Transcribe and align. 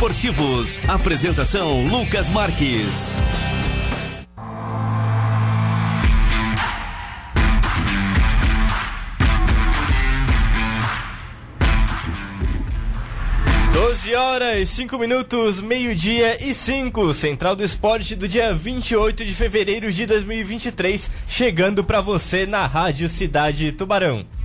Esportivos. 0.00 0.78
Apresentação 0.86 1.84
Lucas 1.84 2.28
Marques. 2.28 3.16
Doze 13.72 14.14
horas, 14.14 14.68
5 14.68 14.96
minutos, 15.00 15.60
meio-dia 15.60 16.44
e 16.44 16.54
5. 16.54 17.12
Central 17.12 17.56
do 17.56 17.64
Esporte 17.64 18.14
do 18.14 18.28
dia 18.28 18.54
28 18.54 19.24
de 19.24 19.34
fevereiro 19.34 19.92
de 19.92 20.06
2023, 20.06 21.10
chegando 21.26 21.82
para 21.82 22.00
você 22.00 22.46
na 22.46 22.64
Rádio 22.68 23.08
Cidade 23.08 23.72
Tubarão. 23.72 24.37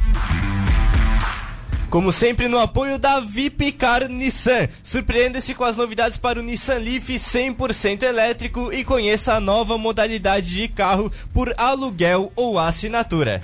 Como 1.94 2.12
sempre, 2.12 2.48
no 2.48 2.58
apoio 2.58 2.98
da 2.98 3.20
VIP 3.20 3.72
Car 3.74 4.10
Nissan. 4.10 4.68
Surpreenda-se 4.82 5.54
com 5.54 5.64
as 5.64 5.76
novidades 5.76 6.18
para 6.18 6.40
o 6.40 6.42
Nissan 6.42 6.80
Leaf 6.80 7.08
100% 7.08 8.02
elétrico 8.02 8.74
e 8.74 8.84
conheça 8.84 9.36
a 9.36 9.40
nova 9.40 9.78
modalidade 9.78 10.50
de 10.50 10.68
carro 10.68 11.12
por 11.32 11.54
aluguel 11.56 12.32
ou 12.36 12.58
assinatura. 12.58 13.44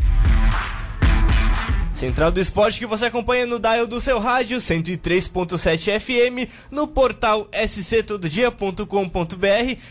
Central 2.00 2.32
do 2.32 2.40
Esporte 2.40 2.80
que 2.80 2.86
você 2.86 3.08
acompanha 3.08 3.46
no 3.46 3.60
dial 3.60 3.86
do 3.86 4.00
seu 4.00 4.20
rádio 4.20 4.60
103.7 4.60 6.00
FM, 6.00 6.50
no 6.72 6.88
portal 6.88 7.50
sctododia.com.br, 7.68 8.86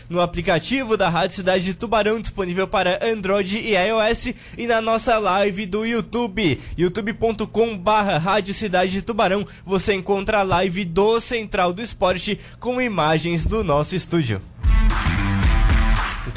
no 0.09 0.19
aplicativo 0.19 0.97
da 0.97 1.07
Rádio 1.07 1.35
Cidade 1.35 1.65
de 1.65 1.75
Tubarão 1.75 2.19
disponível 2.19 2.67
para 2.67 2.99
Android 3.05 3.59
e 3.59 3.75
iOS 3.75 4.33
e 4.57 4.65
na 4.65 4.81
nossa 4.81 5.19
live 5.19 5.67
do 5.67 5.85
YouTube, 5.85 6.59
youtube.com/barra 6.75 8.17
Rádio 8.17 8.55
Cidade 8.55 8.91
de 8.91 9.03
Tubarão. 9.03 9.45
Você 9.63 9.93
encontra 9.93 10.39
a 10.39 10.43
live 10.43 10.85
do 10.85 11.21
Central 11.21 11.71
do 11.71 11.83
Esporte 11.83 12.39
com 12.59 12.81
imagens 12.81 13.45
do 13.45 13.63
nosso 13.63 13.95
estúdio. 13.95 14.41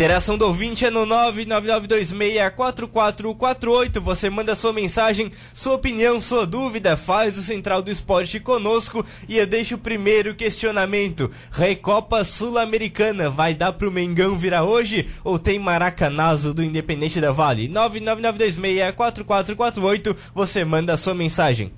Interação 0.02 0.36
do 0.36 0.46
ouvinte 0.46 0.84
é 0.84 0.90
no 0.90 1.06
999264448. 1.06 4.00
Você 4.00 4.28
manda 4.28 4.56
sua 4.56 4.72
mensagem, 4.72 5.30
sua 5.54 5.74
opinião, 5.74 6.20
sua 6.20 6.44
dúvida, 6.44 6.96
faz 6.96 7.38
o 7.38 7.42
Central 7.42 7.80
do 7.80 7.88
Esporte 7.88 8.40
conosco 8.40 9.06
e 9.28 9.38
eu 9.38 9.46
deixo 9.46 9.76
o 9.76 9.78
primeiro 9.78 10.34
questionamento. 10.34 11.30
Recopa 11.52 12.24
Sul-Americana 12.24 13.30
vai 13.30 13.54
dar 13.54 13.74
pro 13.74 13.92
Mengão 13.92 14.36
virar 14.36 14.64
hoje 14.64 15.08
ou 15.22 15.38
tem 15.38 15.56
Maracanazo 15.56 16.52
do 16.52 16.64
Independente 16.64 17.20
da 17.20 17.30
Vale? 17.30 17.68
999264448. 17.68 20.16
Você 20.34 20.64
manda 20.64 20.96
sua 20.96 21.14
mensagem. 21.14 21.70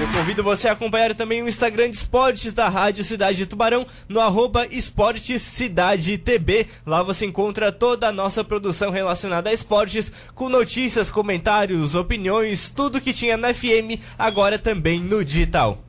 Eu 0.00 0.06
convido 0.12 0.44
você 0.44 0.68
a 0.68 0.72
acompanhar 0.72 1.12
também 1.12 1.42
o 1.42 1.48
Instagram 1.48 1.90
de 1.90 1.96
esportes 1.96 2.52
da 2.52 2.68
Rádio 2.68 3.02
Cidade 3.02 3.38
de 3.38 3.46
Tubarão 3.46 3.84
no 4.08 4.20
arroba. 4.20 4.64
Lá 6.86 7.02
você 7.02 7.26
encontra 7.26 7.72
toda 7.72 8.06
a 8.06 8.12
nossa 8.12 8.44
produção 8.44 8.92
relacionada 8.92 9.50
a 9.50 9.52
esportes, 9.52 10.12
com 10.36 10.48
notícias, 10.48 11.10
comentários, 11.10 11.96
opiniões, 11.96 12.70
tudo 12.70 13.00
que 13.00 13.12
tinha 13.12 13.36
na 13.36 13.52
FM, 13.52 13.98
agora 14.16 14.56
também 14.56 15.00
no 15.00 15.24
digital. 15.24 15.87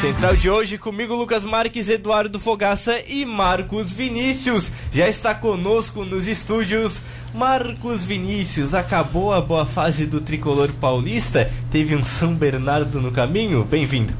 Central 0.00 0.36
de 0.36 0.48
hoje 0.48 0.78
comigo 0.78 1.16
Lucas 1.16 1.44
Marques, 1.44 1.88
Eduardo 1.88 2.38
Fogaça 2.38 3.02
e 3.08 3.24
Marcos 3.24 3.90
Vinícius. 3.90 4.70
Já 4.92 5.08
está 5.08 5.34
conosco 5.34 6.04
nos 6.04 6.28
estúdios 6.28 7.02
Marcos 7.34 8.04
Vinícius. 8.04 8.74
Acabou 8.74 9.34
a 9.34 9.40
boa 9.40 9.66
fase 9.66 10.06
do 10.06 10.20
tricolor 10.20 10.70
paulista? 10.80 11.50
Teve 11.68 11.96
um 11.96 12.04
São 12.04 12.32
Bernardo 12.32 13.00
no 13.00 13.10
caminho? 13.10 13.64
Bem-vindo. 13.64 14.14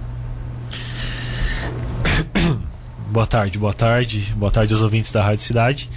Boa 3.09 3.27
tarde, 3.27 3.57
boa 3.57 3.73
tarde, 3.73 4.35
boa 4.37 4.51
tarde 4.51 4.75
aos 4.75 4.83
ouvintes 4.83 5.13
da 5.13 5.23
Rádio 5.23 5.45
Cidade. 5.45 5.89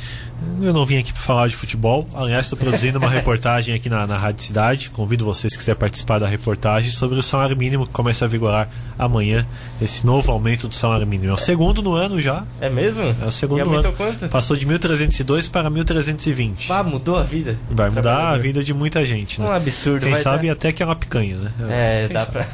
Eu 0.62 0.74
não 0.74 0.86
vim 0.86 0.98
aqui 0.98 1.12
para 1.12 1.22
falar 1.22 1.48
de 1.48 1.56
futebol. 1.56 2.08
Aliás, 2.14 2.46
estou 2.46 2.58
produzindo 2.58 3.00
uma 3.00 3.10
reportagem 3.12 3.76
aqui 3.76 3.90
na, 3.90 4.06
na 4.06 4.18
Rádio 4.18 4.44
Cidade. 4.44 4.90
Convido 4.90 5.26
vocês 5.26 5.54
que 5.54 5.60
quiserem 5.60 5.80
participar 5.80 6.20
da 6.20 6.28
reportagem 6.28 6.92
sobre 6.92 7.20
o 7.20 7.24
salário 7.24 7.56
mínimo 7.56 7.86
que 7.86 7.94
começa 7.94 8.26
a 8.26 8.28
vigorar 8.28 8.70
amanhã. 8.98 9.46
Esse 9.82 10.06
novo 10.06 10.32
aumento 10.32 10.68
do 10.68 10.76
salário 10.76 11.06
mínimo. 11.06 11.32
É 11.32 11.34
o 11.34 11.38
segundo 11.38 11.82
no 11.82 11.94
ano 11.94 12.20
já. 12.20 12.44
É 12.60 12.70
mesmo? 12.70 13.04
É 13.22 13.26
o 13.26 13.32
segundo 13.32 13.60
e 13.60 13.64
no 13.64 13.74
ano. 13.76 13.94
quanto? 13.94 14.28
Passou 14.30 14.56
de 14.56 14.66
1.302 14.66 15.50
para 15.50 15.70
1.320. 15.70 16.70
Ah, 16.70 16.84
mudou 16.84 17.18
a 17.18 17.24
vida. 17.24 17.58
Vai 17.70 17.90
mudar 17.90 18.30
a 18.32 18.38
vida 18.38 18.64
de 18.64 18.74
muita 18.74 19.06
gente. 19.06 19.40
Né? 19.40 19.48
Um 19.48 19.52
absurdo. 19.52 20.06
Quem 20.06 20.16
sabe 20.16 20.48
dar... 20.48 20.54
até 20.54 20.72
que 20.72 20.82
é 20.82 20.86
uma 20.86 20.96
picanha, 20.96 21.38
né? 21.38 21.52
É, 21.70 22.08
Quem 22.08 22.16
dá 22.16 22.26
pra. 22.26 22.48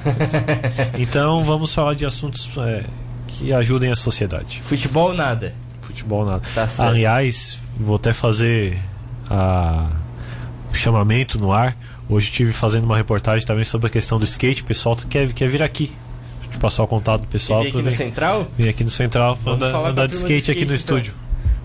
então 0.97 1.43
vamos 1.43 1.73
falar 1.73 1.93
de 1.93 2.05
assuntos 2.05 2.49
é, 2.57 2.83
que 3.27 3.53
ajudem 3.53 3.91
a 3.91 3.95
sociedade. 3.95 4.61
Futebol 4.63 5.13
nada. 5.13 5.53
Futebol 5.81 6.25
nada. 6.25 6.41
Tá 6.53 6.67
certo. 6.67 6.89
Aliás, 6.89 7.59
vou 7.79 7.95
até 7.95 8.13
fazer 8.13 8.77
a... 9.29 9.89
o 10.71 10.75
chamamento 10.75 11.39
no 11.39 11.51
ar. 11.51 11.75
Hoje 12.09 12.29
estive 12.29 12.53
fazendo 12.53 12.85
uma 12.85 12.95
reportagem 12.95 13.45
também 13.45 13.65
sobre 13.65 13.87
a 13.87 13.89
questão 13.89 14.17
do 14.17 14.25
skate. 14.25 14.61
O 14.61 14.65
pessoal 14.65 14.95
quer, 15.09 15.31
quer 15.33 15.49
vir 15.49 15.61
aqui. 15.61 15.91
Deixa 16.41 16.55
eu 16.55 16.59
passar 16.59 16.83
o 16.83 16.87
contato 16.87 17.21
do 17.21 17.27
pessoal. 17.27 17.61
Vir 17.61 17.69
aqui 17.69 17.81
no 17.81 17.91
Central? 17.91 18.47
vir 18.57 18.69
aqui 18.69 18.83
no 18.83 18.89
Central. 18.89 19.37
Andar, 19.45 19.75
andar 19.75 20.07
de 20.07 20.13
do 20.13 20.17
skate 20.17 20.51
aqui 20.51 20.65
no 20.65 20.73
skate, 20.73 20.83
então. 20.83 20.97
estúdio. 20.97 21.13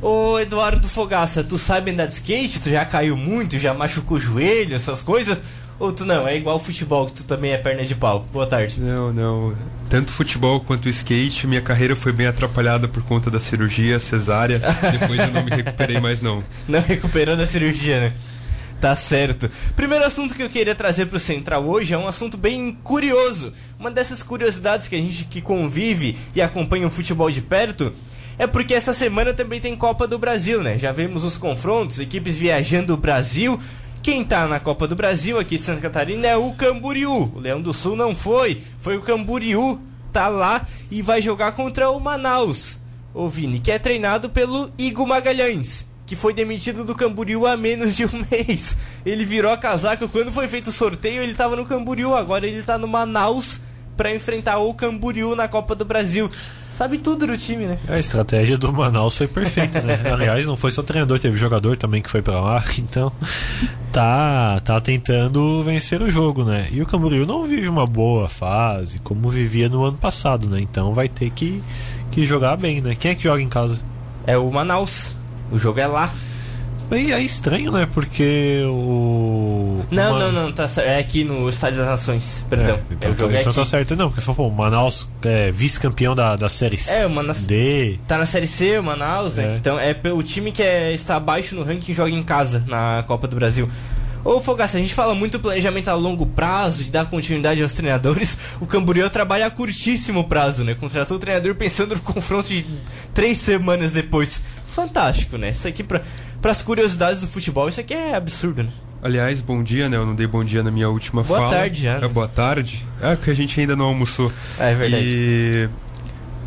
Ô 0.02 0.36
Eduardo 0.40 0.88
Fogaça, 0.88 1.44
tu 1.44 1.56
sabe 1.56 1.92
andar 1.92 2.06
de 2.06 2.14
skate? 2.14 2.60
Tu 2.60 2.70
já 2.70 2.84
caiu 2.84 3.16
muito? 3.16 3.56
Já 3.56 3.72
machucou 3.72 4.16
o 4.16 4.20
joelho, 4.20 4.74
essas 4.74 5.00
coisas? 5.00 5.40
Ou 5.82 5.92
tu 5.92 6.04
não? 6.04 6.28
É 6.28 6.36
igual 6.36 6.60
futebol, 6.60 7.06
que 7.06 7.12
tu 7.12 7.24
também 7.24 7.50
é 7.50 7.58
perna 7.58 7.84
de 7.84 7.96
pau. 7.96 8.24
Boa 8.32 8.46
tarde. 8.46 8.78
Não, 8.78 9.12
não. 9.12 9.52
Tanto 9.90 10.12
futebol 10.12 10.60
quanto 10.60 10.88
skate, 10.88 11.44
minha 11.44 11.60
carreira 11.60 11.96
foi 11.96 12.12
bem 12.12 12.28
atrapalhada 12.28 12.86
por 12.86 13.02
conta 13.02 13.28
da 13.28 13.40
cirurgia 13.40 13.98
cesárea. 13.98 14.60
Depois 14.92 15.18
eu 15.18 15.32
não 15.32 15.42
me 15.42 15.50
recuperei 15.50 15.98
mais 15.98 16.22
não. 16.22 16.40
Não 16.68 16.80
recuperou 16.80 17.36
da 17.36 17.48
cirurgia, 17.48 17.98
né? 17.98 18.12
Tá 18.80 18.94
certo. 18.94 19.50
Primeiro 19.74 20.04
assunto 20.04 20.36
que 20.36 20.42
eu 20.44 20.48
queria 20.48 20.74
trazer 20.76 21.06
pro 21.06 21.18
Central 21.18 21.64
hoje 21.64 21.92
é 21.92 21.98
um 21.98 22.06
assunto 22.06 22.36
bem 22.36 22.78
curioso. 22.84 23.52
Uma 23.76 23.90
dessas 23.90 24.22
curiosidades 24.22 24.86
que 24.86 24.94
a 24.94 24.98
gente 24.98 25.24
que 25.24 25.42
convive 25.42 26.16
e 26.32 26.40
acompanha 26.40 26.86
o 26.86 26.90
futebol 26.90 27.28
de 27.28 27.42
perto 27.42 27.92
é 28.38 28.46
porque 28.46 28.74
essa 28.74 28.94
semana 28.94 29.32
também 29.32 29.60
tem 29.60 29.76
Copa 29.76 30.06
do 30.06 30.18
Brasil, 30.18 30.62
né? 30.62 30.78
Já 30.78 30.92
vemos 30.92 31.24
os 31.24 31.36
confrontos, 31.36 31.98
equipes 31.98 32.38
viajando 32.38 32.94
o 32.94 32.96
Brasil. 32.96 33.60
Quem 34.02 34.24
tá 34.24 34.48
na 34.48 34.58
Copa 34.58 34.88
do 34.88 34.96
Brasil 34.96 35.38
aqui 35.38 35.56
de 35.56 35.62
Santa 35.62 35.80
Catarina 35.80 36.26
é 36.26 36.36
o 36.36 36.52
Camboriú. 36.54 37.32
O 37.36 37.38
Leão 37.38 37.62
do 37.62 37.72
Sul 37.72 37.94
não 37.94 38.16
foi, 38.16 38.60
foi 38.80 38.96
o 38.96 39.02
Camboriú. 39.02 39.80
Tá 40.12 40.26
lá 40.26 40.66
e 40.90 41.00
vai 41.00 41.22
jogar 41.22 41.52
contra 41.52 41.88
o 41.88 42.00
Manaus. 42.00 42.80
O 43.14 43.28
Vini, 43.28 43.60
que 43.60 43.70
é 43.70 43.78
treinado 43.78 44.28
pelo 44.28 44.70
Igor 44.76 45.06
Magalhães 45.06 45.86
que 46.04 46.16
foi 46.16 46.34
demitido 46.34 46.84
do 46.84 46.94
Camboriú 46.94 47.46
há 47.46 47.56
menos 47.56 47.96
de 47.96 48.04
um 48.04 48.10
mês. 48.30 48.76
Ele 49.06 49.24
virou 49.24 49.50
a 49.50 49.56
casaca 49.56 50.06
quando 50.06 50.30
foi 50.30 50.46
feito 50.46 50.66
o 50.66 50.72
sorteio, 50.72 51.22
ele 51.22 51.32
tava 51.32 51.56
no 51.56 51.64
Camboriú, 51.64 52.14
agora 52.14 52.46
ele 52.46 52.62
tá 52.62 52.76
no 52.76 52.86
Manaus 52.86 53.60
pra 54.02 54.12
enfrentar 54.12 54.58
o 54.58 54.74
Camboriú 54.74 55.36
na 55.36 55.46
Copa 55.46 55.76
do 55.76 55.84
Brasil. 55.84 56.28
Sabe 56.68 56.98
tudo 56.98 57.24
do 57.24 57.38
time, 57.38 57.66
né? 57.66 57.78
A 57.86 58.00
estratégia 58.00 58.58
do 58.58 58.72
Manaus 58.72 59.16
foi 59.16 59.28
perfeita, 59.28 59.80
né? 59.80 60.00
Aliás, 60.12 60.44
não 60.44 60.56
foi 60.56 60.72
só 60.72 60.82
treinador, 60.82 61.20
teve 61.20 61.36
jogador 61.36 61.76
também 61.76 62.02
que 62.02 62.10
foi 62.10 62.20
pra 62.20 62.40
lá, 62.40 62.64
então 62.78 63.12
tá, 63.92 64.58
tá 64.64 64.80
tentando 64.80 65.62
vencer 65.62 66.02
o 66.02 66.10
jogo, 66.10 66.42
né? 66.42 66.66
E 66.72 66.82
o 66.82 66.86
Camboriú 66.86 67.24
não 67.24 67.46
vive 67.46 67.68
uma 67.68 67.86
boa 67.86 68.28
fase, 68.28 68.98
como 68.98 69.30
vivia 69.30 69.68
no 69.68 69.84
ano 69.84 69.98
passado, 69.98 70.50
né? 70.50 70.58
Então 70.60 70.92
vai 70.92 71.08
ter 71.08 71.30
que, 71.30 71.62
que 72.10 72.24
jogar 72.24 72.56
bem, 72.56 72.80
né? 72.80 72.96
Quem 72.98 73.12
é 73.12 73.14
que 73.14 73.22
joga 73.22 73.40
em 73.40 73.48
casa? 73.48 73.78
É 74.26 74.36
o 74.36 74.50
Manaus. 74.50 75.14
O 75.52 75.58
jogo 75.60 75.78
é 75.78 75.86
lá. 75.86 76.12
E 76.94 77.12
é 77.12 77.20
estranho, 77.22 77.72
né? 77.72 77.88
Porque 77.92 78.62
o. 78.66 79.80
Não, 79.90 80.10
o 80.10 80.12
Ma- 80.14 80.18
não, 80.18 80.32
não, 80.32 80.52
tá 80.52 80.68
certo. 80.68 80.86
É 80.88 80.98
aqui 80.98 81.24
no 81.24 81.48
Estádio 81.48 81.78
das 81.78 81.86
Nações. 81.88 82.44
Perdão. 82.50 82.74
É, 82.76 82.80
então, 82.92 83.10
o 83.12 83.16
jogo 83.16 83.32
tá, 83.32 83.38
é 83.38 83.40
então 83.40 83.52
tá 83.52 83.64
certo. 83.64 83.96
Não, 83.96 84.08
porque 84.08 84.20
falou, 84.20 84.36
pô, 84.36 84.54
o 84.54 84.56
Manaus 84.56 85.08
é 85.22 85.50
vice-campeão 85.50 86.14
da, 86.14 86.36
da 86.36 86.48
série 86.48 86.78
É, 86.88 87.06
o 87.06 87.10
Manaus- 87.10 87.42
D. 87.44 87.98
Tá 88.06 88.18
na 88.18 88.26
Série 88.26 88.46
C, 88.46 88.78
o 88.78 88.82
Manaus, 88.82 89.36
né? 89.36 89.54
É. 89.54 89.56
Então 89.56 89.78
é 89.78 89.96
o 90.12 90.22
time 90.22 90.52
que 90.52 90.62
é- 90.62 90.92
está 90.92 91.16
abaixo 91.16 91.54
no 91.54 91.62
ranking 91.62 91.94
joga 91.94 92.10
em 92.10 92.22
casa 92.22 92.62
na 92.66 93.04
Copa 93.06 93.26
do 93.26 93.36
Brasil. 93.36 93.68
Ô 94.24 94.40
Fogaça, 94.40 94.76
a 94.76 94.80
gente 94.80 94.94
fala 94.94 95.14
muito 95.16 95.40
planejamento 95.40 95.88
a 95.88 95.94
longo 95.94 96.24
prazo, 96.26 96.84
de 96.84 96.92
dar 96.92 97.06
continuidade 97.06 97.60
aos 97.62 97.72
treinadores. 97.72 98.36
O 98.60 98.66
Camboriú 98.66 99.10
trabalha 99.10 99.46
a 99.46 99.50
curtíssimo 99.50 100.24
prazo, 100.28 100.62
né? 100.62 100.74
Contratou 100.76 101.16
o 101.16 101.20
treinador 101.20 101.54
pensando 101.56 101.96
no 101.96 102.00
confronto 102.00 102.48
de 102.48 102.64
três 103.12 103.38
semanas 103.38 103.90
depois. 103.90 104.40
Fantástico, 104.68 105.36
né? 105.36 105.50
Isso 105.50 105.66
aqui, 105.68 105.82
pra, 105.82 106.00
pras 106.42 106.60
curiosidades 106.60 107.20
do 107.20 107.28
futebol, 107.28 107.68
isso 107.68 107.80
aqui 107.80 107.94
é 107.94 108.14
absurdo, 108.16 108.64
né? 108.64 108.70
Aliás, 109.00 109.40
bom 109.40 109.62
dia, 109.62 109.88
né? 109.88 109.96
Eu 109.96 110.04
não 110.04 110.14
dei 110.14 110.26
bom 110.26 110.44
dia 110.44 110.62
na 110.62 110.70
minha 110.70 110.88
última 110.88 111.22
Boa 111.22 111.38
fala. 111.40 111.52
tarde 111.52 111.82
já, 111.82 111.98
né? 111.98 112.04
É 112.04 112.08
boa 112.08 112.28
tarde. 112.28 112.84
É 113.00 113.16
que 113.16 113.30
a 113.30 113.34
gente 113.34 113.58
ainda 113.58 113.74
não 113.74 113.86
almoçou. 113.86 114.30
É 114.58 114.74
verdade. 114.74 115.04
E 115.04 115.68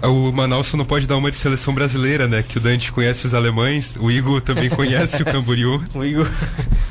O 0.01 0.31
Manaus 0.31 0.71
não 0.73 0.85
pode 0.85 1.05
dar 1.07 1.17
uma 1.17 1.29
de 1.31 1.35
seleção 1.37 1.73
brasileira, 1.73 2.27
né? 2.27 2.43
Que 2.47 2.57
o 2.57 2.61
Dante 2.61 2.91
conhece 2.93 3.25
os 3.27 3.33
alemães, 3.33 3.97
o 3.99 4.09
Igor 4.11 4.39
também 4.39 4.69
conhece 4.69 5.21
o 5.21 5.25
Camboriú. 5.25 5.83
O 5.93 6.03
Igor, 6.03 6.29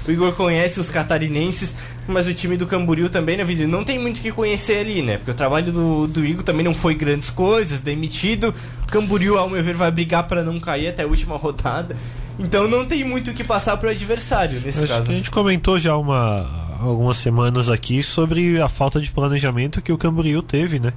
o 0.06 0.10
Igor 0.10 0.32
conhece 0.32 0.80
os 0.80 0.90
catarinenses, 0.90 1.74
mas 2.06 2.26
o 2.26 2.34
time 2.34 2.56
do 2.58 2.66
Camboriú 2.66 3.08
também, 3.08 3.36
né, 3.36 3.44
Vini? 3.44 3.66
Não 3.66 3.84
tem 3.84 3.98
muito 3.98 4.18
o 4.18 4.20
que 4.20 4.32
conhecer 4.32 4.78
ali, 4.78 5.00
né? 5.00 5.16
Porque 5.16 5.30
o 5.30 5.34
trabalho 5.34 5.72
do, 5.72 6.06
do 6.06 6.24
Igor 6.26 6.42
também 6.42 6.64
não 6.64 6.74
foi 6.74 6.94
grandes 6.94 7.30
coisas, 7.30 7.80
demitido. 7.80 8.54
O 8.82 8.90
Camboriú, 8.90 9.38
ao 9.38 9.48
meu 9.48 9.62
ver, 9.62 9.74
vai 9.74 9.90
brigar 9.90 10.26
para 10.26 10.42
não 10.42 10.58
cair 10.60 10.88
até 10.88 11.04
a 11.04 11.06
última 11.06 11.36
rodada. 11.36 11.96
Então 12.38 12.66
não 12.68 12.84
tem 12.84 13.04
muito 13.04 13.30
o 13.30 13.34
que 13.34 13.44
passar 13.44 13.76
pro 13.76 13.88
adversário 13.88 14.60
nesse 14.60 14.82
Acho 14.84 14.92
caso. 14.92 15.10
a 15.10 15.14
gente 15.14 15.30
comentou 15.30 15.78
já 15.78 15.96
uma, 15.96 16.78
algumas 16.80 17.16
semanas 17.18 17.70
aqui 17.70 18.02
sobre 18.02 18.60
a 18.60 18.68
falta 18.68 19.00
de 19.00 19.10
planejamento 19.10 19.80
que 19.80 19.92
o 19.92 19.98
Camboriú 19.98 20.42
teve, 20.42 20.78
né? 20.78 20.92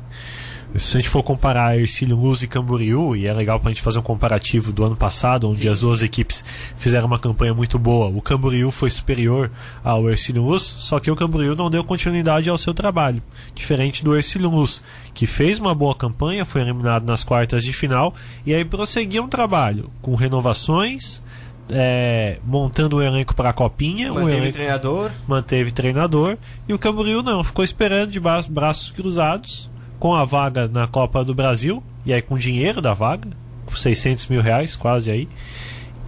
Se 0.76 0.98
a 0.98 1.00
gente 1.00 1.10
for 1.10 1.24
comparar 1.24 1.80
Ercílio 1.80 2.16
Luz 2.18 2.44
e 2.44 2.48
Camboriú, 2.48 3.16
e 3.16 3.26
é 3.26 3.34
legal 3.34 3.58
pra 3.58 3.72
gente 3.72 3.82
fazer 3.82 4.00
um 4.00 4.04
comparativo 4.04 4.72
do 4.72 4.84
ano 4.84 4.98
passado, 4.98 5.50
onde 5.50 5.62
Sim. 5.62 5.70
as 5.70 5.80
duas 5.80 6.04
equipes 6.04 6.44
fizeram 6.76 7.08
uma 7.08 7.18
campanha 7.18 7.54
muito 7.54 7.80
boa. 7.80 8.08
O 8.08 8.22
Camboriú 8.22 8.70
foi 8.70 8.90
superior 8.90 9.50
ao 9.82 10.10
Ercílio 10.10 10.44
Luz, 10.44 10.62
só 10.64 11.00
que 11.00 11.10
o 11.10 11.16
Camboriú 11.16 11.56
não 11.56 11.72
deu 11.72 11.84
continuidade 11.86 12.50
ao 12.50 12.58
seu 12.58 12.74
trabalho. 12.74 13.24
Diferente 13.56 14.04
do 14.04 14.16
Ercílio 14.16 14.50
Luz, 14.50 14.82
que 15.14 15.26
fez 15.26 15.58
uma 15.58 15.74
boa 15.74 15.96
campanha, 15.96 16.46
foi 16.46 16.62
eliminado 16.62 17.06
nas 17.06 17.24
quartas 17.24 17.64
de 17.64 17.72
final, 17.72 18.14
e 18.46 18.54
aí 18.54 18.66
prosseguiu 18.66 19.24
um 19.24 19.30
trabalho 19.30 19.90
com 20.02 20.16
renovações, 20.16 21.24
é, 21.72 22.40
montando 22.46 22.98
o 22.98 23.02
elenco 23.02 23.36
para 23.36 23.50
a 23.50 23.54
Copinha, 23.54 24.12
um 24.12 24.16
Manteve 24.16 24.32
o 24.36 24.38
elenco 24.38 24.54
treinador. 24.54 25.12
manteve 25.28 25.72
treinador 25.72 26.38
e 26.68 26.74
o 26.74 26.80
Camboriú 26.80 27.22
não, 27.22 27.44
ficou 27.44 27.64
esperando 27.66 28.12
de 28.12 28.20
bra- 28.20 28.44
braços 28.48 28.90
cruzados 28.92 29.70
com 30.00 30.14
a 30.16 30.24
vaga 30.24 30.68
na 30.68 30.88
Copa 30.88 31.24
do 31.24 31.34
Brasil 31.36 31.84
e 32.06 32.14
aí 32.14 32.22
com 32.22 32.38
dinheiro 32.38 32.82
da 32.82 32.94
vaga, 32.94 33.30
com 33.66 33.76
600 33.76 34.28
mil 34.28 34.42
reais 34.42 34.76
quase 34.76 35.12
aí. 35.12 35.28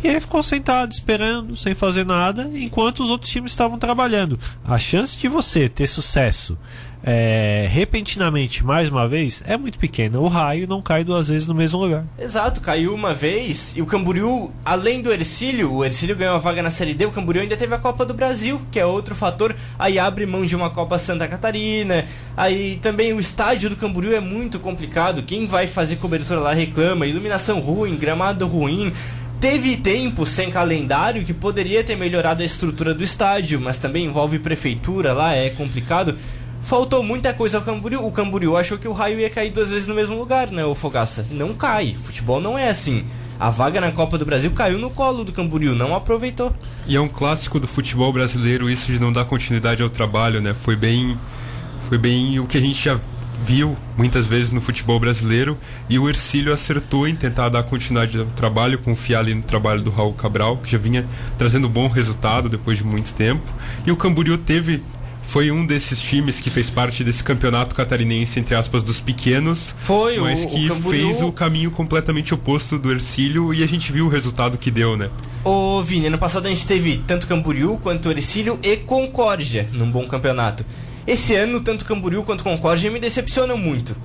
E 0.01 0.07
aí 0.07 0.21
ficou 0.21 0.41
sentado 0.41 0.93
esperando, 0.93 1.57
sem 1.57 1.75
fazer 1.75 2.05
nada, 2.05 2.49
enquanto 2.53 3.03
os 3.03 3.09
outros 3.09 3.29
times 3.29 3.51
estavam 3.51 3.77
trabalhando. 3.77 4.39
A 4.63 4.77
chance 4.77 5.17
de 5.17 5.27
você 5.27 5.67
ter 5.67 5.87
sucesso 5.87 6.57
é, 7.03 7.65
repentinamente, 7.69 8.63
mais 8.63 8.89
uma 8.89 9.07
vez, 9.07 9.41
é 9.45 9.55
muito 9.57 9.77
pequena. 9.77 10.19
O 10.19 10.27
raio 10.27 10.67
não 10.67 10.81
cai 10.81 11.03
duas 11.03 11.29
vezes 11.29 11.47
no 11.47 11.55
mesmo 11.55 11.79
lugar. 11.79 12.05
Exato, 12.17 12.61
caiu 12.61 12.93
uma 12.93 13.13
vez 13.13 13.73
e 13.75 13.81
o 13.81 13.85
Camboriú, 13.85 14.51
além 14.65 15.01
do 15.01 15.11
Ercílio, 15.11 15.73
o 15.73 15.85
Ercílio 15.85 16.15
ganhou 16.15 16.35
a 16.35 16.39
vaga 16.39 16.61
na 16.61 16.69
Série 16.69 16.93
D, 16.93 17.05
o 17.05 17.11
Camboriú 17.11 17.41
ainda 17.41 17.55
teve 17.55 17.73
a 17.73 17.77
Copa 17.77 18.05
do 18.05 18.13
Brasil, 18.13 18.61
que 18.71 18.79
é 18.79 18.85
outro 18.85 19.15
fator, 19.15 19.55
aí 19.77 19.97
abre 19.97 20.25
mão 20.25 20.45
de 20.45 20.55
uma 20.55 20.69
Copa 20.69 20.99
Santa 20.99 21.27
Catarina, 21.27 22.05
aí 22.35 22.77
também 22.81 23.13
o 23.13 23.19
estádio 23.19 23.69
do 23.69 23.75
Camboriú 23.75 24.13
é 24.13 24.19
muito 24.19 24.59
complicado, 24.59 25.23
quem 25.23 25.47
vai 25.47 25.67
fazer 25.67 25.95
cobertura 25.97 26.39
lá 26.39 26.53
reclama, 26.53 27.07
iluminação 27.07 27.59
ruim, 27.59 27.95
gramado 27.95 28.45
ruim, 28.45 28.91
Teve 29.39 29.77
tempo 29.77 30.25
sem 30.25 30.51
calendário 30.51 31.23
que 31.23 31.33
poderia 31.33 31.81
ter 31.81 31.95
melhorado 31.95 32.43
a 32.43 32.45
estrutura 32.45 32.93
do 32.93 33.01
estádio, 33.01 33.57
mas 33.61 33.77
também 33.77 34.03
envolve 34.03 34.37
prefeitura 34.37 35.13
lá, 35.13 35.33
é 35.33 35.49
complicado. 35.49 36.17
Faltou 36.61 37.01
muita 37.01 37.33
coisa 37.33 37.57
ao 37.57 37.63
Camboriú. 37.63 38.05
O 38.05 38.11
Camboriú 38.11 38.55
achou 38.55 38.77
que 38.77 38.87
o 38.87 38.93
raio 38.93 39.19
ia 39.19 39.29
cair 39.29 39.51
duas 39.51 39.69
vezes 39.69 39.87
no 39.87 39.95
mesmo 39.95 40.17
lugar, 40.17 40.51
né, 40.51 40.63
o 40.65 40.75
Fogaça? 40.75 41.25
Não 41.31 41.53
cai. 41.53 41.95
Futebol 42.03 42.39
não 42.39 42.57
é 42.57 42.69
assim. 42.69 43.05
A 43.39 43.49
vaga 43.49 43.79
na 43.79 43.91
Copa 43.91 44.17
do 44.17 44.25
Brasil 44.25 44.51
caiu 44.51 44.77
no 44.77 44.89
colo 44.89 45.23
do 45.23 45.31
Camboriú, 45.31 45.73
não 45.73 45.95
aproveitou. 45.95 46.53
E 46.85 46.95
é 46.95 46.99
um 46.99 47.07
clássico 47.07 47.59
do 47.59 47.67
futebol 47.67 48.11
brasileiro 48.11 48.69
isso 48.69 48.91
de 48.91 48.99
não 48.99 49.13
dar 49.13 49.23
continuidade 49.23 49.81
ao 49.81 49.89
trabalho, 49.89 50.41
né? 50.41 50.53
Foi 50.61 50.75
bem 50.75 51.17
foi 51.87 51.97
bem 51.97 52.39
o 52.39 52.45
que 52.45 52.57
a 52.57 52.61
gente 52.61 52.83
já 52.83 52.99
viu 53.43 53.75
muitas 53.97 54.27
vezes 54.27 54.51
no 54.51 54.61
futebol 54.61 54.99
brasileiro 54.99 55.57
e 55.89 55.97
o 55.97 56.07
Ercílio 56.09 56.53
acertou 56.53 57.07
em 57.07 57.15
tentar 57.15 57.49
dar 57.49 57.63
continuidade 57.63 58.19
ao 58.19 58.25
trabalho, 58.25 58.77
confiar 58.77 59.19
ali 59.19 59.33
no 59.33 59.41
trabalho 59.41 59.81
do 59.81 59.89
Raul 59.89 60.13
Cabral, 60.13 60.57
que 60.57 60.69
já 60.69 60.77
vinha 60.77 61.07
trazendo 61.37 61.69
bom 61.69 61.87
resultado 61.87 62.49
depois 62.49 62.77
de 62.77 62.83
muito 62.83 63.13
tempo. 63.13 63.41
E 63.85 63.91
o 63.91 63.95
Camboriú 63.95 64.37
teve 64.37 64.83
foi 65.29 65.51
um 65.51 65.63
desses 65.65 66.01
times 66.01 66.39
que 66.39 66.49
fez 66.49 66.69
parte 66.71 67.03
desse 67.03 67.23
campeonato 67.23 67.75
catarinense, 67.75 68.39
entre 68.39 68.55
aspas, 68.55 68.81
dos 68.83 68.99
pequenos, 68.99 69.75
Foi, 69.83 70.17
o- 70.17 70.23
mas 70.23 70.43
o 70.43 70.49
que 70.49 70.67
Camboriú- 70.67 71.07
fez 71.07 71.21
o 71.21 71.31
caminho 71.31 71.69
completamente 71.71 72.33
oposto 72.33 72.77
do 72.79 72.91
Ercílio 72.91 73.53
e 73.53 73.63
a 73.63 73.67
gente 73.67 73.91
viu 73.91 74.07
o 74.07 74.09
resultado 74.09 74.57
que 74.57 74.71
deu, 74.71 74.97
né? 74.97 75.09
Ô 75.43 75.81
Vini, 75.83 76.07
ano 76.07 76.17
passado 76.17 76.47
a 76.47 76.49
gente 76.49 76.65
teve 76.65 77.01
tanto 77.07 77.27
Camboriú 77.27 77.77
quanto 77.77 78.09
Ercílio 78.11 78.59
e 78.63 78.75
Concórdia 78.75 79.69
num 79.71 79.89
bom 79.89 80.05
campeonato. 80.07 80.65
Esse 81.07 81.33
ano, 81.33 81.61
tanto 81.61 81.85
Camboriú 81.85 82.23
quanto 82.23 82.43
Concórdia 82.43 82.91
me 82.91 82.99
decepcionam 82.99 83.57
muito. 83.57 83.95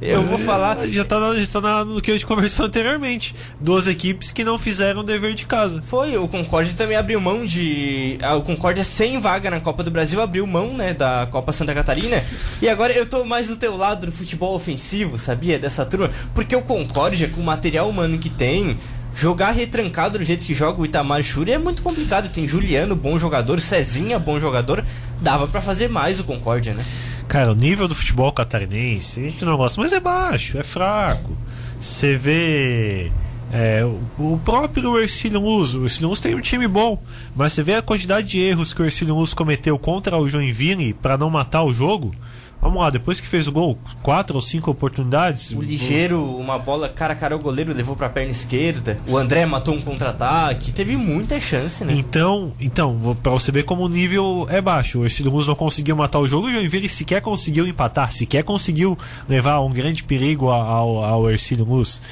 Eu 0.00 0.22
vou 0.22 0.38
falar. 0.38 0.86
Já 0.88 1.04
tá, 1.04 1.18
na- 1.18 1.34
já 1.34 1.46
tá 1.46 1.60
na- 1.60 1.84
no 1.84 2.00
que 2.00 2.10
a 2.10 2.14
gente 2.14 2.24
conversou 2.26 2.66
anteriormente. 2.66 3.34
Duas 3.60 3.86
equipes 3.88 4.30
que 4.30 4.44
não 4.44 4.58
fizeram 4.58 5.00
o 5.00 5.02
dever 5.02 5.34
de 5.34 5.44
casa. 5.44 5.82
Foi, 5.86 6.16
o 6.16 6.28
Concórdia 6.28 6.72
também 6.76 6.96
abriu 6.96 7.20
mão 7.20 7.44
de. 7.44 8.16
ah, 8.22 8.36
O 8.36 8.42
Concórdia 8.42 8.84
sem 8.84 9.20
vaga 9.20 9.50
na 9.50 9.58
Copa 9.60 9.82
do 9.82 9.90
Brasil 9.90 10.20
abriu 10.20 10.46
mão, 10.46 10.72
né, 10.74 10.94
da 10.94 11.26
Copa 11.30 11.50
Santa 11.52 11.74
Catarina. 11.74 12.22
E 12.62 12.68
agora 12.68 12.92
eu 12.92 13.06
tô 13.06 13.24
mais 13.24 13.48
do 13.48 13.56
teu 13.56 13.76
lado 13.76 14.06
do 14.06 14.12
futebol 14.12 14.54
ofensivo, 14.54 15.18
sabia? 15.18 15.58
Dessa 15.58 15.84
turma. 15.84 16.10
Porque 16.34 16.54
o 16.54 16.62
Concórdia, 16.62 17.28
com 17.28 17.40
o 17.40 17.44
material 17.44 17.88
humano 17.88 18.18
que 18.18 18.30
tem, 18.30 18.76
jogar 19.16 19.50
retrancado 19.50 20.18
do 20.18 20.24
jeito 20.24 20.46
que 20.46 20.54
joga 20.54 20.80
o 20.80 20.84
Itamar 20.84 21.22
Shuri 21.24 21.50
é 21.52 21.58
muito 21.58 21.82
complicado. 21.82 22.28
Tem 22.32 22.46
Juliano, 22.46 22.94
bom 22.94 23.18
jogador, 23.18 23.60
Cezinha, 23.60 24.16
bom 24.18 24.38
jogador. 24.38 24.84
Dava 25.20 25.48
pra 25.48 25.60
fazer 25.60 25.88
mais 25.88 26.20
o 26.20 26.24
Concórdia, 26.24 26.72
né? 26.74 26.84
Cara, 27.28 27.52
o 27.52 27.54
nível 27.54 27.86
do 27.86 27.94
futebol 27.94 28.32
catarinense, 28.32 29.20
a 29.20 29.24
gente 29.24 29.44
não 29.44 29.56
gosta, 29.56 29.80
mas 29.80 29.92
é 29.92 30.00
baixo, 30.00 30.56
é 30.58 30.62
fraco. 30.62 31.36
Você 31.78 32.16
vê. 32.16 33.12
é, 33.52 33.84
o 34.18 34.40
próprio 34.42 34.98
Ercílio 34.98 35.40
Luz, 35.40 35.74
o 35.74 35.84
Ercílio 35.84 36.08
Luz 36.08 36.20
tem 36.20 36.34
um 36.34 36.40
time 36.40 36.66
bom, 36.66 37.00
mas 37.36 37.52
você 37.52 37.62
vê 37.62 37.74
a 37.74 37.82
quantidade 37.82 38.26
de 38.28 38.40
erros 38.40 38.72
que 38.72 38.80
o 38.80 38.84
Ercílio 38.84 39.14
Luz 39.14 39.34
cometeu 39.34 39.78
contra 39.78 40.16
o 40.16 40.28
Joinville 40.28 40.94
para 40.94 41.18
não 41.18 41.28
matar 41.30 41.62
o 41.64 41.72
jogo. 41.72 42.12
Vamos 42.60 42.80
lá, 42.80 42.90
depois 42.90 43.20
que 43.20 43.26
fez 43.26 43.46
o 43.46 43.52
gol, 43.52 43.78
quatro 44.02 44.36
ou 44.36 44.42
cinco 44.42 44.70
oportunidades. 44.70 45.52
O 45.52 45.62
ligeiro, 45.62 46.22
uma 46.36 46.58
bola 46.58 46.88
cara 46.88 47.12
a 47.12 47.16
cara 47.16 47.36
o 47.36 47.38
goleiro 47.38 47.72
levou 47.72 47.94
pra 47.94 48.08
perna 48.08 48.32
esquerda. 48.32 48.98
O 49.06 49.16
André 49.16 49.46
matou 49.46 49.74
um 49.74 49.80
contra-ataque. 49.80 50.72
Teve 50.72 50.96
muita 50.96 51.40
chance, 51.40 51.84
né? 51.84 51.94
Então, 51.94 52.52
então, 52.60 53.16
pra 53.22 53.32
você 53.32 53.52
ver 53.52 53.62
como 53.62 53.84
o 53.84 53.88
nível 53.88 54.46
é 54.50 54.60
baixo. 54.60 55.00
O 55.00 55.30
Luz 55.30 55.46
não 55.46 55.54
conseguiu 55.54 55.94
matar 55.94 56.18
o 56.18 56.26
jogo 56.26 56.48
e 56.48 56.52
o 56.52 56.54
Joinville 56.56 56.88
sequer 56.88 57.20
conseguiu 57.20 57.66
empatar, 57.66 58.12
sequer 58.12 58.42
conseguiu 58.42 58.98
levar 59.28 59.60
um 59.60 59.70
grande 59.70 60.02
perigo 60.02 60.48
ao, 60.48 61.04
ao 61.04 61.30
Ercílio 61.30 61.64
Luz. 61.64 62.02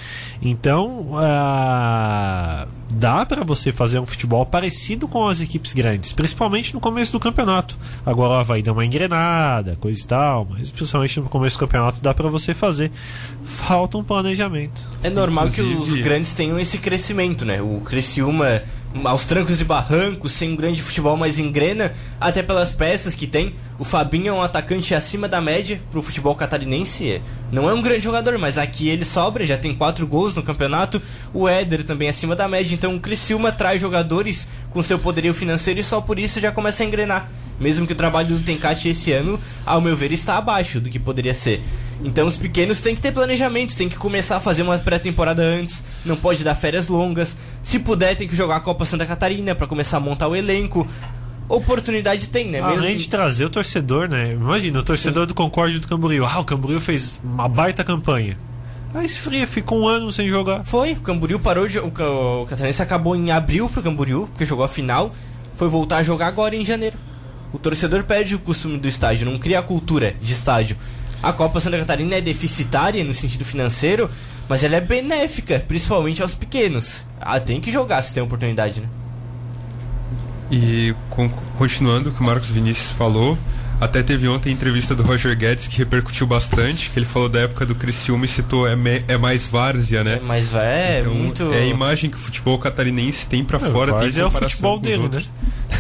Então, 0.43 1.09
ah, 1.15 2.67
dá 2.91 3.25
pra 3.27 3.43
você 3.45 3.73
fazer 3.73 3.99
um 3.99 4.07
futebol 4.07 4.45
parecido 4.47 5.09
com 5.09 5.27
as 5.27 5.41
equipes 5.41 5.73
grandes, 5.73 6.13
principalmente 6.13 6.73
no 6.75 6.81
começo 6.81 7.13
do 7.13 7.21
campeonato. 7.21 7.77
Agora 8.05 8.31
o 8.35 8.37
Havaí 8.37 8.63
dá 8.63 8.73
uma 8.73 8.85
engrenada, 8.85 9.77
coisa 9.81 10.01
e 10.01 10.07
tal, 10.07 10.47
mas 10.51 10.71
principalmente 10.71 11.21
no 11.21 11.29
começo 11.29 11.57
do 11.57 11.61
campeonato 11.61 12.01
dá 12.01 12.13
pra 12.15 12.29
você 12.29 12.55
fazer. 12.55 12.91
Falta 13.45 13.97
um 13.99 14.05
planejamento. 14.05 14.87
É 15.03 15.11
normal 15.11 15.49
que 15.51 15.61
os 15.63 15.71
Inclusive- 15.73 16.03
grandes 16.03 16.35
tenham 16.35 16.59
esse 16.59 16.79
crescimento, 16.79 17.45
né? 17.45 17.61
O 17.63 17.81
Criciúma, 17.85 18.63
aos 19.05 19.25
trancos 19.25 19.61
e 19.61 19.65
barrancos, 19.65 20.33
sem 20.33 20.53
um 20.53 20.57
grande 20.57 20.83
futebol, 20.83 21.17
mas 21.17 21.39
engrena, 21.39 21.93
até 22.21 22.43
pelas 22.43 22.73
peças 22.73 23.15
que 23.15 23.27
tem. 23.27 23.55
O 23.79 23.85
Fabinho 23.85 24.29
é 24.29 24.33
um 24.33 24.43
atacante 24.43 24.95
acima 24.95 25.29
da 25.29 25.41
média 25.41 25.81
pro 25.91 26.03
futebol 26.03 26.35
catarinense. 26.35 27.21
Não 27.53 27.69
é 27.69 27.75
um 27.75 27.83
grande 27.83 28.05
jogador, 28.05 28.39
mas 28.39 28.57
aqui 28.59 28.89
ele 28.89 29.05
sobra, 29.05 29.45
já 29.45 29.59
tem 29.59 29.75
quatro 29.75 30.07
gols 30.07 30.35
no 30.35 30.43
campeonato. 30.43 31.01
O 31.35 31.49
Éder 31.49 31.85
também 31.85 32.09
acima 32.09 32.35
da 32.35 32.49
média. 32.49 32.75
Então 32.75 32.95
o 32.95 33.01
Criciúma 33.01 33.53
traz 33.53 33.81
jogadores 33.81 34.49
com 34.71 34.83
seu 34.83 34.99
poderio 34.99 35.35
financeiro 35.35 35.81
e 35.81 35.85
só 35.85 36.01
por 36.01 36.19
isso 36.19 36.41
já 36.41 36.51
começa 36.51 36.83
a 36.83 36.87
engrenar. 36.87 37.31
Mesmo 37.59 37.87
que 37.87 37.93
o 37.93 37.97
trabalho 37.97 38.37
do 38.37 38.45
Tencate 38.45 38.91
esse 38.91 39.13
ano, 39.13 39.41
ao 39.65 39.81
meu 39.81 39.97
ver, 39.97 40.13
está 40.13 40.37
abaixo 40.37 40.79
do 40.81 40.91
que 40.91 40.99
poderia 40.99 41.35
ser. 41.35 41.63
Então 42.05 42.27
os 42.27 42.37
pequenos 42.37 42.81
têm 42.81 42.95
que 42.95 43.01
ter 43.01 43.11
planejamento, 43.13 43.77
tem 43.77 43.89
que 43.89 43.97
começar 43.97 44.37
a 44.37 44.41
fazer 44.41 44.63
uma 44.63 44.77
pré-temporada 44.79 45.43
antes, 45.43 45.83
não 46.05 46.15
pode 46.17 46.45
dar 46.45 46.55
férias 46.55 46.89
longas. 46.89 47.37
Se 47.63 47.79
puder, 47.79 48.15
tem 48.15 48.29
que 48.29 48.37
jogar 48.37 48.57
a 48.57 48.61
Copa 48.61 48.85
Santa 48.85 49.07
Catarina 49.07 49.55
para 49.55 49.67
começar 49.67 49.97
a 49.97 50.01
montar 50.01 50.29
o 50.29 50.37
elenco. 50.37 50.87
Oportunidade 51.49 52.29
tem, 52.29 52.47
né? 52.51 52.61
Mesmo- 52.61 52.79
Além 52.83 52.97
de 52.97 53.09
trazer 53.09 53.45
o 53.45 53.51
torcedor, 53.51 54.09
né? 54.09 54.33
Imagina, 54.33 54.81
o 54.81 54.83
torcedor 54.83 55.27
do 55.27 55.35
Concórdia 55.35 55.79
do 55.79 55.87
Camboriú. 55.87 56.25
Ah, 56.27 56.41
o 56.41 56.45
Camboriú 56.45 56.81
fez 56.81 57.21
uma 57.23 57.49
baita 57.49 57.85
campanha. 57.85 58.37
Aí 58.95 59.07
esfria, 59.07 59.47
fica 59.47 59.75
um 59.75 59.87
ano 59.87 60.11
sem 60.11 60.29
jogar. 60.29 60.65
Foi, 60.65 60.93
o 60.93 60.97
Camboriú 60.97 61.39
parou 61.39 61.69
de. 61.69 61.79
O, 61.79 61.87
o 61.87 62.47
Catarinense 62.47 62.83
acabou 62.83 63.15
em 63.15 63.31
abril 63.31 63.69
pro 63.69 63.83
Camboriú, 63.83 64.27
porque 64.33 64.45
jogou 64.45 64.65
a 64.65 64.69
final. 64.69 65.15
Foi 65.57 65.69
voltar 65.69 65.99
a 65.99 66.03
jogar 66.03 66.27
agora 66.27 66.55
em 66.57 66.65
janeiro. 66.65 66.97
O 67.53 67.59
torcedor 67.59 68.03
perde 68.05 68.35
o 68.35 68.39
costume 68.39 68.77
do 68.79 68.89
estádio, 68.89 69.31
não 69.31 69.39
cria 69.39 69.61
a 69.61 69.63
cultura 69.63 70.15
de 70.21 70.33
estádio. 70.33 70.77
A 71.23 71.33
Copa 71.33 71.59
Santa 71.61 71.79
Catarina 71.79 72.15
é 72.17 72.21
deficitária 72.21 73.03
no 73.03 73.13
sentido 73.13 73.45
financeiro, 73.45 74.09
mas 74.49 74.63
ela 74.63 74.77
é 74.77 74.81
benéfica, 74.81 75.59
principalmente 75.67 76.23
aos 76.23 76.35
pequenos. 76.35 77.05
Ah, 77.21 77.41
tem 77.41 77.61
que 77.61 77.73
jogar 77.73 78.03
se 78.03 78.15
tem 78.15 78.23
oportunidade, 78.23 78.81
né? 78.81 78.87
E 80.51 80.95
con- 81.11 81.29
continuando 81.59 82.11
o 82.11 82.13
que 82.13 82.21
o 82.21 82.25
Marcos 82.25 82.51
Vinícius 82.51 82.93
falou, 82.93 83.37
Até 83.79 84.03
teve 84.03 84.27
ontem 84.27 84.49
a 84.49 84.53
entrevista 84.55 84.95
do 84.95 85.03
Roger 85.03 85.37
Guedes 85.37 85.69
que 85.69 85.77
repercutiu 85.77 86.27
bastante, 86.27 86.89
que 86.91 86.99
ele 86.99 87.05
falou 87.05 87.29
da 87.29 87.41
época 87.41 87.67
do 87.67 87.75
Criciúma 87.75 88.25
e 88.25 88.29
citou 88.29 88.67
é, 88.67 88.75
me, 88.75 89.03
é 89.07 89.19
mais 89.19 89.47
várzea, 89.49 90.03
né? 90.03 90.19
Mas 90.23 90.47
vai, 90.47 90.65
é 90.67 91.01
Então, 91.03 91.13
muito. 91.15 91.53
É 91.53 91.59
a 91.59 91.67
imagem 91.67 92.09
que 92.09 92.17
o 92.17 92.19
futebol 92.19 92.59
catarinense 92.59 93.27
tem 93.27 93.45
pra 93.45 93.59
É, 93.59 93.71
fora. 93.71 93.93
Várzea 93.93 94.23
é 94.23 94.25
o 94.25 94.31
futebol 94.31 94.77
com 94.77 94.81
dele, 94.83 95.03
outros. 95.03 95.27
né? 95.27 95.31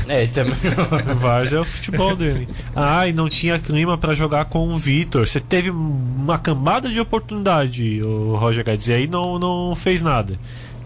É, 0.08 0.26
também. 0.26 0.54
O 1.12 1.18
Várzea 1.18 1.58
é 1.58 1.60
o 1.60 1.64
futebol 1.64 2.14
dele. 2.14 2.48
Ah, 2.74 3.06
e 3.08 3.12
não 3.12 3.28
tinha 3.28 3.58
clima 3.58 3.96
pra 3.96 4.14
jogar 4.14 4.46
com 4.46 4.68
o 4.68 4.76
Vitor. 4.78 5.26
Você 5.26 5.40
teve 5.40 5.70
uma 5.70 6.38
cambada 6.38 6.88
de 6.88 7.00
oportunidade, 7.00 8.02
o 8.02 8.36
Roger 8.36 8.64
Guedes, 8.64 8.88
e 8.88 8.92
aí 8.92 9.06
não, 9.06 9.38
não 9.38 9.74
fez 9.74 10.02
nada. 10.02 10.38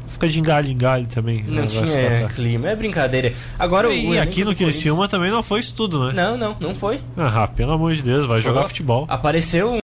Fica 0.09 0.29
de 0.29 0.39
engalho 0.39 0.69
em 0.69 0.77
galho 0.77 1.07
também. 1.07 1.43
Não 1.49 1.67
tinha 1.67 2.29
clima, 2.35 2.69
é 2.69 2.77
brincadeira. 2.77 3.33
Agora 3.59 3.89
o. 3.89 3.93
E 3.93 4.19
aqui 4.19 4.45
no 4.45 4.55
Criciúma 4.55 5.09
também 5.09 5.31
não 5.31 5.43
foi 5.43 5.61
isso 5.61 5.75
tudo, 5.75 6.07
né? 6.07 6.12
Não, 6.15 6.37
não, 6.37 6.57
não 6.61 6.75
foi. 6.75 7.00
Ah, 7.17 7.49
pelo 7.49 7.73
amor 7.73 7.95
de 7.95 8.03
Deus, 8.03 8.27
vai 8.27 8.41
jogar 8.41 8.62
Pô, 8.62 8.69
futebol. 8.69 9.07
Apareceu 9.09 9.73
um 9.75 9.79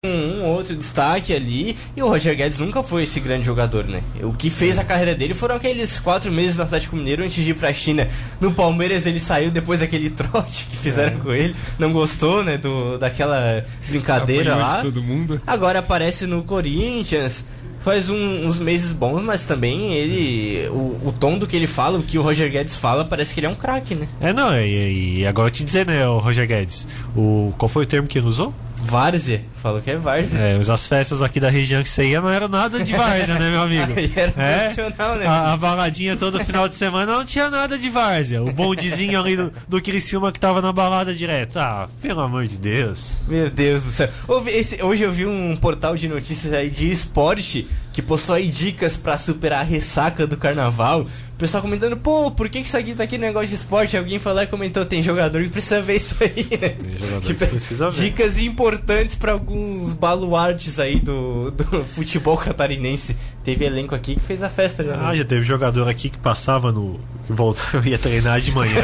outro 0.53 0.75
destaque 0.77 1.35
ali 1.35 1.77
e 1.97 2.03
o 2.03 2.09
Roger 2.09 2.37
Guedes 2.37 2.59
nunca 2.59 2.83
foi 2.83 3.03
esse 3.05 3.21
grande 3.21 3.45
jogador, 3.45 3.85
né? 3.85 4.03
O 4.23 4.33
que 4.33 4.49
fez 4.51 4.79
a 4.79 4.85
carreira 4.85 5.15
dele 5.15 5.35
foram 5.35 5.57
aqueles 5.57 5.99
quatro 5.99 6.31
meses 6.31 6.57
no 6.57 6.63
Atlético 6.65 6.97
Mineiro 6.97 7.23
antes 7.25 7.43
de 7.45 7.51
ir 7.51 7.55
pra 7.55 7.73
China. 7.73 8.09
No 8.41 8.53
Palmeiras 8.53 9.07
ele 9.07 9.19
saiu 9.21 9.51
depois 9.51 9.81
daquele 9.81 10.09
trote 10.11 10.67
que 10.71 10.77
fizeram 10.77 11.19
com 11.21 11.33
ele, 11.33 11.55
não 11.79 11.93
gostou, 11.93 12.43
né? 12.45 12.57
Do, 12.59 12.99
daquela 12.99 13.65
brincadeira 13.89 14.53
Apanhou 14.55 14.69
lá. 14.77 14.83
todo 14.83 15.03
mundo. 15.03 15.41
Agora 15.47 15.79
aparece 15.81 16.27
no 16.27 16.43
Corinthians. 16.43 17.45
Faz 17.81 18.09
um- 18.09 18.47
uns 18.47 18.61
meses 18.61 18.93
bons, 18.93 19.23
mas 19.25 19.45
também 19.45 19.93
ele. 19.93 20.69
O, 20.69 21.09
o 21.09 21.15
tom 21.19 21.37
do 21.37 21.49
que 21.49 21.57
ele 21.57 21.67
fala, 21.67 21.99
o 21.99 22.03
que 22.05 22.17
o 22.17 22.23
Roger 22.23 22.49
Guedes 22.49 22.77
fala, 22.77 23.05
parece 23.05 23.35
que 23.35 23.41
ele 23.41 23.49
é 23.49 23.51
um 23.51 23.57
craque, 23.57 23.97
né? 23.97 24.07
É, 24.21 24.33
não, 24.33 24.55
e, 24.57 25.19
e 25.19 25.27
agora 25.27 25.49
eu 25.49 25.51
te 25.53 25.65
dizer, 25.65 25.85
né, 25.85 26.07
o 26.07 26.19
Roger 26.19 26.47
Guedes, 26.47 26.87
o, 27.17 27.53
qual 27.59 27.69
foi 27.69 27.83
o 27.83 27.87
termo 27.87 28.07
que 28.07 28.17
ele 28.19 28.29
usou? 28.29 28.55
Várzea. 28.83 29.43
Falou 29.63 29.81
que 29.81 29.91
é 29.91 29.97
Várzea. 29.97 30.39
É, 30.39 30.59
mas 30.59 30.69
as 30.69 30.87
festas 30.87 31.23
aqui 31.23 31.39
da 31.39 31.49
região 31.49 31.83
que 31.83 31.89
você 31.89 32.05
ia 32.07 32.21
não 32.21 32.29
era 32.31 32.49
nada 32.49 32.83
de 32.83 32.93
várzea, 32.95 33.39
né, 33.39 33.51
meu 33.51 33.63
amigo? 33.63 33.93
Aí 33.97 34.13
era 34.15 34.33
É, 34.37 34.59
profissional, 34.73 35.17
né? 35.17 35.27
a, 35.27 35.53
a 35.53 35.57
baladinha 35.57 36.17
todo 36.17 36.43
final 36.45 36.69
de 36.69 36.75
semana 36.75 37.13
não 37.17 37.25
tinha 37.25 37.49
nada 37.49 37.79
de 37.79 37.89
várzea. 37.89 38.43
O 38.43 38.53
bondezinho 38.53 39.19
ali 39.21 39.37
do, 39.37 39.53
do 39.69 39.81
Criciúma 39.81 40.33
que 40.33 40.41
tava 40.41 40.61
na 40.61 40.73
balada 40.73 41.15
direto. 41.15 41.59
Ah, 41.59 41.89
pelo 42.01 42.21
amor 42.21 42.47
de 42.47 42.57
Deus. 42.59 43.21
Meu 43.29 43.49
Deus 43.49 43.85
do 43.85 43.93
céu. 43.93 44.09
Esse- 44.49 44.83
hoje 44.83 45.03
eu 45.05 45.13
vi 45.13 45.27
um 45.27 45.57
portal 45.57 45.97
de 45.97 46.09
notícias 46.09 46.53
aí 46.53 46.69
de 46.69 46.91
esporte 46.91 47.69
que 47.93 48.01
postou 48.03 48.35
aí 48.35 48.49
dicas 48.49 48.97
pra 48.97 49.19
superar 49.19 49.61
a 49.61 49.63
ressaca 49.63 50.27
do 50.27 50.37
carnaval. 50.37 51.03
O 51.03 51.37
pessoal 51.43 51.63
comentando, 51.63 51.97
pô, 51.97 52.31
por 52.31 52.49
que, 52.49 52.61
que 52.63 52.67
isso 52.69 52.77
aqui 52.77 52.95
tá 52.95 53.03
aqui 53.03 53.19
no 53.19 53.25
negócio 53.25 53.49
de 53.49 53.55
esporte? 53.57 53.97
Alguém 53.97 54.19
falou 54.19 54.43
e 54.43 54.47
comentou, 54.47 54.85
tem 54.85 55.03
jogador 55.03 55.43
que 55.43 55.49
precisa 55.51 55.83
ver 55.83 55.97
isso 55.97 56.15
aí, 56.21 56.47
né? 56.61 56.69
Tem 56.71 56.99
jogador 56.99 57.21
Tipo, 57.27 57.45
que 57.45 57.51
precisa 57.51 57.91
ver. 57.91 58.01
Dicas 58.01 58.39
importantes 58.39 59.17
pra 59.17 59.33
alguns 59.33 59.93
baluartes 59.93 60.79
aí 60.79 61.01
do, 61.01 61.51
do 61.51 61.65
futebol 61.95 62.37
catarinense. 62.37 63.17
Teve 63.45 63.65
elenco 63.65 63.95
aqui 63.95 64.15
que 64.15 64.21
fez 64.21 64.43
a 64.43 64.49
festa 64.49 64.85
já. 64.85 64.97
né? 64.97 65.03
Ah, 65.05 65.17
já 65.17 65.25
teve 65.25 65.43
jogador 65.45 65.89
aqui 65.89 66.09
que 66.09 66.19
passava 66.19 66.71
no. 66.71 67.01
Que 67.33 67.37
voltou, 67.37 67.83
ia 67.85 67.99
treinar 67.99 68.41
de 68.41 68.53
manhã. 68.53 68.83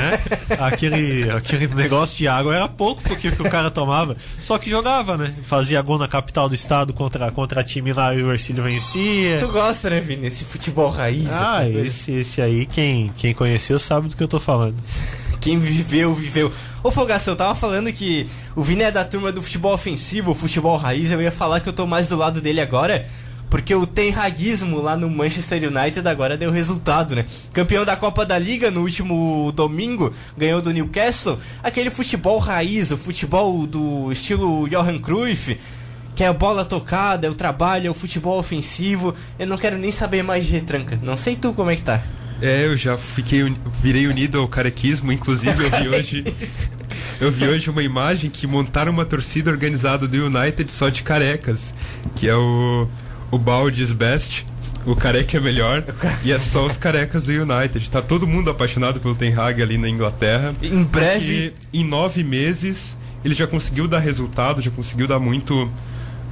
aquele, 0.58 1.30
aquele 1.30 1.68
negócio 1.68 2.16
de 2.16 2.26
água 2.26 2.54
era 2.54 2.68
pouco 2.68 3.02
porque 3.02 3.30
que 3.30 3.42
o 3.42 3.50
cara 3.50 3.70
tomava. 3.70 4.16
Só 4.40 4.58
que 4.58 4.68
jogava, 4.68 5.16
né? 5.16 5.34
Fazia 5.44 5.80
gol 5.82 5.98
na 5.98 6.08
capital 6.08 6.48
do 6.48 6.54
estado 6.54 6.92
contra, 6.92 7.30
contra 7.30 7.62
time 7.62 7.92
lá 7.92 8.14
e 8.14 8.22
o 8.22 8.32
Ercílio 8.32 8.64
vencia. 8.64 9.38
Tu 9.38 9.48
gosta, 9.48 9.90
né, 9.90 10.00
Vini? 10.00 10.26
Esse 10.26 10.44
futebol 10.44 10.90
raiz. 10.90 11.30
Ah, 11.30 11.68
esse, 11.68 12.12
esse 12.12 12.40
aí, 12.40 12.66
quem, 12.66 13.12
quem 13.16 13.34
conheceu 13.34 13.78
sabe 13.78 14.08
do 14.08 14.16
que 14.16 14.22
eu 14.22 14.28
tô 14.28 14.40
falando. 14.40 14.76
Quem 15.40 15.58
viveu, 15.58 16.12
viveu. 16.14 16.52
Ô 16.82 16.90
Folgação, 16.90 17.32
eu 17.34 17.38
tava 17.38 17.54
falando 17.54 17.92
que 17.92 18.28
o 18.56 18.62
Vini 18.62 18.82
é 18.82 18.90
da 18.90 19.04
turma 19.04 19.30
do 19.30 19.42
futebol 19.42 19.72
ofensivo, 19.72 20.32
o 20.32 20.34
futebol 20.34 20.76
raiz. 20.76 21.10
Eu 21.10 21.22
ia 21.22 21.30
falar 21.30 21.60
que 21.60 21.68
eu 21.68 21.72
tô 21.72 21.86
mais 21.86 22.08
do 22.08 22.16
lado 22.16 22.40
dele 22.40 22.60
agora, 22.60 23.06
porque 23.50 23.74
o 23.74 23.86
tenhaguismo 23.86 24.80
lá 24.80 24.96
no 24.96 25.08
Manchester 25.08 25.62
United 25.64 26.06
agora 26.06 26.36
deu 26.36 26.50
resultado, 26.50 27.14
né? 27.14 27.24
Campeão 27.52 27.84
da 27.84 27.96
Copa 27.96 28.24
da 28.24 28.38
Liga 28.38 28.70
no 28.70 28.82
último 28.82 29.52
domingo, 29.52 30.12
ganhou 30.36 30.60
do 30.60 30.72
Newcastle. 30.72 31.38
Aquele 31.62 31.90
futebol 31.90 32.38
raiz, 32.38 32.90
o 32.90 32.98
futebol 32.98 33.66
do 33.66 34.12
estilo 34.12 34.68
Johan 34.68 34.98
Cruyff. 34.98 35.58
Que 36.14 36.24
é 36.24 36.26
a 36.26 36.32
bola 36.32 36.64
tocada, 36.64 37.28
é 37.28 37.30
o 37.30 37.34
trabalho, 37.34 37.86
é 37.86 37.90
o 37.90 37.94
futebol 37.94 38.40
ofensivo. 38.40 39.14
Eu 39.38 39.46
não 39.46 39.56
quero 39.56 39.78
nem 39.78 39.92
saber 39.92 40.24
mais 40.24 40.44
de 40.44 40.52
retranca. 40.52 40.98
Não 41.00 41.16
sei 41.16 41.36
tu 41.36 41.52
como 41.52 41.70
é 41.70 41.76
que 41.76 41.82
tá. 41.82 42.02
É, 42.42 42.66
eu 42.66 42.76
já 42.76 42.96
fiquei, 42.96 43.54
virei 43.80 44.08
unido 44.08 44.38
ao 44.38 44.48
carequismo, 44.48 45.12
inclusive 45.12 45.64
eu 45.64 45.70
vi 45.70 45.88
hoje. 45.96 46.24
Eu 47.20 47.32
vi 47.32 47.48
hoje 47.48 47.70
uma 47.70 47.82
imagem 47.82 48.30
que 48.30 48.46
montaram 48.46 48.92
uma 48.92 49.04
torcida 49.04 49.50
organizada 49.50 50.06
do 50.06 50.26
United 50.26 50.70
só 50.70 50.88
de 50.88 51.02
carecas, 51.02 51.74
que 52.14 52.28
é 52.28 52.34
o, 52.34 52.88
o 53.30 53.38
Baldes 53.38 53.92
Best, 53.92 54.46
o 54.86 54.96
careca 54.96 55.36
é 55.36 55.40
melhor, 55.40 55.84
e 56.24 56.32
é 56.32 56.38
só 56.38 56.64
os 56.64 56.76
carecas 56.76 57.24
do 57.24 57.32
United. 57.32 57.90
Tá 57.90 58.00
todo 58.00 58.26
mundo 58.26 58.50
apaixonado 58.50 59.00
pelo 59.00 59.14
Ten 59.14 59.34
Hag 59.34 59.62
ali 59.62 59.76
na 59.76 59.88
Inglaterra. 59.88 60.54
Em 60.62 60.82
breve. 60.82 61.54
Em 61.72 61.84
nove 61.84 62.22
meses 62.22 62.96
ele 63.24 63.34
já 63.34 63.46
conseguiu 63.46 63.88
dar 63.88 63.98
resultado, 63.98 64.62
já 64.62 64.70
conseguiu 64.70 65.06
dar 65.06 65.18
muito. 65.18 65.70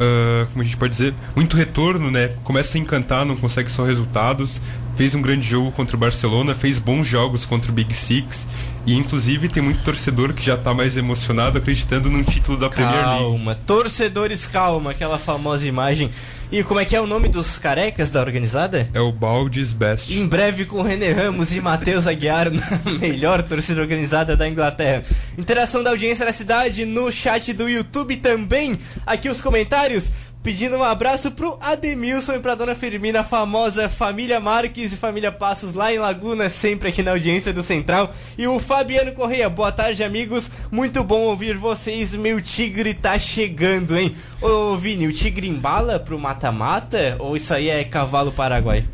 ah, 0.00 0.46
como 0.50 0.62
a 0.62 0.64
gente 0.64 0.76
pode 0.76 0.92
dizer? 0.92 1.14
Muito 1.34 1.56
retorno, 1.56 2.10
né? 2.10 2.28
Começa 2.44 2.78
a 2.78 2.80
encantar, 2.80 3.24
não 3.24 3.36
consegue 3.36 3.70
só 3.70 3.84
resultados. 3.84 4.60
Fez 4.96 5.14
um 5.14 5.20
grande 5.20 5.46
jogo 5.46 5.70
contra 5.72 5.94
o 5.94 5.98
Barcelona, 5.98 6.54
fez 6.54 6.78
bons 6.78 7.06
jogos 7.06 7.44
contra 7.44 7.70
o 7.70 7.74
Big 7.74 7.92
Six. 7.92 8.46
E 8.86 8.96
inclusive 8.96 9.48
tem 9.48 9.62
muito 9.62 9.82
torcedor 9.84 10.32
que 10.32 10.42
já 10.42 10.56
tá 10.56 10.72
mais 10.72 10.96
emocionado 10.96 11.58
acreditando 11.58 12.08
num 12.08 12.22
título 12.22 12.56
da 12.56 12.70
Premier 12.70 12.94
League. 12.94 13.18
Calma, 13.18 13.54
torcedores, 13.66 14.46
calma, 14.46 14.92
aquela 14.92 15.18
famosa 15.18 15.68
imagem. 15.68 16.10
E 16.50 16.62
como 16.62 16.78
é 16.78 16.84
que 16.84 16.94
é 16.94 17.00
o 17.00 17.08
nome 17.08 17.28
dos 17.28 17.58
carecas 17.58 18.08
da 18.08 18.20
organizada? 18.20 18.88
É 18.94 19.00
o 19.00 19.10
Baldes 19.10 19.72
Best. 19.72 20.16
Em 20.16 20.24
breve 20.24 20.64
com 20.64 20.80
René 20.80 21.10
Ramos 21.10 21.54
e 21.54 21.60
Matheus 21.60 22.06
Aguiar 22.06 22.52
na 22.52 22.62
melhor 23.00 23.42
torcida 23.42 23.80
organizada 23.80 24.36
da 24.36 24.48
Inglaterra. 24.48 25.02
Interação 25.36 25.82
da 25.82 25.90
audiência 25.90 26.24
da 26.24 26.32
cidade 26.32 26.84
no 26.84 27.10
chat 27.10 27.52
do 27.52 27.68
YouTube 27.68 28.16
também. 28.18 28.78
Aqui 29.04 29.28
os 29.28 29.40
comentários. 29.40 30.08
Pedindo 30.46 30.76
um 30.76 30.84
abraço 30.84 31.32
pro 31.32 31.58
Ademilson 31.60 32.34
e 32.34 32.38
pra 32.38 32.54
dona 32.54 32.76
Firmina, 32.76 33.22
a 33.22 33.24
famosa 33.24 33.88
família 33.88 34.38
Marques 34.38 34.92
e 34.92 34.96
família 34.96 35.32
Passos 35.32 35.74
lá 35.74 35.92
em 35.92 35.98
Laguna, 35.98 36.48
sempre 36.48 36.88
aqui 36.88 37.02
na 37.02 37.10
audiência 37.10 37.52
do 37.52 37.64
Central. 37.64 38.14
E 38.38 38.46
o 38.46 38.60
Fabiano 38.60 39.10
Correia, 39.10 39.50
boa 39.50 39.72
tarde, 39.72 40.04
amigos. 40.04 40.48
Muito 40.70 41.02
bom 41.02 41.22
ouvir 41.22 41.56
vocês. 41.56 42.14
Meu 42.14 42.40
tigre 42.40 42.94
tá 42.94 43.18
chegando, 43.18 43.98
hein? 43.98 44.14
Ô 44.40 44.76
Vini, 44.76 45.08
o 45.08 45.12
tigre 45.12 45.48
embala 45.48 45.98
pro 45.98 46.16
mata-mata? 46.16 47.16
Ou 47.18 47.34
isso 47.34 47.52
aí 47.52 47.68
é 47.68 47.82
cavalo 47.82 48.30
paraguai? 48.30 48.84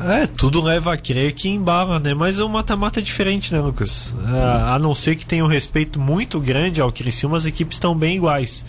É, 0.00 0.26
tudo 0.26 0.60
leva 0.60 0.92
a 0.92 0.96
crer 0.96 1.32
que 1.32 1.48
embala, 1.48 2.00
né? 2.00 2.14
Mas 2.14 2.40
o 2.40 2.48
mata-mata 2.48 2.98
é 2.98 3.02
diferente, 3.02 3.52
né, 3.52 3.60
Lucas? 3.60 4.12
Ah, 4.26 4.74
a 4.74 4.78
não 4.78 4.92
ser 4.92 5.14
que 5.14 5.24
tenha 5.24 5.44
um 5.44 5.48
respeito 5.48 6.00
muito 6.00 6.40
grande 6.40 6.80
ao 6.80 6.90
Criciúma, 6.90 7.36
as 7.36 7.46
equipes 7.46 7.76
estão 7.76 7.94
bem 7.94 8.16
iguais. 8.16 8.64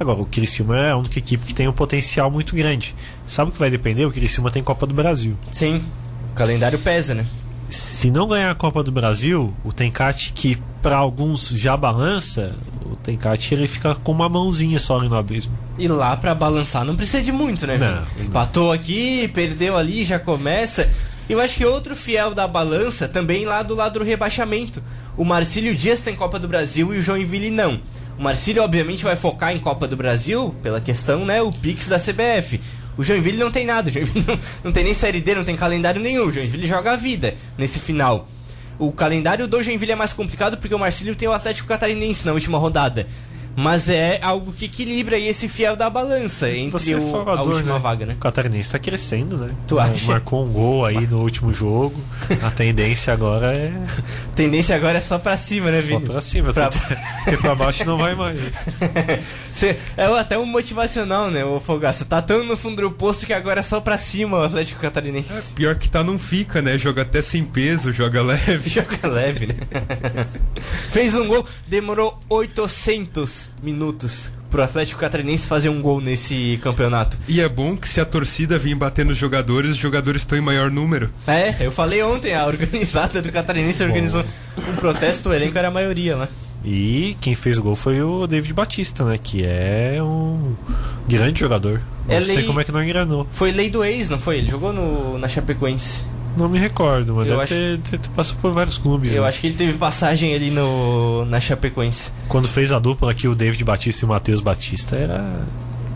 Agora, 0.00 0.18
o 0.18 0.24
Criciúma 0.24 0.78
é 0.78 0.90
a 0.92 0.96
única 0.96 1.18
equipe 1.18 1.44
que 1.44 1.54
tem 1.54 1.68
um 1.68 1.72
potencial 1.74 2.30
muito 2.30 2.56
grande. 2.56 2.94
Sabe 3.26 3.50
o 3.50 3.52
que 3.52 3.58
vai 3.58 3.68
depender? 3.68 4.06
O 4.06 4.10
Criciúma 4.10 4.50
tem 4.50 4.64
Copa 4.64 4.86
do 4.86 4.94
Brasil. 4.94 5.36
Sim, 5.52 5.82
o 6.30 6.34
calendário 6.34 6.78
pesa, 6.78 7.14
né? 7.14 7.26
Se 7.68 8.10
não 8.10 8.26
ganhar 8.26 8.50
a 8.50 8.54
Copa 8.54 8.82
do 8.82 8.90
Brasil, 8.90 9.54
o 9.62 9.74
Tencate, 9.74 10.32
que 10.32 10.58
para 10.80 10.96
alguns 10.96 11.50
já 11.50 11.76
balança, 11.76 12.56
o 12.82 12.96
Tencate 12.96 13.52
ele 13.52 13.68
fica 13.68 13.94
com 13.94 14.10
uma 14.10 14.26
mãozinha 14.26 14.78
só 14.78 14.98
ali 14.98 15.06
no 15.06 15.18
abismo. 15.18 15.52
E 15.78 15.86
lá 15.86 16.16
pra 16.16 16.34
balançar 16.34 16.82
não 16.82 16.96
precisa 16.96 17.22
de 17.22 17.30
muito, 17.30 17.66
né? 17.66 17.76
Não? 17.76 18.24
Empatou 18.24 18.72
aqui, 18.72 19.28
perdeu 19.28 19.76
ali, 19.76 20.06
já 20.06 20.18
começa. 20.18 20.88
Eu 21.28 21.38
acho 21.38 21.58
que 21.58 21.64
outro 21.66 21.94
fiel 21.94 22.34
da 22.34 22.48
balança 22.48 23.06
também 23.06 23.44
lá 23.44 23.62
do 23.62 23.74
lado 23.74 23.98
do 23.98 24.04
rebaixamento. 24.04 24.82
O 25.14 25.26
Marcílio 25.26 25.74
Dias 25.74 26.00
tem 26.00 26.16
Copa 26.16 26.38
do 26.38 26.48
Brasil 26.48 26.94
e 26.94 26.98
o 26.98 27.02
Joinville 27.02 27.50
não. 27.50 27.78
O 28.20 28.22
Marcílio 28.22 28.62
obviamente 28.62 29.02
vai 29.02 29.16
focar 29.16 29.50
em 29.50 29.58
Copa 29.58 29.88
do 29.88 29.96
Brasil 29.96 30.54
pela 30.62 30.78
questão, 30.78 31.24
né, 31.24 31.40
o 31.40 31.50
Pix 31.50 31.88
da 31.88 31.98
CBF. 31.98 32.60
O 32.94 33.02
Joinville 33.02 33.38
não 33.38 33.50
tem 33.50 33.64
nada, 33.64 33.88
o 33.88 33.90
Joinville 33.90 34.22
não, 34.28 34.38
não 34.64 34.72
tem 34.72 34.84
nem 34.84 34.92
série 34.92 35.22
D, 35.22 35.34
não 35.34 35.42
tem 35.42 35.56
calendário 35.56 35.98
nenhum. 35.98 36.26
O 36.26 36.30
Joinville 36.30 36.66
joga 36.66 36.92
a 36.92 36.96
vida 36.96 37.34
nesse 37.56 37.80
final. 37.80 38.28
O 38.78 38.92
calendário 38.92 39.48
do 39.48 39.62
Joinville 39.62 39.92
é 39.92 39.96
mais 39.96 40.12
complicado 40.12 40.58
porque 40.58 40.74
o 40.74 40.78
Marcílio 40.78 41.16
tem 41.16 41.28
o 41.28 41.32
Atlético 41.32 41.66
Catarinense 41.66 42.26
na 42.26 42.34
última 42.34 42.58
rodada. 42.58 43.06
Mas 43.60 43.88
é 43.88 44.18
algo 44.22 44.52
que 44.52 44.64
equilibra 44.64 45.16
aí 45.16 45.26
esse 45.28 45.48
fiel 45.48 45.76
da 45.76 45.90
balança 45.90 46.50
entre 46.50 46.70
Você 46.70 46.94
é 46.94 46.96
o, 46.96 47.16
a 47.28 47.42
última 47.42 47.74
né? 47.74 47.78
vaga, 47.78 48.06
né? 48.06 48.14
O 48.14 48.16
Catarinense 48.16 48.60
está 48.68 48.78
crescendo, 48.78 49.36
né? 49.36 49.50
Tu 49.68 49.74
Mar- 49.76 49.90
acha? 49.90 50.10
Marcou 50.12 50.44
um 50.46 50.48
gol 50.50 50.84
aí 50.86 51.06
no 51.06 51.20
último 51.20 51.52
jogo. 51.52 52.00
A 52.42 52.50
tendência 52.52 53.12
agora 53.12 53.52
é 53.54 53.70
A 54.28 54.32
tendência 54.34 54.74
agora 54.74 54.98
é 54.98 55.00
só 55.00 55.18
pra 55.18 55.36
cima, 55.36 55.70
né, 55.70 55.80
só 55.82 55.86
Vini? 55.88 56.06
pra 56.06 56.20
cima. 56.20 56.52
Pra- 56.52 56.70
Porque 57.24 57.36
pra 57.36 57.54
baixo 57.54 57.84
não 57.84 57.98
vai 57.98 58.14
mais. 58.14 58.40
Cê- 59.52 59.76
é 59.96 60.06
até 60.06 60.38
um 60.38 60.46
motivacional, 60.46 61.30
né, 61.30 61.44
o 61.44 61.60
Fogaça? 61.60 62.04
Tá 62.06 62.22
tão 62.22 62.42
no 62.44 62.56
fundo 62.56 62.80
do 62.80 62.90
posto 62.90 63.26
que 63.26 63.32
agora 63.34 63.60
é 63.60 63.62
só 63.62 63.78
pra 63.80 63.98
cima 63.98 64.38
o 64.38 64.42
Atlético 64.44 64.80
Catarinense. 64.80 65.52
Pior 65.54 65.74
que 65.76 65.88
tá, 65.90 66.02
não 66.02 66.18
fica, 66.18 66.62
né? 66.62 66.78
Joga 66.78 67.02
até 67.02 67.20
sem 67.20 67.44
peso, 67.44 67.92
joga 67.92 68.22
leve. 68.22 68.70
Joga 68.70 69.06
leve, 69.06 69.48
né? 69.48 70.26
Fez 70.90 71.14
um 71.14 71.26
gol, 71.28 71.44
demorou 71.66 72.18
800 72.28 73.49
minutos 73.62 74.30
pro 74.50 74.62
Atlético 74.62 75.00
Catarinense 75.00 75.46
fazer 75.46 75.68
um 75.68 75.80
gol 75.80 76.00
nesse 76.00 76.58
campeonato. 76.62 77.16
E 77.28 77.40
é 77.40 77.48
bom 77.48 77.76
que 77.76 77.88
se 77.88 78.00
a 78.00 78.04
torcida 78.04 78.58
vir 78.58 78.74
bater 78.74 79.04
nos 79.04 79.16
jogadores, 79.16 79.72
os 79.72 79.76
jogadores 79.76 80.22
estão 80.22 80.36
em 80.36 80.40
maior 80.40 80.70
número. 80.70 81.10
É, 81.26 81.54
eu 81.60 81.70
falei 81.70 82.02
ontem, 82.02 82.34
a 82.34 82.44
organizada 82.46 83.22
do 83.22 83.30
Catarinense 83.30 83.82
organizou 83.82 84.24
um 84.58 84.76
protesto, 84.76 85.28
o 85.28 85.32
elenco 85.34 85.56
era 85.56 85.68
a 85.68 85.70
maioria 85.70 86.16
lá. 86.16 86.28
E 86.64 87.16
quem 87.22 87.34
fez 87.34 87.56
o 87.58 87.62
gol 87.62 87.74
foi 87.76 88.02
o 88.02 88.26
David 88.26 88.52
Batista, 88.52 89.02
né? 89.04 89.18
Que 89.22 89.44
é 89.46 89.98
um 90.02 90.54
grande 91.08 91.40
jogador. 91.40 91.80
Não 92.06 92.14
É 92.14 92.20
sei 92.20 92.36
lei- 92.36 92.44
como 92.46 92.60
é 92.60 92.64
que 92.64 92.72
não 92.72 92.82
engranou. 92.84 93.26
Foi 93.32 93.50
lei 93.50 93.70
do 93.70 93.82
ex, 93.82 94.10
não 94.10 94.18
foi? 94.18 94.38
Ele 94.38 94.50
jogou 94.50 94.70
no, 94.72 95.16
na 95.16 95.26
Chapecoense. 95.26 96.02
Não 96.40 96.48
me 96.48 96.58
recordo, 96.58 97.14
mas 97.14 97.26
Eu 97.28 97.32
deve 97.38 97.42
acho- 97.42 97.54
ter, 97.54 97.78
ter- 97.90 97.98
ter- 97.98 98.08
passou 98.10 98.36
por 98.40 98.52
vários 98.52 98.78
clubes. 98.78 99.14
Eu 99.14 99.22
né? 99.22 99.28
acho 99.28 99.40
que 99.40 99.46
ele 99.48 99.56
teve 99.56 99.74
passagem 99.76 100.34
ali 100.34 100.50
no, 100.50 101.24
na 101.26 101.38
Chapecoense. 101.40 102.10
Quando 102.28 102.48
fez 102.48 102.72
a 102.72 102.78
dupla 102.78 103.10
aqui, 103.12 103.28
o 103.28 103.34
David 103.34 103.62
Batista 103.64 104.04
e 104.04 104.06
o 104.06 104.08
Matheus 104.08 104.40
Batista, 104.40 104.96
era, 104.96 105.44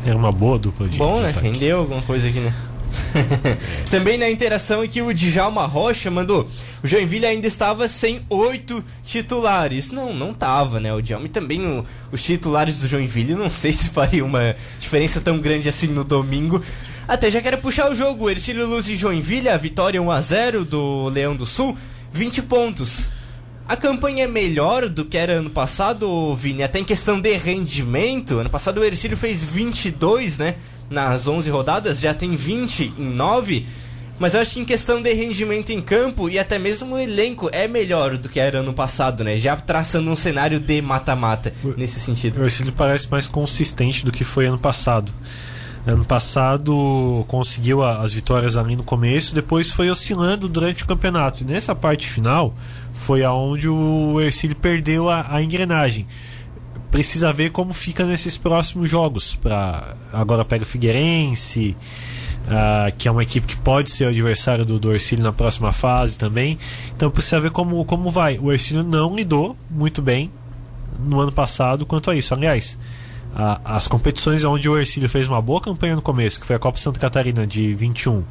era 0.04 0.16
uma 0.16 0.30
boa 0.30 0.58
dupla 0.58 0.86
de 0.88 0.98
Bom, 0.98 1.14
de 1.16 1.20
né? 1.22 1.30
ataque. 1.30 1.46
Rendeu 1.48 1.78
alguma 1.78 2.02
coisa 2.02 2.28
aqui, 2.28 2.40
né? 2.40 2.52
Também 3.90 4.16
na 4.18 4.30
interação 4.30 4.80
aqui 4.80 5.02
o 5.02 5.12
Djalma 5.12 5.66
Rocha 5.66 6.10
mandou 6.12 6.48
o 6.82 6.86
Joinville 6.86 7.26
ainda 7.26 7.46
estava 7.46 7.88
sem 7.88 8.20
oito 8.28 8.84
titulares. 9.04 9.90
Não, 9.90 10.12
não 10.12 10.32
tava, 10.34 10.78
né? 10.78 10.92
O 10.94 11.00
Djalma 11.00 11.26
e 11.26 11.28
também 11.28 11.60
o- 11.66 11.84
os 12.12 12.22
titulares 12.22 12.78
do 12.80 12.86
Joinville, 12.88 13.34
não 13.34 13.50
sei 13.50 13.72
se 13.72 13.88
faria 13.88 14.24
uma 14.24 14.54
diferença 14.78 15.20
tão 15.20 15.38
grande 15.38 15.68
assim 15.68 15.86
no 15.88 16.04
domingo. 16.04 16.62
Até 17.06 17.30
já 17.30 17.42
quero 17.42 17.58
puxar 17.58 17.90
o 17.90 17.94
jogo. 17.94 18.30
Ercílio 18.30 18.66
Luz 18.66 18.88
e 18.88 18.96
Joinville, 18.96 19.49
a 19.49 19.56
vitória 19.56 20.00
1x0 20.00 20.64
do 20.64 21.08
Leão 21.11 21.37
do 21.37 21.46
Sul, 21.46 21.76
20 22.12 22.42
pontos. 22.42 23.11
A 23.68 23.76
campanha 23.76 24.25
é 24.25 24.28
melhor 24.28 24.88
do 24.88 25.04
que 25.04 25.16
era 25.16 25.34
ano 25.34 25.50
passado, 25.50 26.34
Vini? 26.34 26.62
Até 26.62 26.78
em 26.78 26.84
questão 26.84 27.20
de 27.20 27.32
rendimento. 27.34 28.38
Ano 28.38 28.50
passado 28.50 28.78
o 28.78 28.84
Ercílio 28.84 29.16
fez 29.16 29.42
22, 29.42 30.38
né? 30.38 30.56
Nas 30.90 31.26
11 31.26 31.50
rodadas, 31.50 32.00
já 32.00 32.14
tem 32.14 32.37
20 32.37 32.94
em 32.99 33.04
9. 33.04 33.66
Mas 34.18 34.34
eu 34.34 34.40
acho 34.40 34.54
que 34.54 34.61
em 34.61 34.64
questão 34.64 35.02
de 35.02 35.12
rendimento 35.12 35.70
em 35.70 35.80
campo 35.80 36.28
e 36.28 36.38
até 36.38 36.58
mesmo 36.58 36.94
o 36.94 36.99
elenco 36.99 37.50
é 37.52 37.66
melhor 37.66 38.16
do 38.16 38.28
que 38.28 38.38
era 38.38 38.61
ano 38.61 38.73
passado, 38.73 39.25
né? 39.25 39.37
Já 39.37 39.56
traçando 39.56 40.11
um 40.11 40.16
cenário 40.16 40.61
de 40.61 40.80
mata-mata 40.80 41.52
nesse 41.76 41.99
sentido. 42.00 42.40
O 42.40 42.44
Ercílio 42.44 42.73
parece 42.73 43.11
mais 43.11 43.26
consistente 43.26 44.04
do 44.04 44.12
que 44.12 44.25
foi 44.25 44.46
ano 44.46 44.58
passado. 44.58 45.12
Ano 45.86 46.04
passado 46.04 47.24
conseguiu 47.28 47.82
a- 47.82 48.00
as 48.02 48.12
vitórias 48.12 48.56
ali 48.56 48.74
no 48.74 48.82
começo, 48.82 49.34
depois 49.34 49.70
foi 49.70 49.90
oscilando 49.90 50.48
durante 50.48 50.82
o 50.82 50.86
campeonato. 50.86 51.42
E 51.42 51.46
nessa 51.46 51.74
parte 51.74 52.08
final 52.08 52.54
foi 52.94 53.22
aonde 53.22 53.68
o 53.68 54.18
Ercílio 54.20 54.56
perdeu 54.56 55.10
a, 55.10 55.26
a 55.28 55.42
engrenagem. 55.42 56.06
Precisa 56.90 57.32
ver 57.32 57.50
como 57.50 57.74
fica 57.74 58.06
nesses 58.06 58.38
próximos 58.38 58.88
jogos. 58.88 59.34
Pra, 59.34 59.94
agora 60.12 60.42
pega 60.44 60.62
o 60.64 60.66
Figueirense, 60.66 61.76
ah, 62.48 62.90
que 62.96 63.06
é 63.06 63.10
uma 63.10 63.22
equipe 63.22 63.46
que 63.46 63.56
pode 63.56 63.90
ser 63.90 64.06
o 64.06 64.08
adversário 64.08 64.64
do, 64.64 64.78
do 64.78 64.90
Ercílio 64.92 65.22
na 65.22 65.32
próxima 65.32 65.70
fase 65.70 66.16
também. 66.16 66.56
Então 66.96 67.10
precisa 67.10 67.40
ver 67.40 67.50
como, 67.50 67.84
como 67.84 68.10
vai. 68.10 68.38
O 68.38 68.50
Ercílio 68.50 68.82
não 68.82 69.14
lidou 69.14 69.54
muito 69.70 70.00
bem 70.00 70.30
no 70.98 71.20
ano 71.20 71.32
passado 71.32 71.84
quanto 71.84 72.10
a 72.10 72.16
isso. 72.16 72.32
Aliás, 72.32 72.78
a- 73.34 73.60
as 73.64 73.88
competições 73.88 74.44
onde 74.44 74.68
o 74.68 74.78
Ercílio 74.78 75.08
fez 75.08 75.26
uma 75.26 75.42
boa 75.42 75.60
campanha 75.60 75.96
no 75.96 76.02
começo, 76.02 76.38
que 76.40 76.46
foi 76.46 76.54
a 76.56 76.58
Copa 76.58 76.78
Santa 76.78 77.00
Catarina 77.00 77.46
de 77.46 77.74
21 77.74 78.22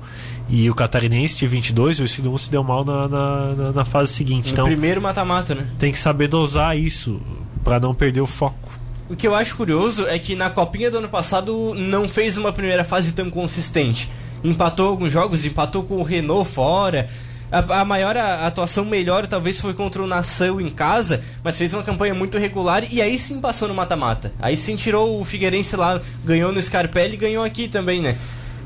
e 0.49 0.69
o 0.69 0.75
Catarinense 0.75 1.35
de 1.37 1.45
22, 1.47 1.99
o 1.99 2.03
Ercílio 2.03 2.37
se 2.39 2.49
deu 2.49 2.63
mal 2.63 2.85
na, 2.85 3.07
na, 3.07 3.45
na- 3.55 3.71
na 3.71 3.85
fase 3.85 4.13
seguinte. 4.13 4.47
No 4.47 4.51
Então 4.53 4.65
primeiro 4.65 5.01
mata-mata, 5.01 5.53
né? 5.55 5.67
tem 5.77 5.91
que 5.91 5.99
saber 5.99 6.27
dosar 6.27 6.77
isso 6.77 7.21
para 7.63 7.79
não 7.79 7.93
perder 7.93 8.21
o 8.21 8.27
foco. 8.27 8.71
O 9.09 9.15
que 9.15 9.27
eu 9.27 9.35
acho 9.35 9.55
curioso 9.57 10.07
é 10.07 10.17
que 10.17 10.35
na 10.35 10.49
copinha 10.49 10.89
do 10.89 10.97
ano 10.97 11.09
passado 11.09 11.73
não 11.75 12.07
fez 12.07 12.37
uma 12.37 12.53
primeira 12.53 12.83
fase 12.83 13.11
tão 13.11 13.29
consistente. 13.29 14.09
Empatou 14.43 14.87
alguns 14.89 15.11
jogos, 15.11 15.45
empatou 15.45 15.83
com 15.83 15.95
o 15.97 16.03
Renault 16.03 16.49
fora. 16.49 17.09
A, 17.53 17.81
a 17.81 17.85
maior 17.85 18.17
a- 18.17 18.47
atuação 18.47 18.83
melhor 18.83 19.27
talvez 19.27 19.61
foi 19.61 19.73
contra 19.75 20.01
o 20.01 20.07
Nação 20.07 20.59
em 20.59 20.69
casa, 20.69 21.21
mas 21.43 21.57
fez 21.57 21.73
uma 21.73 21.83
campanha 21.83 22.13
muito 22.15 22.37
regular 22.37 22.83
e 22.91 23.01
aí 23.01 23.17
sim 23.17 23.39
passou 23.39 23.67
no 23.67 23.75
mata-mata. 23.75 24.33
Aí 24.41 24.57
sim 24.57 24.75
tirou 24.75 25.21
o 25.21 25.23
Figueirense 25.23 25.75
lá, 25.75 26.01
ganhou 26.25 26.51
no 26.51 26.59
Scarpelli 26.61 27.13
e 27.13 27.17
ganhou 27.17 27.43
aqui 27.43 27.67
também, 27.67 28.01
né? 28.01 28.17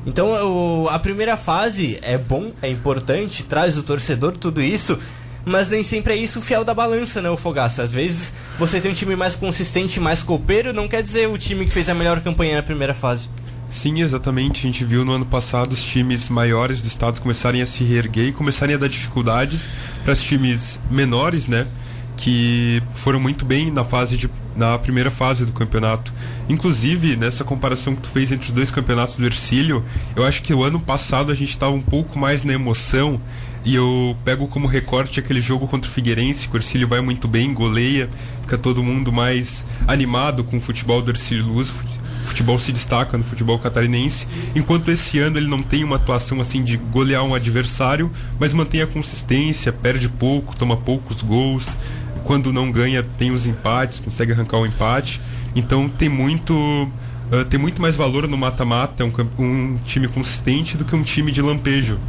Então 0.06 0.29
o- 0.29 0.88
a 0.89 0.98
primeira 0.98 1.36
fase 1.36 2.00
é 2.01 2.17
bom, 2.17 2.51
é 2.62 2.70
importante, 2.70 3.43
traz 3.43 3.78
o 3.78 3.84
torcedor, 3.84 4.38
tudo 4.38 4.62
isso, 4.62 4.97
mas 5.43 5.67
nem 5.67 5.84
sempre 5.84 6.13
é 6.13 6.15
isso 6.15 6.39
o 6.39 6.41
fiel 6.41 6.63
da 6.63 6.73
balança, 6.73 7.21
né, 7.21 7.30
o 7.30 7.36
Fogaça? 7.36 7.82
Às 7.84 7.91
vezes 7.91 8.32
você 8.58 8.80
tem 8.80 8.91
um 8.91 8.93
time 8.93 9.15
mais 9.17 9.36
consistente, 9.36 10.00
mais 10.00 10.23
copeiro, 10.23 10.71
não 10.71 10.88
quer 10.88 11.04
dizer 11.04 11.28
o 11.28 11.38
time 11.38 11.65
que 11.65 11.71
fez 11.71 11.89
a 11.89 11.93
melhor 11.93 12.21
campanha 12.21 12.56
na 12.56 12.63
primeira 12.63 12.93
fase. 12.93 13.30
Sim, 13.69 14.01
exatamente. 14.01 14.60
A 14.60 14.71
gente 14.71 14.84
viu 14.86 15.03
no 15.03 15.12
ano 15.12 15.25
passado 15.25 15.73
os 15.73 15.84
times 15.84 16.30
maiores 16.30 16.82
do 16.82 16.88
estado 16.88 17.21
começarem 17.21 17.62
a 17.62 17.67
se 17.67 17.84
reerguer 17.84 18.27
e 18.27 18.32
começarem 18.32 18.75
a 18.75 18.77
dar 18.77 18.88
dificuldades 18.88 19.69
para 20.03 20.13
os 20.13 20.21
times 20.21 20.80
menores, 20.89 21.47
né? 21.47 21.67
Que 22.15 22.82
foram 22.95 23.19
muito 23.19 23.45
bem 23.45 23.69
na 23.69 23.84
fase 23.84 24.17
de, 24.17 24.30
na 24.56 24.77
primeira 24.80 25.12
fase 25.12 25.45
do 25.45 25.51
campeonato. 25.51 26.12
Inclusive, 26.49 27.15
nessa 27.15 27.43
comparação 27.43 27.95
que 27.95 28.01
tu 28.01 28.10
fez 28.10 28.32
entre 28.32 28.47
os 28.47 28.53
dois 28.53 28.71
campeonatos 28.71 29.17
do 29.17 29.25
Ercílio, 29.25 29.84
eu 30.15 30.25
acho 30.25 30.41
que 30.41 30.53
o 30.53 30.63
ano 30.63 30.80
passado 30.80 31.32
a 31.32 31.36
gente 31.36 31.51
estava 31.51 31.73
um 31.73 31.82
pouco 31.82 32.17
mais 32.17 32.43
na 32.43 32.53
emoção. 32.53 33.21
E 33.65 33.75
eu 33.75 34.15
pego 34.23 34.47
como 34.47 34.65
recorte 34.65 35.19
aquele 35.19 35.41
jogo 35.41 35.67
contra 35.67 35.89
o 35.91 35.93
Figueirense, 35.93 36.47
que 36.47 36.56
o 36.56 36.58
Ercílio 36.58 36.88
vai 36.88 37.01
muito 37.01 37.27
bem, 37.27 37.53
goleia, 37.53 38.10
fica 38.41 38.58
todo 38.58 38.82
mundo 38.82 39.12
mais 39.12 39.65
animado 39.86 40.41
com 40.45 40.56
o 40.56 40.62
futebol 40.62 41.01
do 41.01 41.12
Ercílio 41.12 41.45
Luz, 41.45 41.69
futebol 42.38 42.60
se 42.60 42.71
destaca 42.71 43.17
no 43.17 43.23
futebol 43.23 43.58
catarinense, 43.58 44.28
enquanto 44.56 44.91
esse 44.91 45.17
ano 45.17 45.39
ele 45.39 45.47
não 45.47 45.63
tem 45.63 45.84
uma 45.84 45.95
atuação 45.95 46.39
assim 46.39 46.63
de 46.63 46.78
golear 46.78 47.23
um 47.23 47.34
adversário, 47.34 48.12
mas 48.39 48.54
mantém 48.54 48.82
a 48.82 48.88
consistência, 48.88 49.73
perde 49.73 50.08
pouco, 50.08 50.56
toma 50.56 50.78
poucos 50.78 51.23
gols, 51.23 51.65
quando 52.23 52.54
não 52.54 52.71
ganha 52.71 53.02
tem 53.02 53.32
os 53.32 53.47
empates, 53.47 54.00
consegue 54.00 54.34
arrancar 54.34 54.58
o 54.60 54.67
empate. 54.67 55.19
Então 55.56 55.89
tem 55.89 56.10
muito 56.10 56.54
ah, 57.32 57.43
tem 57.43 57.60
muito 57.60 57.82
mais 57.82 57.95
valor 57.95 58.28
no 58.28 58.38
mata-mata, 58.38 59.04
um, 59.04 59.10
camp- 59.12 59.39
um 59.39 59.78
time 59.86 60.08
consistente 60.08 60.78
do 60.78 60.86
que 60.86 60.95
um 60.95 61.02
time 61.02 61.32
de 61.32 61.41
lampejo. 61.41 62.00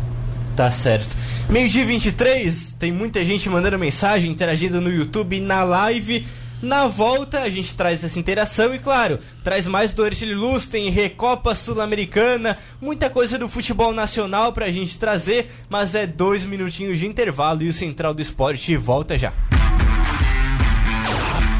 Tá 0.54 0.70
certo. 0.70 1.16
Meio-dia 1.48 1.86
23, 1.86 2.74
tem 2.78 2.92
muita 2.92 3.24
gente 3.24 3.48
mandando 3.48 3.78
mensagem, 3.78 4.30
interagindo 4.30 4.80
no 4.80 4.92
YouTube 4.92 5.40
na 5.40 5.62
live. 5.64 6.26
Na 6.60 6.88
volta, 6.88 7.42
a 7.42 7.48
gente 7.48 7.72
traz 7.74 8.02
essa 8.02 8.18
interação 8.18 8.74
e, 8.74 8.80
claro, 8.80 9.20
traz 9.44 9.68
mais 9.68 9.92
do 9.92 10.04
Ercílio 10.04 10.36
Luz, 10.36 10.66
tem 10.66 10.90
Recopa 10.90 11.54
Sul-Americana, 11.54 12.58
muita 12.80 13.08
coisa 13.08 13.38
do 13.38 13.48
futebol 13.48 13.92
nacional 13.92 14.52
pra 14.52 14.70
gente 14.70 14.98
trazer, 14.98 15.52
mas 15.68 15.94
é 15.94 16.04
dois 16.04 16.44
minutinhos 16.44 16.98
de 16.98 17.06
intervalo 17.06 17.62
e 17.62 17.68
o 17.68 17.72
Central 17.72 18.12
do 18.12 18.20
Esporte 18.20 18.76
volta 18.76 19.16
já. 19.16 19.32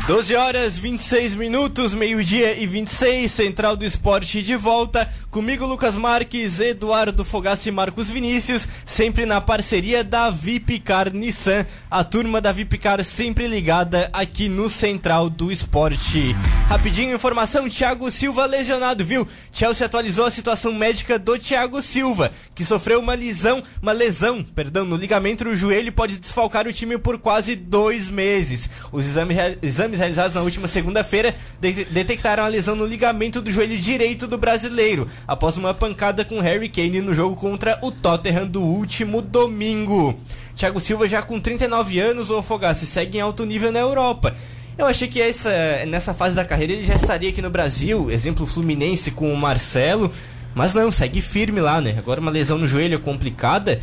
12 0.09 0.35
horas 0.37 0.79
26 0.79 1.35
minutos, 1.35 1.93
meio-dia 1.93 2.55
e 2.59 2.67
26, 2.67 3.31
Central 3.31 3.77
do 3.77 3.85
Esporte 3.85 4.41
de 4.43 4.57
volta. 4.57 5.07
Comigo, 5.31 5.67
Lucas 5.67 5.95
Marques, 5.97 6.59
Eduardo 6.61 7.27
Fogassi 7.27 7.69
e 7.69 7.73
Marcos 7.73 8.09
Vinícius, 8.09 8.67
sempre 8.87 9.27
na 9.27 9.39
parceria 9.39 10.03
da 10.03 10.31
Vipcar 10.31 11.13
Nissan, 11.13 11.67
a 11.91 12.03
turma 12.03 12.41
da 12.41 12.51
Vipcar 12.53 13.05
sempre 13.05 13.47
ligada 13.47 14.09
aqui 14.15 14.49
no 14.49 14.71
Central 14.71 15.29
do 15.29 15.53
Esporte. 15.53 16.35
Rapidinho, 16.71 17.15
informação: 17.15 17.69
Thiago 17.69 18.11
Silva 18.11 18.47
lesionado, 18.47 19.05
viu? 19.05 19.29
Chelsea 19.53 19.85
atualizou 19.85 20.25
a 20.25 20.31
situação 20.31 20.73
médica 20.73 21.19
do 21.19 21.39
Thiago 21.39 21.83
Silva, 21.83 22.33
que 22.55 22.65
sofreu 22.65 22.99
uma 22.99 23.13
lesão, 23.13 23.63
uma 23.83 23.93
lesão, 23.93 24.43
perdão, 24.43 24.87
no 24.87 24.97
ligamento 24.97 25.45
do 25.45 25.55
joelho 25.55 25.89
e 25.89 25.93
pode 25.93 26.17
desfalcar 26.19 26.67
o 26.67 26.73
time 26.73 26.97
por 26.97 27.19
quase 27.19 27.55
dois 27.55 28.09
meses. 28.09 28.71
Os 28.91 29.05
exames, 29.05 29.37
rea- 29.37 29.59
exames 29.99 30.17
realizados 30.17 30.35
na 30.35 30.43
última 30.43 30.69
segunda-feira 30.69 31.35
de- 31.61 31.85
detectaram 31.87 32.45
a 32.45 32.49
lesão 32.49 32.75
no 32.77 32.87
ligamento 32.87 33.43
do 33.43 33.51
joelho 33.51 33.77
direito 33.79 34.27
do 34.27 34.39
brasileiro, 34.39 35.09
após 35.27 35.57
uma 35.57 35.75
pancada 35.75 36.25
com 36.25 36.41
Harry 36.41 36.69
Kane 36.69 37.01
no 37.01 37.15
jogo 37.15 37.37
contra 37.37 37.79
o 37.83 37.91
Tottenham 37.91 38.47
do 38.47 38.63
último 38.63 39.21
domingo. 39.21 40.19
Thiago 40.57 40.81
Silva 40.81 41.07
já 41.09 41.23
com 41.23 41.39
39 41.41 41.99
anos, 41.99 42.31
o 42.31 42.43
Fogassi 42.43 42.87
segue 42.87 43.19
em 43.19 43.21
alto 43.21 43.45
nível 43.45 43.71
na 43.73 43.79
Europa. 43.81 44.35
Eu 44.77 44.87
achei 44.87 45.09
que 45.09 45.21
essa, 45.21 45.51
nessa 45.87 46.15
fase 46.15 46.35
da 46.35 46.45
carreira 46.45 46.73
ele 46.73 46.85
já 46.85 46.95
estaria 46.95 47.29
aqui 47.31 47.43
no 47.43 47.51
Brasil, 47.51 48.11
exemplo 48.11 48.47
Fluminense 48.47 49.11
com 49.11 49.33
o 49.33 49.37
Marcelo, 49.37 50.13
mas 50.55 50.73
não, 50.75 50.91
segue 50.93 51.21
firme 51.21 51.61
lá, 51.61 51.81
né? 51.81 51.95
Agora 51.99 52.21
uma 52.21 52.31
lesão 52.31 52.59
no 52.59 52.67
joelho 52.67 52.99
complicada, 53.01 53.81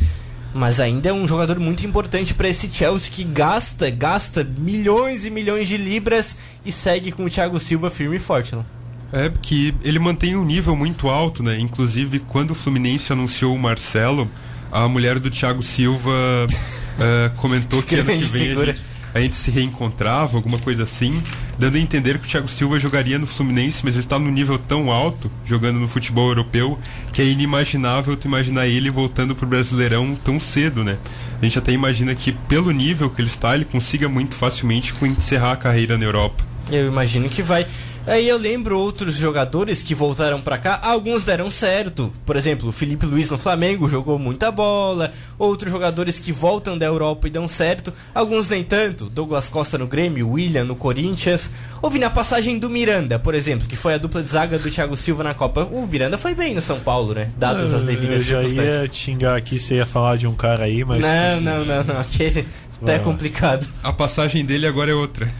mas 0.54 0.80
ainda 0.80 1.08
é 1.08 1.12
um 1.12 1.26
jogador 1.26 1.58
muito 1.58 1.84
importante 1.86 2.34
para 2.34 2.48
esse 2.48 2.68
Chelsea 2.72 3.10
que 3.12 3.24
gasta, 3.24 3.90
gasta 3.90 4.42
milhões 4.44 5.26
e 5.26 5.30
milhões 5.30 5.68
de 5.68 5.76
libras 5.76 6.36
e 6.64 6.72
segue 6.72 7.12
com 7.12 7.24
o 7.24 7.30
Thiago 7.30 7.58
Silva 7.60 7.90
firme 7.90 8.16
e 8.16 8.20
forte, 8.20 8.54
não? 8.54 8.64
É 9.12 9.30
que 9.40 9.74
ele 9.82 9.98
mantém 9.98 10.36
um 10.36 10.44
nível 10.44 10.74
muito 10.74 11.08
alto, 11.08 11.42
né? 11.42 11.58
Inclusive, 11.58 12.18
quando 12.20 12.50
o 12.50 12.54
Fluminense 12.54 13.12
anunciou 13.12 13.54
o 13.54 13.58
Marcelo, 13.58 14.28
a 14.70 14.88
mulher 14.88 15.18
do 15.18 15.30
Thiago 15.30 15.62
Silva 15.62 16.10
uh, 16.10 17.30
comentou 17.36 17.82
que 17.82 17.94
ano 17.94 18.10
que 18.10 18.24
vem 18.24 18.52
a 18.52 18.64
gente, 18.66 18.80
a 19.16 19.22
gente, 19.22 19.36
se 19.36 19.50
reencontrava, 19.50 20.36
alguma 20.36 20.58
coisa 20.58 20.82
assim, 20.82 21.22
dando 21.58 21.76
a 21.76 21.80
entender 21.80 22.18
que 22.18 22.26
o 22.26 22.30
Thiago 22.30 22.48
Silva 22.48 22.78
jogaria 22.78 23.18
no 23.18 23.26
Fluminense, 23.26 23.82
mas 23.84 23.94
ele 23.94 24.04
está 24.04 24.18
num 24.18 24.30
nível 24.30 24.58
tão 24.58 24.90
alto, 24.90 25.30
jogando 25.44 25.80
no 25.80 25.88
futebol 25.88 26.28
europeu, 26.28 26.78
que 27.12 27.22
é 27.22 27.24
inimaginável 27.24 28.16
tu 28.16 28.26
imaginar 28.26 28.66
ele 28.66 28.90
voltando 28.90 29.34
pro 29.34 29.46
Brasileirão 29.46 30.16
tão 30.24 30.38
cedo, 30.38 30.84
né? 30.84 30.98
A 31.40 31.44
gente 31.44 31.58
até 31.58 31.72
imagina 31.72 32.14
que, 32.14 32.32
pelo 32.32 32.70
nível 32.70 33.10
que 33.10 33.20
ele 33.20 33.28
está, 33.28 33.54
ele 33.54 33.64
consiga 33.64 34.08
muito 34.08 34.34
facilmente 34.34 34.94
encerrar 35.04 35.52
a 35.52 35.56
carreira 35.56 35.96
na 35.96 36.04
Europa. 36.04 36.44
Eu 36.70 36.86
imagino 36.86 37.28
que 37.28 37.42
vai. 37.42 37.66
Aí 38.06 38.28
eu 38.28 38.38
lembro 38.38 38.78
outros 38.78 39.16
jogadores 39.16 39.82
que 39.82 39.94
voltaram 39.94 40.40
para 40.40 40.56
cá, 40.58 40.80
alguns 40.82 41.24
deram 41.24 41.50
certo. 41.50 42.12
Por 42.24 42.36
exemplo, 42.36 42.68
o 42.68 42.72
Felipe 42.72 43.04
Luiz 43.04 43.28
no 43.30 43.36
Flamengo 43.36 43.88
jogou 43.88 44.18
muita 44.18 44.50
bola. 44.52 45.12
Outros 45.38 45.72
jogadores 45.72 46.20
que 46.20 46.32
voltam 46.32 46.78
da 46.78 46.86
Europa 46.86 47.26
e 47.26 47.30
dão 47.30 47.48
certo, 47.48 47.92
alguns 48.14 48.48
nem 48.48 48.62
tanto. 48.62 49.06
Douglas 49.06 49.48
Costa 49.48 49.76
no 49.76 49.86
Grêmio, 49.86 50.30
William 50.30 50.64
no 50.64 50.76
Corinthians. 50.76 51.50
Houve 51.82 51.98
na 51.98 52.08
passagem 52.08 52.58
do 52.58 52.70
Miranda, 52.70 53.18
por 53.18 53.34
exemplo, 53.34 53.66
que 53.66 53.76
foi 53.76 53.94
a 53.94 53.98
dupla 53.98 54.22
de 54.22 54.28
zaga 54.28 54.58
do 54.58 54.70
Thiago 54.70 54.96
Silva 54.96 55.24
na 55.24 55.34
Copa. 55.34 55.64
O 55.64 55.86
Miranda 55.86 56.16
foi 56.16 56.34
bem 56.34 56.54
no 56.54 56.60
São 56.60 56.78
Paulo, 56.78 57.12
né? 57.12 57.30
Dadas 57.36 57.74
as 57.74 57.82
devidas 57.82 58.22
circunstâncias. 58.22 58.66
Eu 58.66 58.80
já 58.80 58.82
ia 58.84 58.90
xingar 58.92 59.36
aqui, 59.36 59.58
você 59.58 59.74
ia 59.74 59.86
falar 59.86 60.16
de 60.16 60.26
um 60.26 60.34
cara 60.34 60.64
aí, 60.64 60.84
mas... 60.84 61.00
Não, 61.00 61.40
não, 61.40 61.64
não, 61.64 61.84
não. 61.84 62.00
Aquele... 62.00 62.46
Até 62.82 62.96
é 62.96 62.98
complicado. 62.98 63.66
A 63.82 63.92
passagem 63.92 64.44
dele 64.44 64.66
agora 64.66 64.90
é 64.90 64.94
outra. 64.94 65.30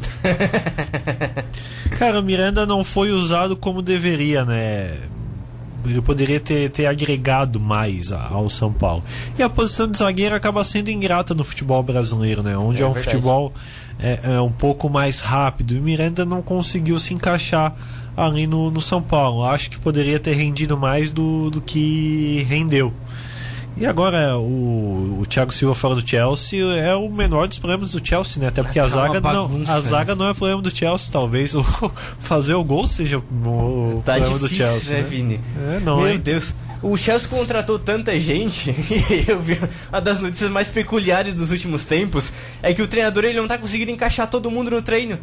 Cara, 1.98 2.20
o 2.20 2.22
Miranda 2.22 2.66
não 2.66 2.82
foi 2.84 3.10
usado 3.10 3.56
como 3.56 3.82
deveria, 3.82 4.44
né? 4.44 4.98
Ele 5.84 6.00
poderia 6.00 6.40
ter, 6.40 6.70
ter 6.70 6.86
agregado 6.86 7.60
mais 7.60 8.10
ao 8.10 8.50
São 8.50 8.72
Paulo. 8.72 9.04
E 9.38 9.42
a 9.42 9.48
posição 9.48 9.88
de 9.88 9.98
zagueiro 9.98 10.34
acaba 10.34 10.64
sendo 10.64 10.90
ingrata 10.90 11.32
no 11.32 11.44
futebol 11.44 11.82
brasileiro, 11.82 12.42
né? 12.42 12.56
Onde 12.56 12.82
é, 12.82 12.84
é 12.84 12.88
um 12.88 12.92
verdade. 12.92 13.14
futebol 13.14 13.52
é, 14.00 14.20
é, 14.24 14.40
um 14.40 14.50
pouco 14.50 14.88
mais 14.88 15.20
rápido. 15.20 15.74
E 15.74 15.78
o 15.78 15.82
Miranda 15.82 16.24
não 16.24 16.42
conseguiu 16.42 16.98
se 16.98 17.14
encaixar 17.14 17.74
ali 18.16 18.46
no, 18.46 18.70
no 18.70 18.80
São 18.80 19.00
Paulo. 19.00 19.44
Acho 19.44 19.70
que 19.70 19.78
poderia 19.78 20.18
ter 20.18 20.32
rendido 20.34 20.76
mais 20.76 21.10
do, 21.10 21.50
do 21.50 21.60
que 21.60 22.44
rendeu. 22.48 22.92
E 23.76 23.84
agora 23.84 24.38
o, 24.38 25.18
o 25.20 25.26
Thiago 25.26 25.52
Silva 25.52 25.74
fora 25.74 25.94
do 25.94 26.08
Chelsea 26.08 26.64
é 26.78 26.94
o 26.94 27.10
menor 27.10 27.46
dos 27.46 27.58
problemas 27.58 27.92
do 27.92 28.06
Chelsea, 28.06 28.40
né? 28.40 28.48
Até 28.48 28.62
porque 28.62 28.78
a 28.78 28.84
tá 28.84 28.88
zaga, 28.88 29.20
bagunça, 29.20 29.64
não, 29.64 29.72
a 29.72 29.76
né? 29.76 29.80
zaga 29.82 30.14
não 30.14 30.28
é 30.28 30.32
problema 30.32 30.62
do 30.62 30.74
Chelsea, 30.74 31.12
talvez 31.12 31.54
o 31.54 31.62
fazer 32.20 32.54
o 32.54 32.64
gol 32.64 32.86
seja 32.86 33.18
o 33.18 34.02
tá 34.02 34.14
problema 34.14 34.38
difícil, 34.38 34.38
do 34.38 34.48
Chelsea. 34.48 34.96
Né, 34.96 35.02
né? 35.02 35.08
Vini? 35.08 35.40
É, 35.74 35.80
não, 35.80 35.98
Meu 35.98 36.08
hein? 36.08 36.18
Deus. 36.18 36.54
O 36.82 36.96
Chelsea 36.96 37.28
contratou 37.28 37.78
tanta 37.78 38.18
gente, 38.18 38.70
e 39.10 39.30
eu 39.30 39.42
vi 39.42 39.58
uma 39.90 40.00
das 40.00 40.18
notícias 40.18 40.50
mais 40.50 40.68
peculiares 40.68 41.34
dos 41.34 41.50
últimos 41.50 41.84
tempos, 41.84 42.32
é 42.62 42.72
que 42.72 42.80
o 42.80 42.86
treinador 42.86 43.24
ele 43.24 43.38
não 43.38 43.48
tá 43.48 43.58
conseguindo 43.58 43.90
encaixar 43.90 44.26
todo 44.28 44.50
mundo 44.50 44.70
no 44.70 44.80
treino. 44.80 45.18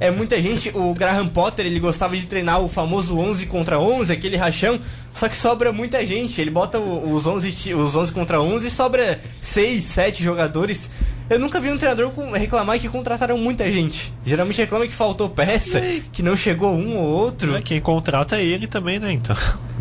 É 0.00 0.12
muita 0.12 0.40
gente, 0.40 0.70
o 0.74 0.94
Graham 0.94 1.26
Potter, 1.26 1.66
ele 1.66 1.80
gostava 1.80 2.16
de 2.16 2.24
treinar 2.24 2.60
o 2.60 2.68
famoso 2.68 3.18
11 3.18 3.46
contra 3.46 3.80
11, 3.80 4.12
aquele 4.12 4.36
rachão, 4.36 4.78
só 5.12 5.28
que 5.28 5.36
sobra 5.36 5.72
muita 5.72 6.06
gente. 6.06 6.40
Ele 6.40 6.50
bota 6.50 6.78
os 6.78 7.26
11, 7.26 7.74
os 7.74 7.96
11 7.96 8.12
contra 8.12 8.40
11 8.40 8.68
e 8.68 8.70
sobra 8.70 9.20
6, 9.42 9.82
7 9.82 10.22
jogadores. 10.22 10.88
Eu 11.30 11.38
nunca 11.38 11.60
vi 11.60 11.70
um 11.70 11.76
treinador 11.76 12.10
reclamar 12.32 12.78
que 12.78 12.88
contrataram 12.88 13.36
muita 13.36 13.70
gente. 13.70 14.12
Geralmente 14.24 14.58
reclama 14.58 14.86
que 14.86 14.94
faltou 14.94 15.28
peça, 15.28 15.80
que 16.10 16.22
não 16.22 16.34
chegou 16.36 16.72
um 16.74 16.96
ou 16.96 17.04
outro. 17.04 17.54
É, 17.54 17.60
quem 17.60 17.80
contrata 17.80 18.36
é 18.36 18.44
ele 18.44 18.66
também, 18.66 18.98
né? 18.98 19.12
Então. 19.12 19.36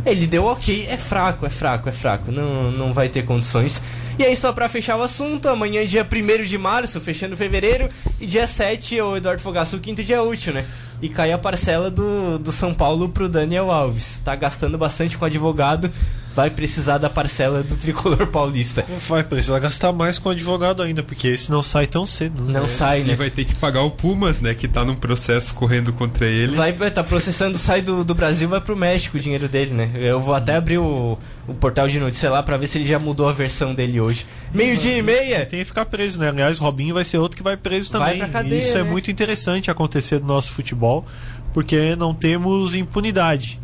Ele 0.06 0.28
deu 0.28 0.46
ok, 0.46 0.88
é 0.90 0.98
fraco, 0.98 1.46
é 1.46 1.50
fraco, 1.50 1.88
é 1.88 1.92
fraco. 1.92 2.32
Não, 2.32 2.72
não 2.72 2.94
vai 2.94 3.08
ter 3.08 3.24
condições. 3.24 3.82
E 4.20 4.24
aí, 4.24 4.36
só 4.36 4.52
pra 4.52 4.68
fechar 4.68 4.98
o 4.98 5.04
assunto, 5.04 5.48
amanhã, 5.48 5.86
dia 5.86 6.06
1 6.06 6.44
de 6.44 6.58
março, 6.58 7.00
fechando 7.00 7.38
fevereiro, 7.38 7.88
e 8.20 8.26
dia 8.26 8.48
7, 8.48 9.00
o 9.00 9.16
Eduardo 9.16 9.42
Fogaço, 9.42 9.78
o 9.78 9.80
quinto 9.80 10.04
dia 10.04 10.24
útil, 10.24 10.54
né? 10.54 10.66
E 11.02 11.08
cai 11.08 11.32
a 11.32 11.38
parcela 11.38 11.92
do, 11.92 12.40
do 12.40 12.52
São 12.52 12.74
Paulo 12.74 13.10
pro 13.10 13.30
Daniel 13.30 13.72
Alves. 13.72 14.20
Tá 14.24 14.36
gastando 14.36 14.78
bastante 14.78 15.18
com 15.18 15.26
advogado, 15.26 15.92
vai 16.38 16.52
precisar 16.52 17.00
da 17.00 17.10
parcela 17.10 17.64
do 17.64 17.76
tricolor 17.76 18.28
paulista. 18.30 18.86
Vai 19.10 19.24
precisar 19.24 19.58
gastar 19.58 19.92
mais 19.92 20.20
com 20.20 20.30
advogado 20.30 20.84
ainda, 20.84 21.02
porque 21.02 21.28
esse 21.30 21.50
não 21.50 21.64
sai 21.64 21.88
tão 21.88 22.06
cedo. 22.06 22.44
Né? 22.44 22.54
Não 22.54 22.66
é. 22.66 22.68
sai, 22.68 23.02
né? 23.02 23.14
E 23.14 23.16
vai 23.16 23.32
ter 23.32 23.44
que 23.44 23.56
pagar 23.56 23.82
o 23.82 23.90
Pumas, 23.90 24.40
né? 24.40 24.54
Que 24.54 24.68
tá 24.68 24.86
num 24.86 24.96
processo 24.96 25.52
correndo 25.56 25.92
contra 25.92 26.28
ele. 26.28 26.56
Vai, 26.56 26.72
vai 26.72 26.92
tá 26.92 27.04
processando, 27.04 27.58
sai 27.58 27.82
do, 27.82 28.04
do 28.04 28.14
Brasil, 28.14 28.48
vai 28.48 28.62
pro 28.62 28.78
México 28.78 29.18
o 29.18 29.20
dinheiro 29.20 29.50
dele, 29.50 29.74
né? 29.74 29.90
Eu 29.96 30.22
vou 30.22 30.36
até 30.36 30.56
abrir 30.56 30.78
o, 30.78 31.18
o 31.48 31.56
portal 31.56 31.88
de 31.88 32.00
notícias 32.00 32.32
lá 32.32 32.44
pra 32.44 32.56
ver 32.56 32.68
se 32.68 32.78
ele 32.78 32.86
já 32.86 33.00
mudou 33.00 33.28
a 33.28 33.34
versão 33.34 33.74
dele 33.74 34.00
hoje. 34.00 34.24
Meio-dia 34.54 34.96
e 34.96 35.02
meia. 35.02 35.44
Tem 35.44 35.58
que 35.62 35.66
ficar 35.66 35.86
preso, 35.86 36.20
né? 36.20 36.30
Aliás, 36.30 36.60
Robinho 36.60 36.94
vai 36.94 37.04
ser 37.04 37.18
outro 37.18 37.36
que 37.36 37.42
vai 37.42 37.58
preso 37.58 37.92
também. 37.92 38.20
Vai 38.20 38.30
pra 38.30 38.44
cadeia, 38.44 38.60
Isso 38.60 38.78
é 38.78 38.84
né? 38.84 38.90
muito 38.92 39.10
interessante 39.10 39.72
acontecer 39.72 40.20
no 40.20 40.28
nosso 40.28 40.52
futebol, 40.52 41.04
porque 41.52 41.96
não 41.96 42.14
temos 42.14 42.76
impunidade. 42.76 43.60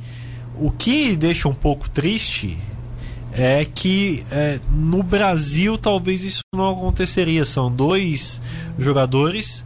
O 0.60 0.72
que 0.72 1.16
deixa 1.16 1.48
um 1.48 1.54
pouco 1.54 1.90
triste 1.90 2.58
é 3.34 3.66
que 3.66 4.24
é, 4.32 4.60
no 4.70 5.02
Brasil 5.02 5.78
talvez 5.78 6.24
isso 6.24 6.42
não 6.54 6.72
aconteceria. 6.72 7.44
São 7.44 7.72
dois 7.72 8.42
jogadores 8.78 9.66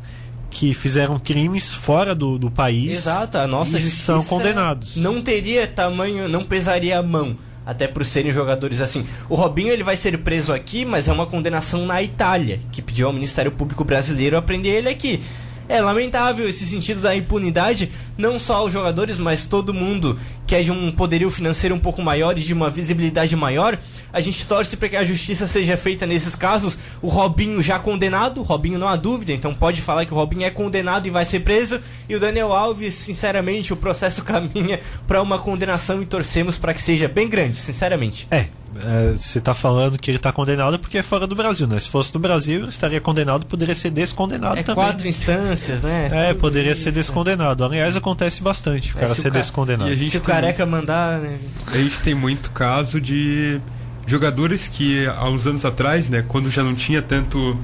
que 0.49 0.73
fizeram 0.73 1.19
crimes 1.19 1.71
fora 1.71 2.15
do, 2.15 2.37
do 2.37 2.49
país. 2.49 2.99
Exato, 2.99 3.37
a 3.37 3.47
nossa 3.47 3.77
e 3.77 3.81
são 3.81 4.23
condenados. 4.23 4.97
Não 4.97 5.21
teria 5.21 5.67
tamanho, 5.67 6.29
não 6.29 6.43
pesaria 6.43 6.97
a 6.97 7.03
mão. 7.03 7.37
Até 7.65 7.85
por 7.85 8.05
serem 8.05 8.31
jogadores 8.31 8.79
assim. 8.79 9.05
O 9.27 9.35
Robinho 9.35 9.73
ele 9.73 9.83
vai 9.83 9.97
ser 9.97 10.17
preso 10.19 10.53
aqui, 10.53 10.85
mas 10.85 11.09
é 11.09 11.11
uma 11.11 11.25
condenação 11.25 11.85
na 11.85 12.01
Itália, 12.01 12.61
que 12.71 12.81
pediu 12.81 13.07
ao 13.07 13.13
Ministério 13.13 13.51
Público 13.51 13.83
Brasileiro 13.83 14.37
a 14.37 14.41
prender 14.41 14.73
ele 14.73 14.87
aqui. 14.87 15.21
É 15.69 15.81
lamentável 15.81 16.47
esse 16.47 16.65
sentido 16.65 17.01
da 17.01 17.13
impunidade, 17.13 17.91
não 18.17 18.39
só 18.39 18.55
aos 18.55 18.71
jogadores, 18.71 19.17
mas 19.17 19.43
todo 19.43 19.73
mundo 19.73 20.17
que 20.47 20.55
é 20.55 20.63
de 20.63 20.71
um 20.71 20.89
poderio 20.89 21.29
financeiro 21.29 21.75
um 21.75 21.79
pouco 21.79 22.01
maior 22.01 22.37
e 22.37 22.41
de 22.41 22.53
uma 22.53 22.69
visibilidade 22.69 23.35
maior. 23.35 23.77
A 24.13 24.21
gente 24.21 24.47
torce 24.47 24.77
para 24.77 24.87
que 24.87 24.95
a 24.95 25.03
justiça 25.03 25.45
seja 25.45 25.75
feita 25.75 26.05
nesses 26.05 26.33
casos. 26.33 26.77
O 27.01 27.09
Robinho 27.09 27.61
já 27.61 27.77
condenado, 27.77 28.39
o 28.39 28.43
Robinho 28.43 28.79
não 28.79 28.87
há 28.87 28.95
dúvida, 28.95 29.33
então 29.33 29.53
pode 29.53 29.81
falar 29.81 30.05
que 30.05 30.13
o 30.13 30.15
Robinho 30.15 30.45
é 30.45 30.49
condenado 30.49 31.05
e 31.05 31.11
vai 31.11 31.25
ser 31.25 31.41
preso. 31.41 31.79
E 32.07 32.15
o 32.15 32.19
Daniel 32.19 32.53
Alves, 32.53 32.93
sinceramente, 32.93 33.73
o 33.73 33.75
processo 33.75 34.23
caminha 34.25 34.79
para 35.05 35.21
uma 35.21 35.37
condenação 35.37 36.01
e 36.01 36.05
torcemos 36.05 36.57
para 36.57 36.73
que 36.73 36.81
seja 36.81 37.09
bem 37.09 37.27
grande, 37.27 37.57
sinceramente. 37.57 38.25
É, 38.31 38.47
você 39.17 39.39
está 39.39 39.53
falando 39.53 39.97
que 39.97 40.09
ele 40.11 40.17
está 40.17 40.31
condenado 40.31 40.77
porque 40.77 40.97
é 40.97 41.03
fora 41.03 41.25
do 41.25 41.35
Brasil, 41.35 41.67
né? 41.67 41.79
Se 41.79 41.89
fosse 41.89 42.13
no 42.13 42.19
Brasil, 42.19 42.61
ele 42.61 42.69
estaria 42.69 43.01
condenado, 43.01 43.45
poderia 43.45 43.75
ser 43.75 43.89
descondenado 43.89 44.57
é 44.57 44.63
também. 44.63 44.83
quatro 44.83 45.07
instâncias, 45.07 45.81
né? 45.81 46.09
É, 46.11 46.27
Tudo 46.29 46.41
poderia 46.41 46.73
isso. 46.73 46.83
ser 46.83 46.91
descondenado. 46.91 47.63
Aliás, 47.63 47.95
acontece 47.95 48.41
bastante 48.41 48.93
o 48.93 48.97
é, 48.97 49.01
cara 49.01 49.15
ser 49.15 49.29
o 49.29 49.31
ca... 49.31 49.39
descondenado. 49.39 49.97
se 49.97 50.17
o 50.17 50.21
careca 50.41 50.65
mandar, 50.65 51.19
né? 51.19 51.39
A 51.67 51.77
gente 51.77 52.01
tem 52.01 52.13
muito 52.13 52.51
caso 52.51 53.01
de 53.01 53.59
jogadores 54.05 54.67
que 54.67 55.05
há 55.05 55.29
uns 55.29 55.45
anos 55.45 55.65
atrás, 55.65 56.09
né, 56.09 56.23
quando 56.27 56.49
já 56.49 56.63
não 56.63 56.73
tinha 56.73 57.01
tanto 57.01 57.57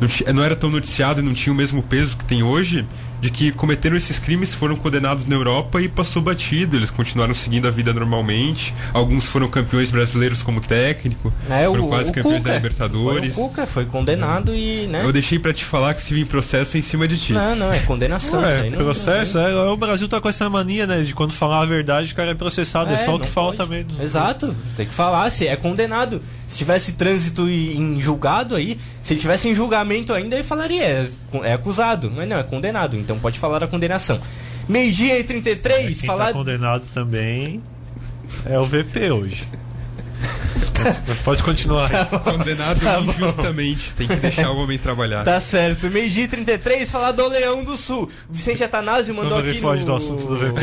não, 0.00 0.34
não 0.34 0.42
era 0.42 0.56
tão 0.56 0.70
noticiado 0.70 1.20
e 1.20 1.22
não 1.22 1.34
tinha 1.34 1.52
o 1.52 1.56
mesmo 1.56 1.82
peso 1.82 2.16
que 2.16 2.24
tem 2.24 2.42
hoje, 2.42 2.86
de 3.20 3.30
que 3.30 3.52
cometeram 3.52 3.96
esses 3.96 4.18
crimes, 4.18 4.54
foram 4.54 4.76
condenados 4.76 5.26
na 5.26 5.34
Europa 5.34 5.80
e 5.80 5.88
passou 5.88 6.22
batido. 6.22 6.76
Eles 6.76 6.90
continuaram 6.90 7.34
seguindo 7.34 7.68
a 7.68 7.70
vida 7.70 7.92
normalmente. 7.92 8.74
Alguns 8.92 9.26
foram 9.26 9.48
campeões 9.48 9.90
brasileiros 9.90 10.42
como 10.42 10.60
técnico, 10.60 11.32
é, 11.48 11.66
foram 11.66 11.84
o, 11.84 11.88
quase 11.88 12.10
o 12.10 12.14
campeões 12.14 12.38
Cuca, 12.38 12.48
da 12.48 12.54
Libertadores. 12.56 13.34
Foi 13.34 13.44
o 13.44 13.48
Cuca 13.48 13.66
foi 13.66 13.84
condenado 13.84 14.52
é. 14.52 14.56
e, 14.56 14.86
né? 14.86 15.04
Eu 15.04 15.12
deixei 15.12 15.38
para 15.38 15.52
te 15.52 15.64
falar 15.64 15.94
que 15.94 16.02
se 16.02 16.14
vir 16.14 16.26
processo 16.26 16.76
é 16.76 16.80
em 16.80 16.82
cima 16.82 17.06
de 17.06 17.18
ti. 17.18 17.32
Não, 17.32 17.54
não, 17.54 17.72
é 17.72 17.80
condenação. 17.80 18.44
É, 18.44 18.70
processo, 18.70 19.38
não, 19.38 19.46
é, 19.46 19.70
o 19.70 19.76
Brasil 19.76 20.08
tá 20.08 20.20
com 20.20 20.28
essa 20.28 20.48
mania, 20.48 20.86
né, 20.86 21.02
de 21.02 21.14
quando 21.14 21.32
falar 21.32 21.60
a 21.60 21.64
verdade 21.64 22.12
o 22.12 22.16
cara 22.16 22.30
é 22.30 22.34
processado, 22.34 22.90
é, 22.90 22.94
é 22.94 22.98
só 22.98 23.16
o 23.16 23.20
que 23.20 23.28
falta 23.28 23.66
mesmo. 23.66 23.90
Exato, 24.00 24.56
tem 24.76 24.86
que 24.86 24.94
falar, 24.94 25.30
se 25.30 25.46
é 25.46 25.56
condenado. 25.56 26.22
Se 26.50 26.58
tivesse 26.58 26.92
trânsito 26.94 27.48
em 27.48 28.00
julgado 28.00 28.56
aí, 28.56 28.76
se 29.00 29.12
ele 29.12 29.20
tivesse 29.20 29.48
em 29.48 29.54
julgamento 29.54 30.12
ainda, 30.12 30.34
ele 30.34 30.42
falaria, 30.42 30.82
é, 30.82 31.08
é 31.44 31.52
acusado, 31.52 32.10
mas 32.10 32.28
não, 32.28 32.38
é 32.38 32.42
condenado, 32.42 32.96
então 32.96 33.16
pode 33.20 33.38
falar 33.38 33.62
a 33.62 33.68
condenação. 33.68 34.20
Meio-dia 34.68 35.16
e 35.16 35.22
33, 35.22 36.00
quem 36.00 36.06
falar. 36.08 36.26
Tá 36.26 36.32
condenado 36.32 36.82
também 36.92 37.62
é 38.44 38.58
o 38.58 38.64
VP 38.64 39.10
hoje. 39.12 39.46
Pode 41.24 41.42
continuar. 41.42 41.90
Condenado 42.24 42.80
injustamente. 43.04 43.94
Tem 43.94 44.08
que 44.08 44.16
deixar 44.16 44.50
o 44.50 44.58
homem 44.58 44.78
trabalhar. 44.78 45.24
Tá 45.24 45.40
certo. 45.40 45.90
Meio-dia 45.90 46.24
e 46.24 46.28
33, 46.28 46.90
falar 46.90 47.12
do 47.12 47.26
Leão 47.28 47.64
do 47.64 47.76
Sul. 47.76 48.10
Vicente 48.28 48.64
Atanásio 48.64 49.14
mandou 49.14 49.42
Não 49.42 49.50
aqui 49.50 49.60
foge 49.60 49.80
no... 49.80 49.86
do 49.86 49.94
assunto 49.94 50.26
do 50.26 50.36
VP. 50.36 50.60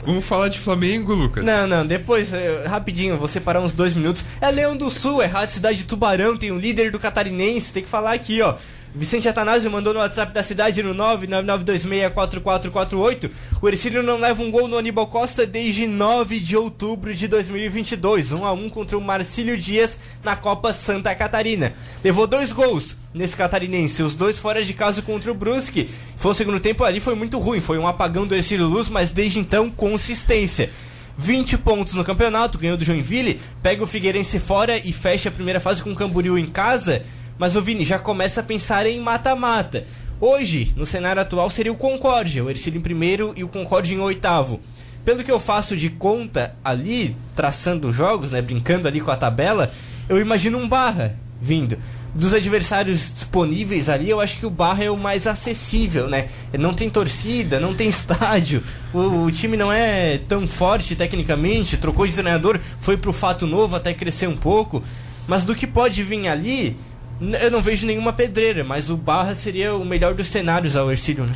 Vamos 0.04 0.24
falar 0.24 0.48
de 0.48 0.58
Flamengo, 0.58 1.12
Lucas? 1.14 1.44
Não, 1.44 1.66
não, 1.66 1.86
depois, 1.86 2.32
eh, 2.32 2.64
rapidinho, 2.66 3.18
vou 3.18 3.28
separar 3.28 3.60
uns 3.60 3.72
dois 3.72 3.94
minutos. 3.94 4.24
É 4.40 4.50
Leão 4.50 4.76
do 4.76 4.90
Sul, 4.90 5.22
é 5.22 5.26
Rádio 5.26 5.54
Cidade 5.54 5.78
de 5.78 5.84
Tubarão, 5.84 6.36
tem 6.36 6.50
um 6.50 6.58
líder 6.58 6.90
do 6.90 6.98
catarinense, 6.98 7.72
tem 7.72 7.82
que 7.82 7.88
falar 7.88 8.12
aqui, 8.12 8.40
ó. 8.42 8.56
Vicente 8.92 9.28
Atanásio 9.28 9.70
mandou 9.70 9.94
no 9.94 10.00
WhatsApp 10.00 10.34
da 10.34 10.42
cidade 10.42 10.82
no 10.82 10.92
999264448. 10.94 13.30
O 13.62 13.68
Ercílio 13.68 14.02
não 14.02 14.18
leva 14.18 14.42
um 14.42 14.50
gol 14.50 14.66
no 14.66 14.76
Aníbal 14.76 15.06
Costa 15.06 15.46
desde 15.46 15.86
9 15.86 16.40
de 16.40 16.56
outubro 16.56 17.14
de 17.14 17.28
2022. 17.28 18.32
1 18.32 18.44
a 18.44 18.52
1 18.52 18.68
contra 18.68 18.98
o 18.98 19.00
Marcílio 19.00 19.56
Dias 19.56 19.96
na 20.24 20.34
Copa 20.34 20.74
Santa 20.74 21.14
Catarina. 21.14 21.72
Levou 22.02 22.26
dois 22.26 22.52
gols 22.52 22.96
nesse 23.14 23.36
catarinense, 23.36 24.02
os 24.02 24.16
dois 24.16 24.40
fora 24.40 24.64
de 24.64 24.74
casa 24.74 25.00
contra 25.02 25.30
o 25.30 25.34
Brusque. 25.34 25.88
Foi 26.16 26.32
um 26.32 26.34
segundo 26.34 26.58
tempo 26.58 26.82
ali, 26.82 26.98
foi 26.98 27.14
muito 27.14 27.38
ruim. 27.38 27.60
Foi 27.60 27.78
um 27.78 27.86
apagão 27.86 28.26
do 28.26 28.34
Ercílio 28.34 28.66
Luz, 28.66 28.88
mas 28.88 29.12
desde 29.12 29.38
então, 29.38 29.70
consistência. 29.70 30.68
20 31.16 31.58
pontos 31.58 31.94
no 31.94 32.02
campeonato, 32.02 32.58
ganhou 32.58 32.76
do 32.76 32.84
Joinville, 32.84 33.40
pega 33.62 33.84
o 33.84 33.86
Figueirense 33.86 34.40
fora 34.40 34.78
e 34.78 34.92
fecha 34.92 35.28
a 35.28 35.32
primeira 35.32 35.60
fase 35.60 35.80
com 35.82 35.92
o 35.92 35.94
Camboriú 35.94 36.36
em 36.36 36.46
casa. 36.46 37.04
Mas 37.40 37.56
o 37.56 37.62
Vini 37.62 37.86
já 37.86 37.98
começa 37.98 38.40
a 38.40 38.44
pensar 38.44 38.84
em 38.84 39.00
mata-mata. 39.00 39.86
Hoje, 40.20 40.74
no 40.76 40.84
cenário 40.84 41.22
atual, 41.22 41.48
seria 41.48 41.72
o 41.72 41.74
Concórdia, 41.74 42.44
o 42.44 42.50
Ercílio 42.50 42.76
em 42.76 42.82
primeiro 42.82 43.32
e 43.34 43.42
o 43.42 43.48
Concórdia 43.48 43.94
em 43.94 43.98
oitavo. 43.98 44.60
Pelo 45.06 45.24
que 45.24 45.32
eu 45.32 45.40
faço 45.40 45.74
de 45.74 45.88
conta 45.88 46.54
ali, 46.62 47.16
traçando 47.34 47.88
os 47.88 47.96
jogos, 47.96 48.30
né, 48.30 48.42
brincando 48.42 48.86
ali 48.86 49.00
com 49.00 49.10
a 49.10 49.16
tabela, 49.16 49.72
eu 50.06 50.20
imagino 50.20 50.58
um 50.58 50.68
Barra 50.68 51.16
vindo. 51.40 51.78
Dos 52.14 52.34
adversários 52.34 53.10
disponíveis 53.10 53.88
ali, 53.88 54.10
eu 54.10 54.20
acho 54.20 54.36
que 54.36 54.44
o 54.44 54.50
Barra 54.50 54.84
é 54.84 54.90
o 54.90 54.96
mais 54.98 55.26
acessível, 55.26 56.08
né? 56.08 56.28
Não 56.52 56.74
tem 56.74 56.90
torcida, 56.90 57.58
não 57.58 57.72
tem 57.72 57.88
estádio, 57.88 58.62
o, 58.92 59.24
o 59.24 59.32
time 59.32 59.56
não 59.56 59.72
é 59.72 60.18
tão 60.28 60.46
forte 60.46 60.94
tecnicamente, 60.94 61.78
trocou 61.78 62.06
de 62.06 62.12
treinador, 62.12 62.60
foi 62.80 62.98
pro 62.98 63.14
fato 63.14 63.46
novo 63.46 63.76
até 63.76 63.94
crescer 63.94 64.26
um 64.26 64.36
pouco. 64.36 64.84
Mas 65.26 65.44
do 65.44 65.54
que 65.54 65.66
pode 65.66 66.02
vir 66.02 66.26
ali, 66.26 66.76
Eu 67.20 67.50
não 67.50 67.60
vejo 67.60 67.86
nenhuma 67.86 68.12
pedreira, 68.12 68.64
mas 68.64 68.88
o 68.88 68.96
Barra 68.96 69.34
seria 69.34 69.74
o 69.74 69.84
melhor 69.84 70.14
dos 70.14 70.28
cenários 70.28 70.74
ao 70.74 70.90
Ercílio, 70.90 71.24
né? 71.24 71.32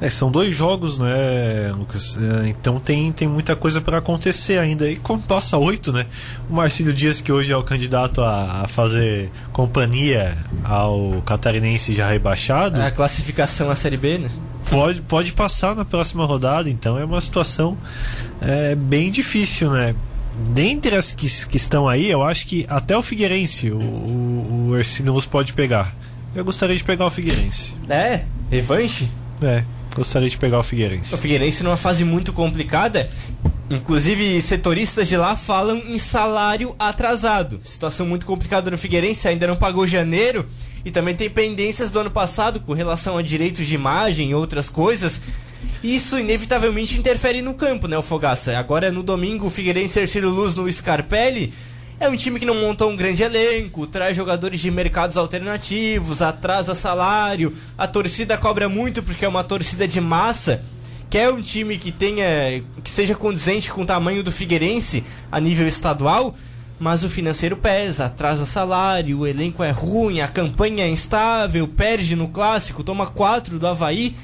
É, 0.00 0.10
são 0.10 0.30
dois 0.30 0.54
jogos, 0.54 0.98
né, 0.98 1.72
Lucas? 1.76 2.16
É, 2.16 2.48
então 2.48 2.78
tem, 2.78 3.10
tem 3.12 3.26
muita 3.26 3.56
coisa 3.56 3.80
para 3.80 3.98
acontecer 3.98 4.58
ainda. 4.58 4.88
E 4.90 4.96
como 4.96 5.20
passa 5.22 5.56
oito, 5.56 5.92
né? 5.92 6.06
O 6.50 6.54
Marcílio 6.54 6.92
Dias, 6.92 7.20
que 7.20 7.32
hoje 7.32 7.52
é 7.52 7.56
o 7.56 7.62
candidato 7.62 8.22
a, 8.22 8.62
a 8.62 8.68
fazer 8.68 9.30
companhia 9.52 10.36
ao 10.64 11.22
catarinense 11.24 11.94
já 11.94 12.08
rebaixado, 12.08 12.80
A 12.80 12.90
classificação 12.90 13.70
à 13.70 13.76
Série 13.76 13.96
B, 13.96 14.18
né? 14.18 14.30
pode, 14.70 15.00
pode 15.02 15.32
passar 15.32 15.74
na 15.74 15.84
próxima 15.84 16.24
rodada. 16.24 16.68
Então 16.68 16.98
é 16.98 17.04
uma 17.04 17.20
situação 17.20 17.76
é, 18.40 18.74
bem 18.74 19.10
difícil, 19.10 19.70
né? 19.70 19.94
Dentre 20.50 20.94
as 20.94 21.12
que, 21.12 21.26
que 21.46 21.56
estão 21.56 21.88
aí, 21.88 22.10
eu 22.10 22.22
acho 22.22 22.46
que 22.46 22.66
até 22.68 22.96
o 22.96 23.02
Figueirense 23.02 23.70
o, 23.70 23.78
o, 23.78 23.80
o 24.74 25.22
pode 25.30 25.52
pegar. 25.52 25.94
Eu 26.34 26.44
gostaria 26.44 26.76
de 26.76 26.84
pegar 26.84 27.06
o 27.06 27.10
Figueirense. 27.10 27.74
É, 27.88 28.22
revanche. 28.50 29.08
É, 29.42 29.64
gostaria 29.94 30.28
de 30.28 30.36
pegar 30.36 30.58
o 30.58 30.60
O 30.60 30.64
Figueirense. 30.64 31.16
Figueirense 31.16 31.62
numa 31.62 31.76
fase 31.76 32.04
muito 32.04 32.32
complicada. 32.32 33.08
Inclusive, 33.68 34.40
setoristas 34.42 35.08
de 35.08 35.16
lá 35.16 35.34
falam 35.34 35.78
em 35.78 35.98
salário 35.98 36.76
atrasado. 36.78 37.60
Situação 37.64 38.06
muito 38.06 38.26
complicada 38.26 38.70
no 38.70 38.78
Figueirense, 38.78 39.26
ainda 39.26 39.46
não 39.46 39.56
pagou 39.56 39.86
janeiro. 39.86 40.46
E 40.84 40.90
também 40.90 41.16
tem 41.16 41.28
pendências 41.28 41.90
do 41.90 41.98
ano 41.98 42.10
passado 42.10 42.60
com 42.60 42.72
relação 42.72 43.18
a 43.18 43.22
direitos 43.22 43.66
de 43.66 43.74
imagem 43.74 44.30
e 44.30 44.34
outras 44.34 44.70
coisas. 44.70 45.20
Isso 45.82 46.18
inevitavelmente 46.18 46.98
interfere 46.98 47.42
no 47.42 47.54
campo, 47.54 47.88
né, 47.88 47.98
o 47.98 48.02
Fogaça? 48.02 48.56
Agora 48.56 48.92
no 48.92 49.02
domingo, 49.02 49.46
o 49.46 49.50
Figueirense 49.50 49.98
Ercílio 49.98 50.28
Luz 50.28 50.54
no 50.54 50.70
Scarpelli. 50.70 51.52
É 51.98 52.08
um 52.10 52.16
time 52.16 52.38
que 52.38 52.44
não 52.44 52.54
montou 52.54 52.90
um 52.90 52.96
grande 52.96 53.22
elenco, 53.22 53.86
traz 53.86 54.14
jogadores 54.14 54.60
de 54.60 54.70
mercados 54.70 55.16
alternativos, 55.16 56.20
atrasa 56.20 56.74
salário, 56.74 57.54
a 57.76 57.88
torcida 57.88 58.36
cobra 58.36 58.68
muito 58.68 59.02
porque 59.02 59.24
é 59.24 59.28
uma 59.28 59.42
torcida 59.42 59.88
de 59.88 59.98
massa. 59.98 60.62
Quer 61.08 61.30
um 61.30 61.40
time 61.40 61.78
que 61.78 61.90
tenha. 61.90 62.62
que 62.84 62.90
seja 62.90 63.14
condizente 63.14 63.70
com 63.70 63.80
o 63.80 63.86
tamanho 63.86 64.22
do 64.22 64.30
Figueirense 64.30 65.04
a 65.32 65.40
nível 65.40 65.66
estadual, 65.66 66.34
mas 66.78 67.02
o 67.02 67.08
financeiro 67.08 67.56
pesa, 67.56 68.04
atrasa 68.04 68.44
salário, 68.44 69.20
o 69.20 69.26
elenco 69.26 69.64
é 69.64 69.70
ruim, 69.70 70.20
a 70.20 70.28
campanha 70.28 70.84
é 70.84 70.90
instável, 70.90 71.66
perde 71.66 72.14
no 72.14 72.28
clássico, 72.28 72.84
toma 72.84 73.06
4 73.06 73.58
do 73.58 73.66
Havaí. 73.66 74.14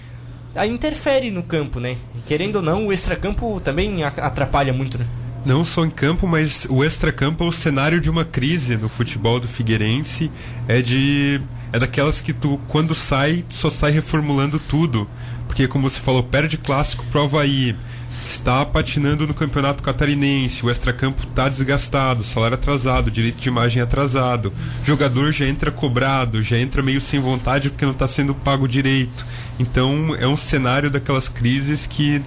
Aí 0.54 0.70
interfere 0.70 1.30
no 1.30 1.42
campo, 1.42 1.80
né? 1.80 1.96
Querendo 2.28 2.56
ou 2.56 2.62
não, 2.62 2.88
o 2.88 2.92
extracampo 2.92 3.58
também 3.64 4.04
atrapalha 4.04 4.74
muito, 4.74 4.98
né? 4.98 5.06
Não 5.44 5.64
só 5.64 5.84
em 5.84 5.90
campo, 5.90 6.26
mas 6.26 6.66
o 6.70 6.84
extracampo 6.84 7.42
é 7.42 7.46
o 7.46 7.52
cenário 7.52 8.00
de 8.00 8.08
uma 8.08 8.24
crise 8.24 8.76
no 8.76 8.88
futebol 8.88 9.40
do 9.40 9.48
Figueirense. 9.48 10.30
É 10.68 10.80
de. 10.80 11.40
É 11.72 11.78
daquelas 11.78 12.20
que 12.20 12.32
tu, 12.32 12.60
quando 12.68 12.94
sai, 12.94 13.44
tu 13.48 13.54
só 13.54 13.70
sai 13.70 13.90
reformulando 13.90 14.60
tudo. 14.60 15.08
Porque, 15.46 15.66
como 15.66 15.90
você 15.90 16.00
falou, 16.00 16.22
perde 16.22 16.56
clássico 16.56 17.04
pro 17.06 17.24
Havaí. 17.24 17.74
Está 18.24 18.64
patinando 18.64 19.26
no 19.26 19.34
campeonato 19.34 19.82
catarinense, 19.82 20.64
o 20.64 20.70
extracampo 20.70 21.22
está 21.22 21.48
desgastado, 21.48 22.24
salário 22.24 22.54
atrasado, 22.54 23.10
direito 23.10 23.40
de 23.40 23.48
imagem 23.48 23.82
atrasado, 23.82 24.52
jogador 24.84 25.32
já 25.32 25.46
entra 25.46 25.70
cobrado, 25.70 26.42
já 26.42 26.58
entra 26.58 26.82
meio 26.82 27.00
sem 27.00 27.20
vontade 27.20 27.68
porque 27.68 27.84
não 27.84 27.92
está 27.92 28.06
sendo 28.06 28.34
pago 28.34 28.68
direito. 28.68 29.26
Então 29.58 30.14
é 30.18 30.26
um 30.26 30.36
cenário 30.36 30.90
daquelas 30.90 31.28
crises 31.28 31.86
que 31.86 32.22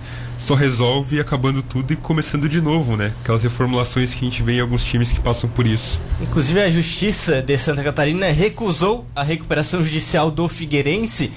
só 0.46 0.54
resolve 0.54 1.20
acabando 1.20 1.64
tudo 1.64 1.92
e 1.92 1.96
começando 1.96 2.48
de 2.48 2.62
novo, 2.62 2.96
né? 2.96 3.12
Aquelas 3.24 3.42
reformulações 3.42 4.14
que 4.14 4.24
a 4.24 4.30
gente 4.30 4.44
vê 4.44 4.58
em 4.58 4.60
alguns 4.60 4.84
times 4.84 5.12
que 5.12 5.20
passam 5.20 5.50
por 5.50 5.66
isso. 5.66 6.00
Inclusive 6.22 6.62
a 6.62 6.70
Justiça 6.70 7.42
de 7.42 7.58
Santa 7.58 7.84
Catarina 7.84 8.32
recusou 8.32 9.08
a 9.16 9.24
recuperação 9.24 9.84
judicial 9.84 10.30
do 10.30 10.48
Figueirense. 10.48 11.32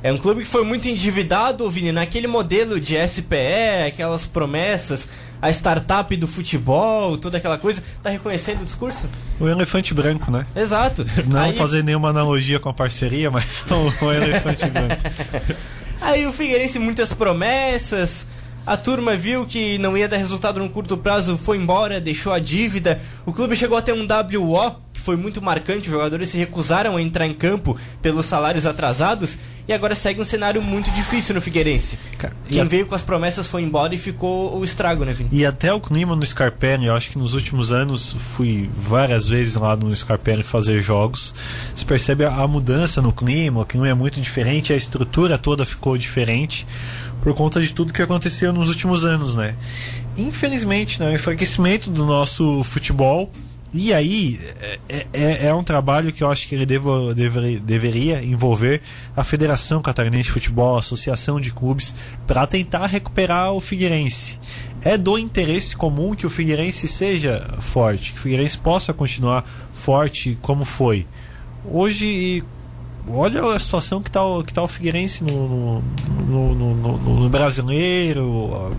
É 0.00 0.12
um 0.12 0.18
clube 0.18 0.42
que 0.42 0.48
foi 0.48 0.64
muito 0.64 0.88
endividado, 0.88 1.68
Vini, 1.70 1.90
naquele 1.90 2.28
modelo 2.28 2.78
de 2.78 2.94
SPE, 3.08 3.86
aquelas 3.88 4.26
promessas, 4.26 5.08
a 5.40 5.50
startup 5.50 6.16
do 6.16 6.28
futebol, 6.28 7.18
toda 7.18 7.38
aquela 7.38 7.58
coisa. 7.58 7.82
Tá 8.00 8.10
reconhecendo 8.10 8.62
o 8.62 8.64
discurso? 8.64 9.08
O 9.40 9.48
elefante 9.48 9.92
branco, 9.92 10.30
né? 10.30 10.46
Exato. 10.54 11.04
Não 11.26 11.40
Aí- 11.40 11.56
fazer 11.56 11.82
nenhuma 11.82 12.10
analogia 12.10 12.60
com 12.60 12.68
a 12.68 12.72
parceria, 12.72 13.28
mas 13.28 13.64
o, 13.68 14.04
o 14.06 14.12
elefante 14.12 14.66
branco. 14.66 15.02
Aí 16.00 16.26
o 16.26 16.32
Figueirense 16.32 16.78
muitas 16.78 17.12
promessas. 17.12 18.24
A 18.64 18.76
turma 18.76 19.16
viu 19.16 19.44
que 19.44 19.76
não 19.78 19.96
ia 19.98 20.08
dar 20.08 20.16
resultado 20.18 20.60
no 20.60 20.68
curto 20.68 20.96
prazo, 20.96 21.36
foi 21.36 21.56
embora, 21.56 22.00
deixou 22.00 22.32
a 22.32 22.38
dívida. 22.38 23.00
O 23.26 23.32
clube 23.32 23.56
chegou 23.56 23.76
a 23.76 23.82
ter 23.82 23.92
um 23.92 24.06
WO, 24.06 24.76
que 24.92 25.00
foi 25.00 25.16
muito 25.16 25.42
marcante. 25.42 25.88
Os 25.88 25.92
jogadores 25.92 26.28
se 26.28 26.38
recusaram 26.38 26.96
a 26.96 27.02
entrar 27.02 27.26
em 27.26 27.34
campo 27.34 27.76
pelos 28.00 28.24
salários 28.26 28.64
atrasados. 28.64 29.36
E 29.66 29.72
agora 29.72 29.94
segue 29.94 30.20
um 30.20 30.24
cenário 30.24 30.60
muito 30.62 30.90
difícil 30.92 31.34
no 31.36 31.40
Figueirense. 31.40 31.96
Cara, 32.18 32.34
Quem 32.48 32.60
a- 32.60 32.64
veio 32.64 32.84
com 32.86 32.94
as 32.96 33.02
promessas 33.02 33.46
foi 33.46 33.62
embora 33.62 33.94
e 33.94 33.98
ficou 33.98 34.56
o 34.58 34.64
estrago, 34.64 35.04
né, 35.04 35.12
Vini? 35.12 35.28
E 35.32 35.46
até 35.46 35.72
o 35.72 35.80
clima 35.80 36.14
no 36.16 36.24
Scarpelli, 36.26 36.86
eu 36.86 36.94
acho 36.94 37.10
que 37.12 37.18
nos 37.18 37.32
últimos 37.34 37.70
anos 37.72 38.14
fui 38.36 38.68
várias 38.76 39.26
vezes 39.28 39.54
lá 39.54 39.74
no 39.76 39.94
Scarpelli 39.94 40.42
fazer 40.42 40.80
jogos. 40.82 41.32
Se 41.76 41.84
percebe 41.84 42.24
a, 42.24 42.34
a 42.34 42.46
mudança 42.48 43.00
no 43.00 43.12
clima, 43.12 43.60
o 43.62 43.64
clima 43.66 43.88
é 43.88 43.94
muito 43.94 44.20
diferente, 44.20 44.72
a 44.72 44.76
estrutura 44.76 45.38
toda 45.38 45.64
ficou 45.64 45.96
diferente 45.96 46.66
por 47.22 47.34
conta 47.34 47.60
de 47.60 47.72
tudo 47.72 47.92
que 47.92 48.02
aconteceu 48.02 48.52
nos 48.52 48.68
últimos 48.68 49.04
anos, 49.04 49.36
né? 49.36 49.54
Infelizmente, 50.16 51.00
né, 51.00 51.10
o 51.10 51.14
enfraquecimento 51.14 51.88
do 51.88 52.04
nosso 52.04 52.62
futebol. 52.64 53.30
E 53.72 53.94
aí, 53.94 54.38
é, 54.86 55.06
é, 55.14 55.46
é 55.46 55.54
um 55.54 55.64
trabalho 55.64 56.12
que 56.12 56.22
eu 56.22 56.30
acho 56.30 56.46
que 56.46 56.54
ele 56.54 56.66
devo, 56.66 57.14
deveria, 57.14 57.58
deveria 57.58 58.22
envolver 58.22 58.82
a 59.16 59.24
Federação 59.24 59.80
Catarinense 59.80 60.24
de 60.24 60.32
Futebol, 60.32 60.76
a 60.76 60.80
Associação 60.80 61.40
de 61.40 61.52
Clubes, 61.52 61.94
para 62.26 62.46
tentar 62.46 62.84
recuperar 62.86 63.52
o 63.52 63.60
Figueirense. 63.60 64.38
É 64.82 64.98
do 64.98 65.16
interesse 65.16 65.74
comum 65.74 66.14
que 66.14 66.26
o 66.26 66.30
Figueirense 66.30 66.86
seja 66.86 67.56
forte, 67.60 68.12
que 68.12 68.18
o 68.18 68.22
Figueirense 68.22 68.58
possa 68.58 68.92
continuar 68.92 69.42
forte 69.72 70.36
como 70.42 70.66
foi. 70.66 71.06
Hoje, 71.64 72.44
olha 73.08 73.44
a 73.54 73.58
situação 73.58 74.02
que 74.02 74.08
está 74.08 74.24
o, 74.24 74.42
que 74.42 74.52
tá 74.52 74.62
o 74.62 74.68
Figueirense 74.68 75.22
no, 75.24 75.48
no, 75.48 75.82
no, 76.26 76.54
no- 76.54 76.74
no- 76.98 77.20
no 77.20 77.28
brasileiro. 77.28 78.72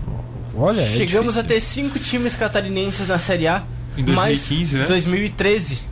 Olha, 0.56 0.80
é 0.80 0.86
Chegamos 0.86 1.34
difícil. 1.34 1.40
a 1.40 1.44
ter 1.44 1.60
cinco 1.60 1.98
times 1.98 2.36
catarinenses 2.36 3.08
na 3.08 3.18
Série 3.18 3.46
A. 3.48 3.62
Em 3.96 4.02
mais 4.04 4.40
2015, 4.46 4.76
né? 4.76 4.84
2013. 4.86 5.82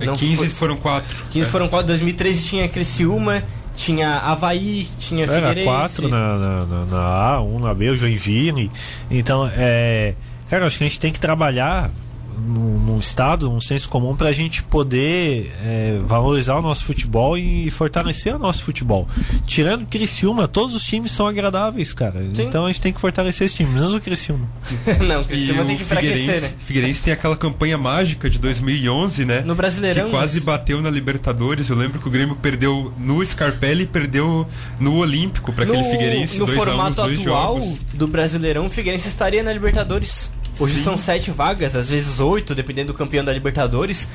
É, 0.00 0.06
Não 0.06 0.14
15 0.14 0.36
foi- 0.36 0.48
foram 0.48 0.76
4. 0.76 1.24
15 1.30 1.48
foram 1.50 1.68
quatro. 1.68 1.86
2013 1.88 2.42
tinha 2.44 2.68
Criciúma, 2.68 3.42
tinha 3.76 4.18
Havaí, 4.18 4.88
tinha 4.98 5.24
Era 5.24 5.32
Figueirense. 5.34 5.64
quatro 5.66 6.08
na, 6.08 6.38
na, 6.38 6.64
na- 6.66 6.84
na 6.86 7.02
A, 7.02 7.42
um 7.42 7.58
na 7.58 7.72
B, 7.74 7.90
o 7.90 7.96
Joinville. 7.96 8.70
Então, 9.10 9.48
é. 9.54 10.14
Cara, 10.50 10.66
acho 10.66 10.78
que 10.78 10.84
a 10.84 10.86
gente 10.86 11.00
tem 11.00 11.12
que 11.12 11.18
trabalhar 11.20 11.90
num, 12.38 12.78
num 12.78 12.98
estado, 12.98 13.50
um 13.50 13.60
senso 13.60 13.88
comum 13.88 14.14
para 14.16 14.28
a 14.28 14.32
gente 14.32 14.62
poder 14.62 15.52
é, 15.62 15.98
valorizar 16.04 16.56
o 16.56 16.62
nosso 16.62 16.84
futebol 16.84 17.36
e 17.38 17.70
fortalecer 17.70 18.34
o 18.34 18.38
nosso 18.38 18.62
futebol. 18.64 19.08
Tirando 19.46 19.86
Criciúma, 19.86 20.46
todos 20.48 20.74
os 20.74 20.84
times 20.84 21.12
são 21.12 21.26
agradáveis, 21.26 21.92
cara. 21.92 22.20
Sim. 22.34 22.44
Então 22.46 22.64
a 22.64 22.68
gente 22.68 22.80
tem 22.80 22.92
que 22.92 23.00
fortalecer 23.00 23.46
esse 23.46 23.56
time, 23.56 23.70
menos 23.72 23.94
o 23.94 24.00
Criciúma. 24.00 24.48
não, 25.06 25.20
o 25.20 25.22
E 25.22 25.24
Criciúma 25.26 25.64
tem 25.64 25.74
o 25.74 25.78
que 25.78 25.82
enfraquecer, 25.84 26.16
Figueirense, 26.18 26.40
né? 26.46 26.52
Figueirense 26.60 27.02
tem 27.02 27.12
aquela 27.12 27.36
campanha 27.36 27.78
mágica 27.78 28.28
de 28.30 28.38
2011, 28.38 29.24
né? 29.24 29.40
No 29.40 29.54
Brasileirão, 29.54 30.06
Que 30.06 30.10
quase 30.10 30.34
mas- 30.36 30.44
bateu 30.44 30.80
na 30.80 30.90
Libertadores. 30.90 31.68
Eu 31.68 31.76
lembro 31.76 31.98
que 31.98 32.08
o 32.08 32.10
Grêmio 32.10 32.36
perdeu 32.36 32.92
no 32.98 33.24
Scarpelli 33.26 33.82
e 33.82 33.86
perdeu 33.86 34.46
no 34.80 34.96
Olímpico 34.96 35.52
para 35.52 35.64
aquele 35.64 35.84
Figueirense 35.84 36.38
no 36.38 36.46
2 36.46 36.58
a 36.58 36.60
1 36.60 36.64
formato 36.64 36.90
os 36.90 37.06
dois 37.08 37.20
atual 37.20 37.60
jogos. 37.60 37.78
do 37.94 38.06
Brasileirão, 38.08 38.66
o 38.66 38.70
Figueirense 38.70 39.08
estaria 39.08 39.42
na 39.42 39.52
Libertadores. 39.52 40.30
Hoje 40.58 40.74
Sim. 40.74 40.82
são 40.84 40.98
sete 40.98 41.30
vagas, 41.30 41.74
às 41.74 41.88
vezes 41.88 42.20
oito, 42.20 42.54
dependendo 42.54 42.92
do 42.92 42.96
campeão 42.96 43.24
da 43.24 43.32
Libertadores. 43.32 44.06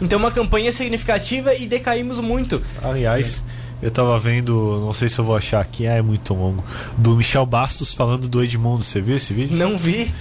Então 0.00 0.18
uma 0.18 0.30
campanha 0.30 0.70
significativa 0.72 1.54
e 1.54 1.66
decaímos 1.66 2.20
muito. 2.20 2.60
Aliás, 2.82 3.42
eu 3.82 3.90
tava 3.90 4.18
vendo, 4.18 4.78
não 4.84 4.92
sei 4.92 5.08
se 5.08 5.18
eu 5.18 5.24
vou 5.24 5.34
achar 5.36 5.60
aqui, 5.60 5.86
ah, 5.86 5.94
é 5.94 6.02
muito 6.02 6.34
longo, 6.34 6.62
do 6.98 7.16
Michel 7.16 7.46
Bastos 7.46 7.94
falando 7.94 8.28
do 8.28 8.42
Edmundo. 8.44 8.84
Você 8.84 9.00
viu 9.00 9.16
esse 9.16 9.32
vídeo? 9.32 9.56
Não 9.56 9.78
vi. 9.78 10.12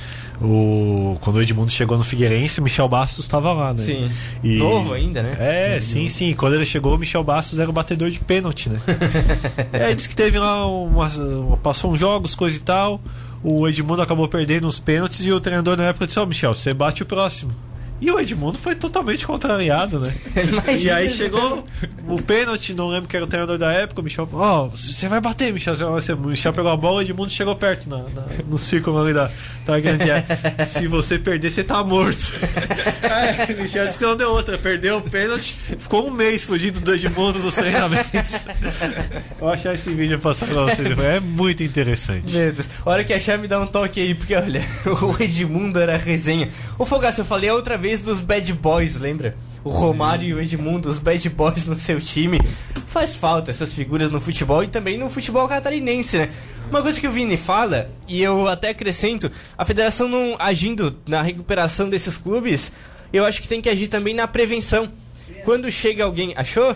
O, 0.41 1.17
quando 1.21 1.37
o 1.37 1.41
Edmundo 1.41 1.71
chegou 1.71 1.97
no 1.97 2.03
Figueirense, 2.03 2.59
o 2.59 2.63
Michel 2.63 2.89
Bastos 2.89 3.23
estava 3.23 3.53
lá, 3.53 3.73
né? 3.73 3.83
Sim. 3.83 4.11
E- 4.43 4.57
Novo 4.57 4.93
ainda, 4.93 5.23
né? 5.23 5.35
É, 5.39 5.79
sim, 5.79 6.09
sim. 6.09 6.33
Quando 6.33 6.55
ele 6.55 6.65
chegou, 6.65 6.93
o 6.95 6.97
Michel 6.97 7.23
Bastos 7.23 7.57
era 7.57 7.69
o 7.69 7.73
batedor 7.73 8.09
de 8.11 8.19
pênalti, 8.19 8.69
né? 8.69 8.79
aí 9.71 9.95
disse 9.95 10.09
que 10.09 10.15
teve 10.15 10.37
lá 10.37 10.65
uma, 10.67 11.07
uma- 11.07 11.57
passou 11.57 11.91
uns 11.93 11.99
jogos, 11.99 12.35
coisa 12.35 12.57
e 12.57 12.59
tal. 12.61 12.99
O 13.47 13.67
Edmundo 13.67 14.01
acabou 14.01 14.27
perdendo 14.27 14.67
os 14.67 14.79
pênaltis 14.79 15.23
e 15.23 15.31
o 15.31 15.39
treinador 15.39 15.77
na 15.77 15.83
época 15.83 16.07
disse: 16.07 16.19
Ó, 16.19 16.25
Michel, 16.25 16.55
você 16.55 16.73
bate 16.73 17.03
o 17.03 17.05
próximo. 17.05 17.53
E 18.01 18.11
o 18.11 18.19
Edmundo 18.19 18.57
foi 18.57 18.75
totalmente 18.75 19.25
contrariado, 19.25 19.99
né? 20.01 20.13
E 20.77 20.89
aí 20.91 21.09
chegou 21.09 21.65
o 22.07 22.21
pênalti, 22.21 22.73
não 22.73 22.89
lembro 22.89 23.07
quem 23.07 23.17
era 23.17 23.25
o 23.25 23.27
treinador 23.27 23.57
da 23.57 23.71
época, 23.71 24.01
o 24.01 24.03
Michel, 24.03 24.27
ó, 24.33 24.67
você 24.67 25.07
vai 25.07 25.21
bater, 25.21 25.53
Michel. 25.53 25.73
O 25.75 26.27
Michel 26.27 26.51
pegou 26.53 26.69
a 26.71 26.75
bola 26.77 26.97
o 26.97 27.01
Edmundo 27.01 27.29
chegou 27.31 27.55
perto 27.55 27.89
na, 27.89 27.99
na- 27.99 28.25
no 28.47 28.57
círculo 28.57 28.99
ali 29.01 29.13
da, 29.13 29.29
da 29.65 29.79
grande 29.79 30.11
área. 30.11 30.25
Se 30.65 30.87
você 30.87 31.17
perder, 31.17 31.49
você 31.49 31.63
tá 31.63 31.83
morto. 31.83 32.19
O 33.57 33.61
Michel 33.61 33.85
disse 33.85 33.97
que 33.97 34.03
não 34.05 34.15
deu 34.15 34.31
outra, 34.31 34.57
perdeu 34.57 34.97
o 34.97 35.01
pênalti, 35.01 35.55
ficou 35.79 36.07
um 36.07 36.11
mês 36.11 36.43
fugindo 36.43 36.79
do 36.79 36.93
Edmundo 36.93 37.39
nos 37.39 37.55
treinamentos. 37.55 38.43
Vou 39.39 39.49
achar 39.49 39.73
esse 39.75 39.93
vídeo 39.93 40.19
passar 40.19 40.47
pra 40.47 40.63
vocês. 40.65 40.97
É 40.99 41.19
muito 41.19 41.63
interessante. 41.63 42.33
Meu 42.33 42.51
Deus. 42.51 42.67
A 42.85 42.89
hora 42.89 43.03
que 43.03 43.13
achar, 43.13 43.37
me 43.37 43.47
dá 43.47 43.59
um 43.59 43.67
toque 43.67 44.01
aí, 44.01 44.13
porque 44.15 44.35
olha, 44.35 44.63
o 44.85 45.21
Edmundo 45.23 45.79
era 45.79 45.97
resenha. 45.97 46.49
O 46.77 46.85
Fogaça, 46.85 47.21
eu 47.21 47.25
falei 47.25 47.49
a 47.49 47.53
outra 47.53 47.77
vez 47.77 47.84
dos 47.93 48.21
Bad 48.21 48.51
Boys, 48.53 48.95
lembra? 48.95 49.35
O 49.63 49.69
Romário 49.69 50.27
e 50.27 50.33
o 50.33 50.41
Edmundo, 50.41 50.89
os 50.89 50.97
Bad 50.97 51.27
Boys 51.29 51.65
no 51.65 51.75
seu 51.75 51.99
time. 51.99 52.39
Faz 52.87 53.15
falta 53.15 53.51
essas 53.51 53.73
figuras 53.73 54.11
no 54.11 54.21
futebol 54.21 54.63
e 54.63 54.67
também 54.67 54.97
no 54.97 55.09
futebol 55.09 55.47
catarinense, 55.47 56.17
né? 56.17 56.29
Uma 56.69 56.81
coisa 56.81 56.99
que 56.99 57.07
o 57.07 57.11
Vini 57.11 57.37
fala, 57.37 57.89
e 58.07 58.21
eu 58.21 58.47
até 58.47 58.69
acrescento, 58.69 59.31
a 59.57 59.65
federação 59.65 60.07
não 60.07 60.35
agindo 60.39 60.97
na 61.07 61.21
recuperação 61.21 61.89
desses 61.89 62.17
clubes, 62.17 62.71
eu 63.11 63.25
acho 63.25 63.41
que 63.41 63.47
tem 63.47 63.61
que 63.61 63.69
agir 63.69 63.87
também 63.87 64.13
na 64.13 64.27
prevenção. 64.27 64.89
Quando 65.43 65.71
chega 65.71 66.03
alguém. 66.03 66.33
Achou? 66.35 66.75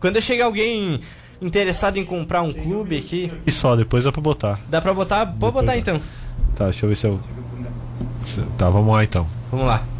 Quando 0.00 0.20
chega 0.20 0.44
alguém 0.44 1.00
interessado 1.40 1.96
em 1.96 2.04
comprar 2.04 2.42
um 2.42 2.52
clube 2.52 2.96
aqui. 2.96 3.32
E 3.46 3.50
só, 3.50 3.74
depois 3.76 4.06
é 4.06 4.10
pra 4.10 4.20
botar. 4.20 4.60
Dá 4.68 4.80
pra 4.80 4.94
botar? 4.94 5.26
Pode 5.26 5.52
botar 5.52 5.72
dá. 5.72 5.78
então. 5.78 6.00
Tá, 6.54 6.64
deixa 6.64 6.84
eu 6.84 6.88
ver 6.88 6.96
se 6.96 7.06
eu. 7.06 7.20
Tá, 8.56 8.70
vamos 8.70 8.92
lá 8.92 9.04
então. 9.04 9.26
Vamos 9.50 9.66
lá. 9.66 9.93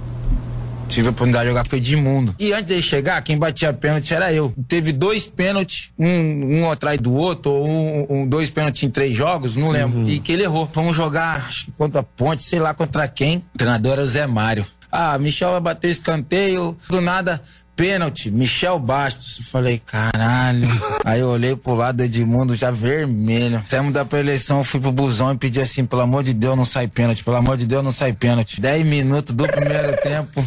Tive 0.88 1.08
a 1.08 1.10
oportunidade 1.10 1.44
de 1.44 1.50
jogar 1.50 1.66
com 1.68 1.74
o 1.74 1.78
Edmundo. 1.78 2.34
E 2.38 2.52
antes 2.52 2.66
dele 2.66 2.82
chegar, 2.82 3.20
quem 3.22 3.36
batia 3.36 3.72
pênalti 3.72 4.14
era 4.14 4.32
eu. 4.32 4.54
Teve 4.68 4.92
dois 4.92 5.26
pênaltis, 5.26 5.90
um, 5.98 6.60
um 6.60 6.70
atrás 6.70 7.00
do 7.00 7.12
outro, 7.12 7.50
ou 7.50 7.68
um, 7.68 8.06
um- 8.22 8.26
dois 8.26 8.48
pênaltis 8.48 8.82
em 8.84 8.90
três 8.90 9.12
jogos, 9.14 9.56
não 9.56 9.70
lembro. 9.70 10.08
E 10.08 10.20
que 10.20 10.30
ele 10.32 10.44
errou. 10.44 10.70
Vamos 10.72 10.94
jogar 10.96 11.50
contra 11.76 12.00
a 12.00 12.02
Ponte, 12.04 12.44
sei 12.44 12.60
lá 12.60 12.72
contra 12.74 13.08
quem. 13.08 13.38
O 13.54 13.58
treinador 13.58 13.92
era 13.94 14.02
o 14.02 14.06
Zé 14.06 14.26
Mário. 14.26 14.64
Ah, 14.92 15.18
Michel 15.18 15.50
vai 15.50 15.60
bater 15.60 15.90
escanteio, 15.90 16.76
do 16.88 17.00
nada. 17.00 17.42
Pênalti, 17.74 18.30
Michel 18.30 18.78
Bastos. 18.78 19.48
Falei, 19.50 19.82
caralho. 19.84 20.68
Aí 21.04 21.18
eu 21.18 21.28
olhei 21.28 21.56
pro 21.56 21.74
lado 21.74 21.96
do 21.96 22.04
Edmundo 22.04 22.54
já 22.54 22.70
vermelho. 22.70 23.60
Saímos 23.68 23.92
da 23.92 24.04
pré-eleição, 24.04 24.58
eu 24.58 24.64
fui 24.64 24.78
pro 24.78 24.92
busão 24.92 25.32
e 25.32 25.36
pedi 25.36 25.60
assim, 25.60 25.84
pelo 25.84 26.02
amor 26.02 26.22
de 26.22 26.32
Deus, 26.32 26.56
não 26.56 26.64
sai 26.64 26.86
pênalti, 26.86 27.24
pelo 27.24 27.36
amor 27.36 27.56
de 27.56 27.66
Deus, 27.66 27.82
não 27.82 27.90
sai 27.90 28.12
pênalti. 28.12 28.60
Dez 28.60 28.86
minutos 28.86 29.34
do 29.34 29.44
primeiro 29.48 29.96
tempo, 30.00 30.46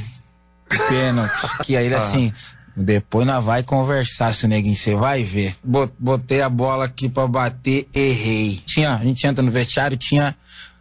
pênalti. 0.68 1.32
Que 1.64 1.76
aí 1.76 1.86
ele 1.86 1.96
assim, 1.96 2.34
depois 2.76 3.26
nós 3.26 3.44
vai 3.44 3.64
conversar, 3.64 4.34
seu 4.34 4.48
neguinho, 4.50 4.76
você 4.76 4.96
vai 4.96 5.24
ver. 5.24 5.56
Bot- 5.64 5.94
Botei 5.98 6.42
a 6.42 6.50
bola 6.50 6.86
aqui 6.86 7.10
pra 7.10 7.28
bater, 7.28 7.88
errei. 7.94 8.62
Tinha, 8.66 8.96
a 8.96 9.04
gente 9.04 9.26
entra 9.26 9.44
no 9.44 9.52
vestiário, 9.52 9.98
tinha 9.98 10.36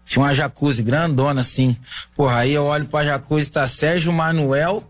tinha 0.04 0.22
uma 0.24 0.32
jacuzzi 0.34 0.82
grandona 0.84 1.40
assim. 1.40 1.76
Porra, 2.14 2.36
aí 2.38 2.52
eu 2.52 2.64
olho 2.64 2.84
pra 2.84 3.04
jacuzzi, 3.04 3.50
tá 3.50 3.66
Sérgio 3.66 4.12
Manuel 4.12 4.84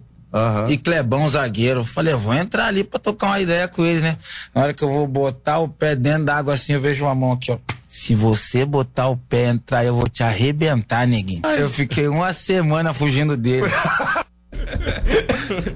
e 0.69 0.77
Clebão 0.77 1.27
zagueiro. 1.27 1.85
Falei, 1.85 2.13
eu 2.13 2.19
vou 2.19 2.35
entrar 2.35 2.67
ali 2.67 2.85
pra 2.85 2.99
tocar 3.01 3.29
uma 3.29 3.41
ideia 3.41 3.67
com 3.67 3.83
eles, 3.87 4.03
né? 4.03 4.19
Na 4.55 4.63
hora 4.63 4.75
que 4.75 4.85
eu 4.85 4.89
vou 4.89 5.07
botar 5.07 5.59
o 5.61 5.69
pé 5.69 5.97
dentro 5.97 6.25
da 6.25 6.37
água 6.37 6.53
assim, 6.53 6.75
eu 6.75 6.81
vejo 6.83 7.07
uma 7.07 7.15
mão 7.15 7.33
aqui, 7.33 7.51
ó. 7.51 7.57
Se 7.89 8.15
você 8.15 8.63
botar 8.67 9.09
o 9.09 9.17
pé 9.17 9.47
e 9.47 9.49
entrar, 9.49 9.85
eu 9.87 9.97
vou 9.97 10.07
te 10.07 10.23
arrebentar, 10.23 11.07
neguinho. 11.07 11.41
Eu 11.47 11.71
fiquei 11.71 12.09
uma 12.09 12.35
semana 12.35 12.93
fugindo 12.93 13.39
dele. 13.39 13.71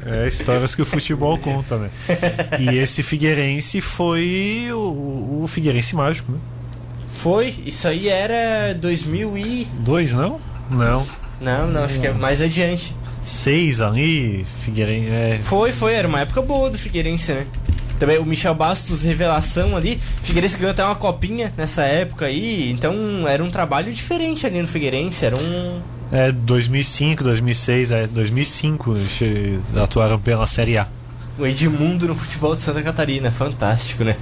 É 0.07 0.29
histórias 0.29 0.75
que 0.75 0.83
o 0.83 0.87
futebol 0.87 1.39
conta, 1.39 1.77
né? 1.77 1.91
E 2.59 2.77
esse 2.79 3.03
Figueirense 3.03 3.81
foi 3.81 4.69
o, 4.73 5.43
o 5.43 5.49
Figueirense 5.49 5.95
mágico, 5.95 6.33
né? 6.33 6.39
Foi, 7.15 7.55
isso 7.67 7.87
aí 7.87 8.09
era 8.09 8.75
2000 8.75 9.39
e... 9.39 9.67
Dois, 9.81 10.13
não? 10.13 10.41
Não. 10.71 11.07
Não, 11.41 11.67
não, 11.71 11.85
acho 11.85 11.99
que 12.01 12.07
é 12.07 12.13
mais 12.13 12.41
adiante. 12.41 12.95
Seis 13.23 13.81
ali, 13.81 14.47
Figueirense. 14.63 15.11
É, 15.11 15.41
Foi, 15.43 15.73
foi, 15.73 15.95
era 15.95 16.09
uma 16.09 16.21
época 16.21 16.41
boa 16.43 16.71
do 16.71 16.79
Figueirense, 16.79 17.33
né? 17.33 17.47
Também 17.99 18.19
o 18.19 18.25
Michel 18.25 18.55
Bastos, 18.55 19.03
revelação 19.03 19.77
ali. 19.77 20.01
Figueirense 20.23 20.57
ganhou 20.57 20.71
até 20.71 20.83
uma 20.83 20.95
copinha 20.95 21.53
nessa 21.55 21.83
época 21.83 22.25
aí. 22.25 22.71
Então 22.71 22.95
era 23.29 23.45
um 23.45 23.51
trabalho 23.51 23.93
diferente 23.93 24.47
ali 24.47 24.61
no 24.61 24.67
Figueirense. 24.67 25.25
Era 25.27 25.37
um. 25.37 25.81
É 26.13 26.33
2005, 26.33 27.23
2006, 27.25 27.91
é 27.93 28.07
2005 28.07 28.97
che- 29.09 29.59
atuaram 29.83 30.19
pela 30.19 30.47
Série 30.47 30.79
A. 30.79 30.87
O 31.39 31.47
Edmundo 31.47 32.07
no 32.09 32.15
futebol 32.15 32.55
de 32.55 32.63
Santa 32.63 32.83
Catarina. 32.83 33.31
Fantástico, 33.31 34.05
né? 34.05 34.17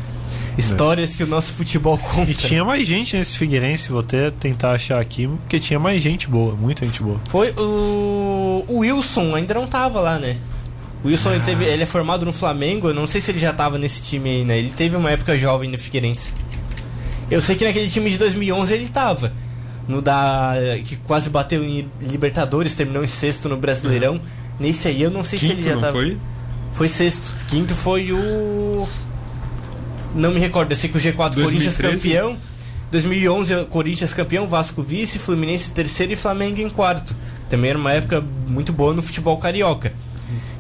Histórias 0.56 1.14
que 1.14 1.22
o 1.22 1.26
nosso 1.26 1.52
futebol 1.52 1.96
conta. 1.98 2.30
E 2.30 2.34
tinha 2.34 2.64
mais 2.64 2.86
gente 2.86 3.16
nesse 3.16 3.36
Figueirense, 3.38 3.88
vou 3.90 4.00
até 4.00 4.30
tentar 4.30 4.72
achar 4.72 5.00
aqui, 5.00 5.26
porque 5.26 5.60
tinha 5.60 5.78
mais 5.78 6.02
gente 6.02 6.28
boa, 6.28 6.54
muita 6.54 6.84
gente 6.84 7.02
boa. 7.02 7.20
Foi 7.28 7.50
o. 7.56 8.64
O 8.66 8.78
Wilson 8.78 9.34
ainda 9.36 9.54
não 9.54 9.66
tava 9.66 10.00
lá, 10.00 10.18
né? 10.18 10.36
O 11.04 11.08
Wilson 11.08 11.30
ele, 11.30 11.44
teve, 11.44 11.64
ele 11.64 11.84
é 11.84 11.86
formado 11.86 12.26
no 12.26 12.32
Flamengo, 12.32 12.88
eu 12.88 12.94
não 12.94 13.06
sei 13.06 13.20
se 13.20 13.30
ele 13.30 13.38
já 13.38 13.52
tava 13.52 13.78
nesse 13.78 14.02
time 14.02 14.28
aí, 14.30 14.44
né? 14.44 14.58
Ele 14.58 14.68
teve 14.70 14.96
uma 14.96 15.10
época 15.10 15.36
jovem 15.38 15.70
no 15.70 15.78
Figueirense. 15.78 16.32
Eu 17.30 17.40
sei 17.40 17.54
que 17.54 17.64
naquele 17.64 17.88
time 17.88 18.10
de 18.10 18.18
2011 18.18 18.74
ele 18.74 18.88
tava. 18.88 19.32
No 19.88 20.02
da. 20.02 20.54
que 20.84 20.96
quase 20.96 21.30
bateu 21.30 21.64
em 21.64 21.88
Libertadores, 22.00 22.74
terminou 22.74 23.02
em 23.02 23.08
sexto 23.08 23.48
no 23.48 23.56
Brasileirão. 23.56 24.20
Nesse 24.60 24.88
aí 24.88 25.02
eu 25.02 25.10
não 25.10 25.24
sei 25.24 25.38
se 25.38 25.46
ele 25.46 25.54
Quinto, 25.56 25.68
já 25.68 25.74
não 25.74 25.80
tava. 25.80 25.92
foi? 25.94 26.18
Foi 26.74 26.88
sexto. 26.88 27.32
Quinto 27.48 27.74
foi 27.74 28.12
o. 28.12 28.86
Não 30.14 30.30
me 30.30 30.38
recordo, 30.38 30.72
eu 30.72 30.76
sei 30.76 30.90
que 30.90 30.96
o 30.96 31.00
G4 31.00 31.14
Corinthians 31.14 31.76
2013? 31.76 31.96
campeão. 31.96 32.36
2011 32.90 33.54
o 33.54 33.66
Corinthians 33.66 34.14
campeão, 34.14 34.46
Vasco 34.46 34.82
vice, 34.82 35.18
Fluminense 35.18 35.70
terceiro 35.70 36.12
e 36.12 36.16
Flamengo 36.16 36.60
em 36.60 36.68
quarto. 36.68 37.14
Também 37.48 37.70
era 37.70 37.78
uma 37.78 37.92
época 37.92 38.22
muito 38.46 38.72
boa 38.72 38.94
no 38.94 39.02
futebol 39.02 39.36
carioca. 39.38 39.92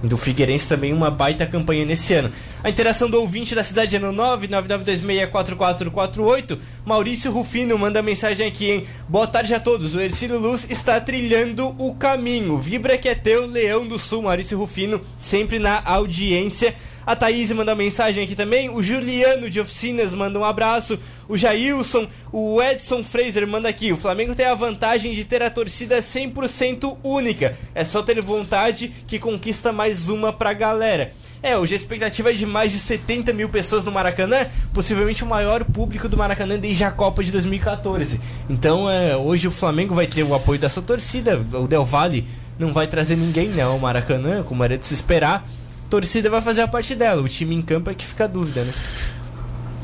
Do 0.02 0.16
Figueirense 0.16 0.66
também 0.68 0.92
uma 0.92 1.10
baita 1.10 1.44
campanha 1.44 1.84
nesse 1.84 2.14
ano. 2.14 2.30
A 2.62 2.70
interação 2.70 3.10
do 3.10 3.20
ouvinte 3.20 3.52
da 3.54 3.64
cidade 3.64 3.96
é 3.96 3.98
no 3.98 4.12
999264448. 4.12 6.56
Maurício 6.84 7.32
Rufino 7.32 7.76
manda 7.76 8.00
mensagem 8.00 8.46
aqui, 8.46 8.70
hein? 8.70 8.86
Boa 9.08 9.26
tarde 9.26 9.52
a 9.54 9.60
todos. 9.60 9.96
O 9.96 10.00
Ercílio 10.00 10.38
Luz 10.38 10.70
está 10.70 11.00
trilhando 11.00 11.74
o 11.78 11.94
caminho. 11.94 12.58
Vibra 12.58 12.96
que 12.96 13.08
é 13.08 13.14
teu, 13.14 13.44
Leão 13.46 13.88
do 13.88 13.98
Sul. 13.98 14.22
Maurício 14.22 14.56
Rufino 14.56 15.00
sempre 15.18 15.58
na 15.58 15.82
audiência. 15.84 16.76
A 17.08 17.16
Thaís 17.16 17.50
manda 17.52 17.74
mensagem 17.74 18.22
aqui 18.22 18.36
também. 18.36 18.68
O 18.68 18.82
Juliano 18.82 19.48
de 19.48 19.58
Oficinas 19.58 20.12
manda 20.12 20.38
um 20.38 20.44
abraço. 20.44 20.98
O 21.26 21.38
Jailson, 21.38 22.06
o 22.30 22.62
Edson 22.62 23.02
Fraser 23.02 23.48
manda 23.48 23.66
aqui. 23.66 23.90
O 23.90 23.96
Flamengo 23.96 24.34
tem 24.34 24.44
a 24.44 24.54
vantagem 24.54 25.14
de 25.14 25.24
ter 25.24 25.42
a 25.42 25.48
torcida 25.48 26.02
100% 26.02 26.98
única. 27.02 27.56
É 27.74 27.82
só 27.82 28.02
ter 28.02 28.20
vontade 28.20 28.92
que 29.06 29.18
conquista 29.18 29.72
mais 29.72 30.10
uma 30.10 30.34
pra 30.34 30.52
galera. 30.52 31.14
É, 31.42 31.56
hoje 31.56 31.72
a 31.72 31.78
expectativa 31.78 32.28
é 32.28 32.34
de 32.34 32.44
mais 32.44 32.72
de 32.72 32.78
70 32.78 33.32
mil 33.32 33.48
pessoas 33.48 33.84
no 33.84 33.90
Maracanã, 33.90 34.46
possivelmente 34.74 35.24
o 35.24 35.26
maior 35.26 35.64
público 35.64 36.10
do 36.10 36.16
Maracanã 36.18 36.58
desde 36.58 36.84
a 36.84 36.90
Copa 36.90 37.24
de 37.24 37.32
2014. 37.32 38.20
Então, 38.50 38.90
é, 38.90 39.16
hoje 39.16 39.48
o 39.48 39.50
Flamengo 39.50 39.94
vai 39.94 40.06
ter 40.06 40.24
o 40.24 40.34
apoio 40.34 40.60
da 40.60 40.68
sua 40.68 40.82
torcida. 40.82 41.42
O 41.54 41.66
Del 41.66 41.86
Valle 41.86 42.28
não 42.58 42.70
vai 42.70 42.86
trazer 42.86 43.16
ninguém 43.16 43.48
não 43.48 43.72
ao 43.72 43.78
Maracanã, 43.78 44.42
como 44.42 44.62
era 44.62 44.76
de 44.76 44.84
se 44.84 44.92
esperar. 44.92 45.48
Torcida 45.90 46.28
vai 46.30 46.42
fazer 46.42 46.62
a 46.62 46.68
parte 46.68 46.94
dela, 46.94 47.22
o 47.22 47.28
time 47.28 47.54
em 47.54 47.62
campo 47.62 47.90
é 47.90 47.94
que 47.94 48.04
fica 48.04 48.24
a 48.24 48.26
dúvida, 48.26 48.62
né? 48.62 48.72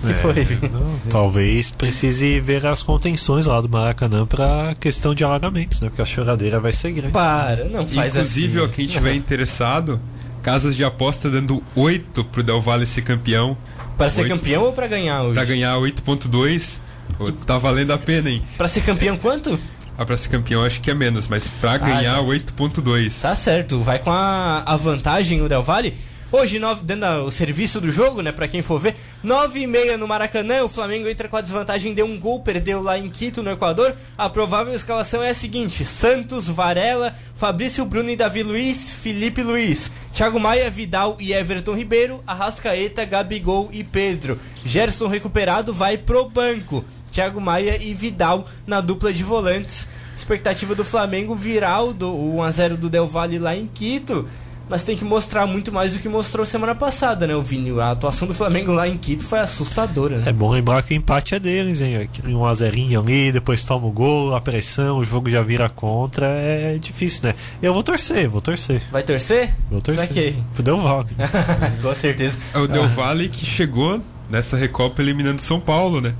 que 0.02 0.10
É, 0.10 0.14
foi? 0.14 0.34
não, 0.70 0.98
talvez 1.08 1.70
precise 1.70 2.38
ver 2.40 2.66
as 2.66 2.82
contenções 2.82 3.46
lá 3.46 3.58
do 3.60 3.68
Maracanã 3.70 4.26
pra 4.26 4.74
questão 4.78 5.14
de 5.14 5.24
alagamentos, 5.24 5.80
né? 5.80 5.88
Porque 5.88 6.02
a 6.02 6.04
choradeira 6.04 6.60
vai 6.60 6.72
ser 6.72 6.92
grande. 6.92 7.12
Para, 7.12 7.64
não 7.64 7.86
faz 7.86 8.14
Inclusive, 8.14 8.58
assim. 8.58 8.66
ó, 8.66 8.68
quem 8.68 8.86
tiver 8.86 9.14
interessado, 9.14 9.98
casas 10.42 10.76
de 10.76 10.84
aposta 10.84 11.30
dando 11.30 11.62
8 11.74 12.22
pro 12.24 12.42
Del 12.42 12.60
Valle 12.60 12.86
ser 12.86 13.00
campeão. 13.02 13.56
Para 13.96 14.10
ser 14.10 14.28
campeão 14.28 14.64
ou 14.64 14.72
para 14.74 14.86
ganhar 14.88 15.22
hoje? 15.22 15.34
Pra 15.34 15.44
ganhar 15.46 15.74
8.2, 15.78 16.80
pô, 17.16 17.32
tá 17.32 17.56
valendo 17.56 17.92
a 17.92 17.98
pena, 17.98 18.28
hein? 18.28 18.42
Pra 18.58 18.68
ser 18.68 18.82
campeão 18.82 19.16
quanto? 19.16 19.58
Ah, 19.96 20.04
pra 20.04 20.16
ser 20.16 20.28
campeão 20.28 20.64
acho 20.64 20.80
que 20.80 20.90
é 20.90 20.94
menos, 20.94 21.28
mas 21.28 21.46
pra 21.46 21.78
ganhar 21.78 22.16
tá. 22.16 22.22
8.2. 22.22 23.20
Tá 23.22 23.36
certo, 23.36 23.80
vai 23.80 23.98
com 23.98 24.10
a, 24.10 24.62
a 24.66 24.76
vantagem 24.76 25.40
o 25.42 25.48
Del 25.48 25.62
Valle. 25.62 25.94
Hoje, 26.32 26.58
nove, 26.58 26.80
dando 26.82 27.04
a- 27.04 27.22
o 27.22 27.30
serviço 27.30 27.80
do 27.80 27.92
jogo, 27.92 28.20
né, 28.20 28.32
pra 28.32 28.48
quem 28.48 28.60
for 28.60 28.80
ver, 28.80 28.96
9 29.22 29.60
e 29.60 29.66
meia 29.68 29.96
no 29.96 30.08
Maracanã, 30.08 30.64
o 30.64 30.68
Flamengo 30.68 31.08
entra 31.08 31.28
com 31.28 31.36
a 31.36 31.40
desvantagem 31.40 31.94
de 31.94 32.02
um 32.02 32.18
gol, 32.18 32.40
perdeu 32.40 32.82
lá 32.82 32.98
em 32.98 33.08
Quito, 33.08 33.40
no 33.40 33.52
Equador. 33.52 33.94
A 34.18 34.28
provável 34.28 34.74
escalação 34.74 35.22
é 35.22 35.30
a 35.30 35.34
seguinte: 35.34 35.84
Santos, 35.84 36.48
Varela, 36.48 37.14
Fabrício 37.36 37.84
Bruno 37.84 38.10
e 38.10 38.16
Davi 38.16 38.42
Luiz, 38.42 38.90
Felipe 38.90 39.44
Luiz, 39.44 39.92
Thiago 40.12 40.40
Maia, 40.40 40.68
Vidal 40.68 41.16
e 41.20 41.32
Everton 41.32 41.74
Ribeiro, 41.76 42.20
Arrascaeta, 42.26 43.04
Gabigol 43.04 43.68
e 43.72 43.84
Pedro. 43.84 44.36
Gerson 44.66 45.06
recuperado 45.06 45.72
vai 45.72 45.96
pro 45.96 46.28
banco. 46.28 46.84
Thiago 47.14 47.40
Maia 47.40 47.78
e 47.80 47.94
Vidal 47.94 48.46
na 48.66 48.80
dupla 48.80 49.12
de 49.12 49.22
volantes. 49.22 49.86
Expectativa 50.16 50.74
do 50.74 50.84
Flamengo 50.84 51.34
virar 51.34 51.82
o 51.82 51.92
do- 51.92 52.08
o 52.12 52.36
1x0 52.40 52.76
do 52.76 52.90
Del 52.90 53.06
Valle 53.06 53.38
lá 53.38 53.54
em 53.56 53.66
Quito. 53.72 54.26
Mas 54.66 54.82
tem 54.82 54.96
que 54.96 55.04
mostrar 55.04 55.46
muito 55.46 55.70
mais 55.70 55.92
do 55.92 55.98
que 55.98 56.08
mostrou 56.08 56.46
semana 56.46 56.74
passada, 56.74 57.26
né, 57.26 57.36
o 57.36 57.42
Vini? 57.42 57.78
A 57.78 57.90
atuação 57.90 58.26
do 58.26 58.32
Flamengo 58.32 58.72
lá 58.72 58.88
em 58.88 58.96
Quito 58.96 59.22
foi 59.22 59.38
assustadora, 59.38 60.16
né? 60.16 60.30
É 60.30 60.32
bom 60.32 60.50
lembrar 60.50 60.82
que 60.82 60.94
o 60.94 60.96
empate 60.96 61.34
é 61.34 61.38
deles, 61.38 61.82
hein? 61.82 62.08
Um 62.26 62.46
a 62.46 62.54
zerinho 62.54 62.98
ali, 62.98 63.30
depois 63.30 63.62
toma 63.62 63.86
o 63.86 63.90
gol, 63.90 64.34
a 64.34 64.40
pressão, 64.40 64.96
o 65.00 65.04
jogo 65.04 65.28
já 65.30 65.42
vira 65.42 65.68
contra. 65.68 66.24
É 66.26 66.78
difícil, 66.80 67.24
né? 67.24 67.34
Eu 67.60 67.74
vou 67.74 67.82
torcer, 67.82 68.26
vou 68.26 68.40
torcer. 68.40 68.80
Vai 68.90 69.02
torcer? 69.02 69.52
Vou 69.70 69.82
torcer. 69.82 70.06
Pra 70.06 70.14
quê? 70.14 70.34
Pro 70.54 70.62
Del 70.62 70.78
Valle. 70.78 71.10
com 71.82 71.94
certeza. 71.94 72.38
É 72.54 72.58
o 72.58 72.66
Del 72.66 72.88
Valle 72.88 73.28
que 73.28 73.44
chegou 73.44 74.00
nessa 74.30 74.56
Recopa 74.56 75.02
eliminando 75.02 75.42
São 75.42 75.60
Paulo, 75.60 76.00
né? 76.00 76.14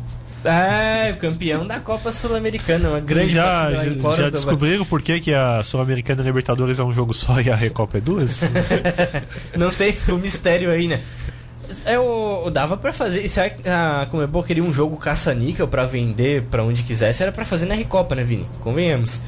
É, 0.45 1.13
campeão 1.19 1.67
da 1.67 1.81
Copa 1.81 2.13
Sul-Americana, 2.13 2.91
uma 2.91 3.01
grande 3.01 3.33
já 3.33 3.71
já, 3.73 4.15
já 4.17 4.29
descobriram 4.31 4.85
por 4.85 5.01
que, 5.01 5.19
que 5.21 5.33
a 5.33 5.63
Sul-Americana 5.63 6.21
e 6.21 6.23
a 6.23 6.27
Libertadores 6.27 6.79
é 6.79 6.85
um 6.85 6.93
jogo 6.93 7.15
só 7.15 7.41
e 7.41 7.51
a 7.51 7.57
Recopa 7.57 7.99
é 7.99 8.01
duas? 8.01 8.43
Não 9.57 9.71
tem, 9.71 9.95
um 10.11 10.19
mistério 10.19 10.71
aí, 10.71 10.87
né? 10.87 11.01
O, 11.99 12.47
o- 12.47 12.51
dava 12.51 12.77
pra 12.77 12.93
fazer. 12.93 13.27
Se 13.29 13.41
a, 13.41 14.03
a 14.03 14.07
Comebol 14.07 14.43
queria 14.43 14.63
um 14.63 14.73
jogo 14.73 14.97
caça-níquel 14.97 15.67
pra 15.67 15.87
vender 15.87 16.43
pra 16.51 16.63
onde 16.63 16.83
quisesse, 16.83 17.23
era 17.23 17.33
pra 17.33 17.45
fazer 17.45 17.65
na 17.67 17.75
Recopa, 17.75 18.15
né, 18.15 18.23
Vini? 18.23 18.47
Convenhamos. 18.61 19.19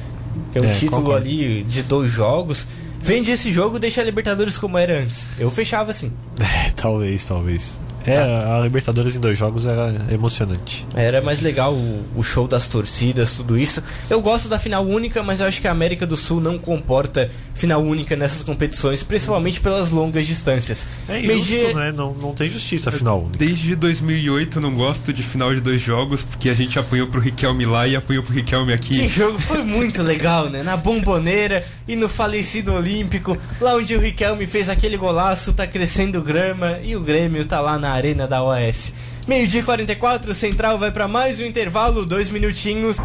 Que 0.53 0.59
é 0.59 0.61
um 0.61 0.65
É, 0.65 0.73
título 0.73 1.01
concordo. 1.01 1.17
ali 1.27 1.63
de 1.63 1.81
dois 1.83 2.11
jogos. 2.11 2.65
Vende 3.01 3.31
esse 3.31 3.51
jogo, 3.51 3.79
deixa 3.79 4.01
a 4.01 4.03
Libertadores 4.03 4.57
como 4.57 4.77
era 4.77 4.99
antes. 4.99 5.27
Eu 5.39 5.49
fechava 5.49 5.91
assim. 5.91 6.11
é, 6.39 6.69
talvez, 6.71 7.25
talvez. 7.25 7.79
É, 8.07 8.17
a 8.17 8.59
Libertadores 8.63 9.15
em 9.15 9.19
dois 9.19 9.37
jogos 9.37 9.65
era 9.65 9.93
emocionante. 10.11 10.85
Era 10.95 11.21
mais 11.21 11.41
legal 11.41 11.73
o, 11.73 12.03
o 12.15 12.23
show 12.23 12.47
das 12.47 12.67
torcidas, 12.67 13.35
tudo 13.35 13.57
isso. 13.57 13.81
Eu 14.09 14.21
gosto 14.21 14.47
da 14.49 14.57
final 14.59 14.85
única, 14.85 15.21
mas 15.23 15.39
eu 15.39 15.45
acho 15.47 15.61
que 15.61 15.67
a 15.67 15.71
América 15.71 16.05
do 16.05 16.15
Sul 16.17 16.39
não 16.41 16.57
comporta 16.57 17.29
final 17.55 17.81
única 17.81 18.15
nessas 18.15 18.43
competições, 18.43 19.03
principalmente 19.03 19.59
pelas 19.59 19.89
longas 19.91 20.25
distâncias. 20.27 20.85
É 21.09 21.19
Meio-dia- 21.19 21.59
injusto, 21.61 21.77
né? 21.77 21.91
Não, 21.91 22.13
não 22.13 22.33
tem 22.33 22.49
justiça 22.49 22.91
final 22.91 23.19
única. 23.21 23.37
Desde 23.39 23.75
2008 23.75 24.57
eu 24.57 24.61
não 24.61 24.73
gosto 24.73 25.11
de 25.11 25.23
final 25.23 25.53
de 25.53 25.61
dois 25.61 25.81
jogos, 25.81 26.23
porque 26.23 26.49
a 26.49 26.53
gente 26.53 26.77
apanhou 26.79 27.07
pro 27.07 27.19
Riquelme 27.19 27.65
lá 27.65 27.87
e 27.87 27.95
apanhou 27.95 28.23
pro 28.23 28.33
Riquelme 28.33 28.67
Que 28.77 29.01
aqui. 29.01 29.07
jogo 29.07 29.39
foi 29.39 29.63
muito 29.63 30.01
legal, 30.03 30.49
né? 30.49 30.63
Na 30.63 30.77
bomboneira 30.77 31.63
e 31.87 31.95
no 31.95 32.07
falecido 32.07 32.73
Olímpico, 32.73 33.37
lá 33.59 33.75
onde 33.75 33.95
o 33.95 33.99
Riquelme 33.99 34.45
fez 34.45 34.69
aquele 34.69 34.97
golaço, 34.97 35.53
tá 35.53 35.65
crescendo 35.65 36.21
grama 36.21 36.79
e 36.83 36.95
o 36.95 37.01
Grêmio 37.01 37.45
tá 37.45 37.59
lá 37.59 37.77
na 37.79 37.89
arena 37.97 38.27
da 38.27 38.43
OS. 38.43 38.93
Meio-dia 39.27 39.59
e 39.59 39.63
44, 39.63 40.33
Central 40.33 40.77
vai 40.77 40.91
pra 40.91 41.07
mais 41.07 41.39
um 41.41 41.45
intervalo, 41.45 42.05
dois 42.05 42.29
minutinhos. 42.29 42.97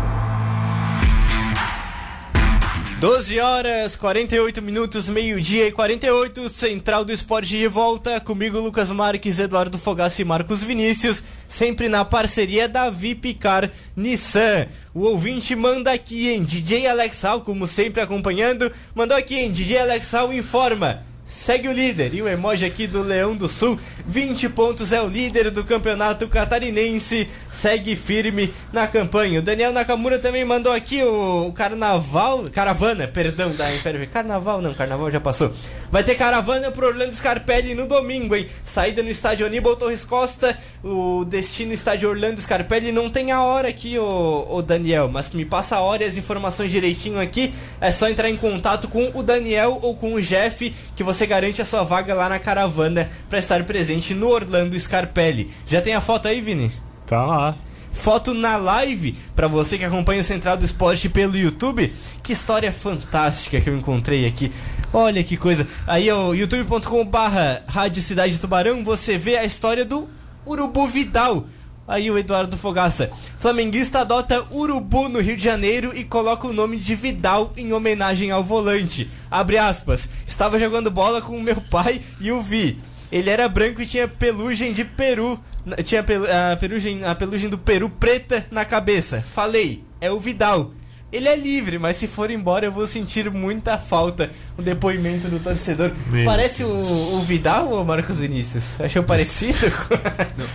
12 3.02 3.40
horas, 3.40 3.96
48 3.96 4.62
minutos, 4.62 5.08
meio-dia 5.08 5.66
e 5.66 5.72
48, 5.72 6.48
Central 6.48 7.04
do 7.04 7.10
Esporte 7.10 7.48
de 7.48 7.66
volta, 7.66 8.20
comigo 8.20 8.60
Lucas 8.60 8.92
Marques, 8.92 9.40
Eduardo 9.40 9.76
Fogassi 9.76 10.22
e 10.22 10.24
Marcos 10.24 10.62
Vinícius, 10.62 11.20
sempre 11.48 11.88
na 11.88 12.04
parceria 12.04 12.68
da 12.68 12.88
Vipcar 12.90 13.72
Nissan. 13.96 14.68
O 14.94 15.00
ouvinte 15.00 15.56
manda 15.56 15.90
aqui, 15.90 16.30
hein, 16.30 16.44
DJ 16.44 16.86
Alexal, 16.86 17.40
como 17.40 17.66
sempre 17.66 18.00
acompanhando, 18.00 18.70
mandou 18.94 19.16
aqui, 19.16 19.36
hein, 19.36 19.50
DJ 19.50 19.78
Alexal 19.78 20.32
informa. 20.32 21.02
Segue 21.32 21.66
o 21.66 21.72
líder 21.72 22.14
e 22.14 22.22
o 22.22 22.28
emoji 22.28 22.64
aqui 22.64 22.86
do 22.86 23.02
Leão 23.02 23.34
do 23.34 23.48
Sul, 23.48 23.80
20 24.06 24.50
pontos 24.50 24.92
é 24.92 25.00
o 25.00 25.08
líder 25.08 25.50
do 25.50 25.64
campeonato 25.64 26.28
catarinense, 26.28 27.26
segue 27.50 27.96
firme 27.96 28.52
na 28.72 28.86
campanha. 28.86 29.40
O 29.40 29.42
Daniel 29.42 29.72
Nakamura 29.72 30.18
também 30.18 30.44
mandou 30.44 30.72
aqui 30.72 31.02
o, 31.02 31.50
carnaval, 31.52 32.44
caravana, 32.52 33.08
perdão, 33.08 33.50
da 33.50 33.74
Império. 33.74 34.06
Carnaval 34.08 34.60
não, 34.60 34.74
carnaval 34.74 35.10
já 35.10 35.18
passou. 35.18 35.52
Vai 35.90 36.04
ter 36.04 36.14
caravana 36.14 36.70
pro 36.70 36.86
Orlando 36.86 37.14
Scarpelli 37.14 37.74
no 37.74 37.86
domingo, 37.86 38.36
hein? 38.36 38.46
Saída 38.64 39.02
no 39.02 39.10
estádio 39.10 39.46
Aníbal 39.46 39.74
Torres 39.76 40.04
Costa, 40.04 40.56
o 40.84 41.24
destino 41.24 41.72
estádio 41.72 42.08
Orlando 42.08 42.40
Scarpelli. 42.40 42.92
Não 42.92 43.10
tem 43.10 43.32
a 43.32 43.42
hora 43.42 43.68
aqui, 43.68 43.98
o, 43.98 44.46
o 44.48 44.62
Daniel, 44.62 45.08
mas 45.08 45.30
me 45.30 45.44
passa 45.44 45.76
a 45.76 45.80
hora 45.80 46.04
e 46.04 46.06
as 46.06 46.16
informações 46.16 46.70
direitinho 46.70 47.18
aqui. 47.18 47.52
É 47.80 47.90
só 47.90 48.08
entrar 48.08 48.30
em 48.30 48.36
contato 48.36 48.86
com 48.86 49.10
o 49.14 49.22
Daniel 49.22 49.78
ou 49.82 49.96
com 49.96 50.14
o 50.14 50.22
Jeff, 50.22 50.74
que 50.94 51.02
você 51.02 51.21
garante 51.26 51.62
a 51.62 51.64
sua 51.64 51.82
vaga 51.84 52.14
lá 52.14 52.28
na 52.28 52.38
caravana 52.38 53.10
para 53.28 53.38
estar 53.38 53.62
presente 53.64 54.14
no 54.14 54.28
Orlando 54.28 54.78
Scarpelli. 54.78 55.50
Já 55.66 55.80
tem 55.80 55.94
a 55.94 56.00
foto 56.00 56.28
aí, 56.28 56.40
Vini? 56.40 56.72
Tá 57.06 57.24
lá. 57.24 57.56
Foto 57.92 58.32
na 58.32 58.56
live 58.56 59.16
para 59.36 59.46
você 59.46 59.76
que 59.76 59.84
acompanha 59.84 60.22
o 60.22 60.24
Central 60.24 60.56
do 60.56 60.64
Esporte 60.64 61.08
pelo 61.08 61.36
YouTube. 61.36 61.92
Que 62.22 62.32
história 62.32 62.72
fantástica 62.72 63.60
que 63.60 63.68
eu 63.68 63.76
encontrei 63.76 64.26
aqui. 64.26 64.50
Olha 64.92 65.22
que 65.22 65.36
coisa. 65.36 65.66
Aí, 65.86 66.10
ó, 66.10 66.32
youtube.com/barra 66.32 67.62
Rádio 67.66 68.02
Cidade 68.02 68.32
de 68.32 68.38
Tubarão, 68.38 68.82
você 68.82 69.18
vê 69.18 69.36
a 69.36 69.44
história 69.44 69.84
do 69.84 70.08
Urubu 70.46 70.86
Vidal. 70.86 71.46
Aí 71.86 72.10
o 72.10 72.18
Eduardo 72.18 72.56
Fogaça. 72.56 73.10
Flamenguista 73.38 74.00
adota 74.00 74.44
Urubu 74.50 75.08
no 75.08 75.20
Rio 75.20 75.36
de 75.36 75.42
Janeiro 75.42 75.92
e 75.94 76.04
coloca 76.04 76.46
o 76.46 76.52
nome 76.52 76.76
de 76.76 76.94
Vidal 76.94 77.52
em 77.56 77.72
homenagem 77.72 78.30
ao 78.30 78.42
volante. 78.42 79.10
Abre 79.30 79.58
aspas. 79.58 80.08
Estava 80.26 80.58
jogando 80.58 80.90
bola 80.90 81.20
com 81.20 81.36
o 81.36 81.42
meu 81.42 81.60
pai 81.60 82.00
e 82.20 82.30
o 82.30 82.42
vi. 82.42 82.78
Ele 83.10 83.28
era 83.28 83.48
branco 83.48 83.82
e 83.82 83.86
tinha 83.86 84.08
pelugem 84.08 84.72
de 84.72 84.84
peru. 84.84 85.38
Tinha 85.84 86.00
a, 86.00 86.56
pelugem, 86.56 87.04
a 87.04 87.14
pelugem 87.14 87.50
do 87.50 87.58
peru 87.58 87.90
preta 87.90 88.46
na 88.50 88.64
cabeça. 88.64 89.20
Falei, 89.20 89.84
é 90.00 90.10
o 90.10 90.18
Vidal. 90.18 90.72
Ele 91.12 91.28
é 91.28 91.36
livre, 91.36 91.78
mas 91.78 91.98
se 91.98 92.06
for 92.06 92.30
embora 92.30 92.64
eu 92.64 92.72
vou 92.72 92.86
sentir 92.86 93.30
muita 93.30 93.76
falta. 93.76 94.30
O 94.56 94.62
depoimento 94.62 95.28
do 95.28 95.38
torcedor. 95.38 95.90
Meu 96.10 96.24
Parece 96.24 96.64
o, 96.64 96.68
o 96.68 97.20
Vidal 97.20 97.68
ou 97.70 97.84
Marcos 97.84 98.18
Vinícius? 98.20 98.80
Achou 98.80 99.02
parecido 99.02 99.58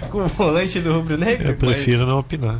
com, 0.01 0.08
com 0.10 0.18
o 0.26 0.28
volante 0.28 0.80
do 0.80 0.93
Rubro 0.93 1.16
Negro? 1.18 1.49
Eu 1.49 1.55
prefiro 1.55 2.08
não 2.08 2.18
opinar. 2.20 2.60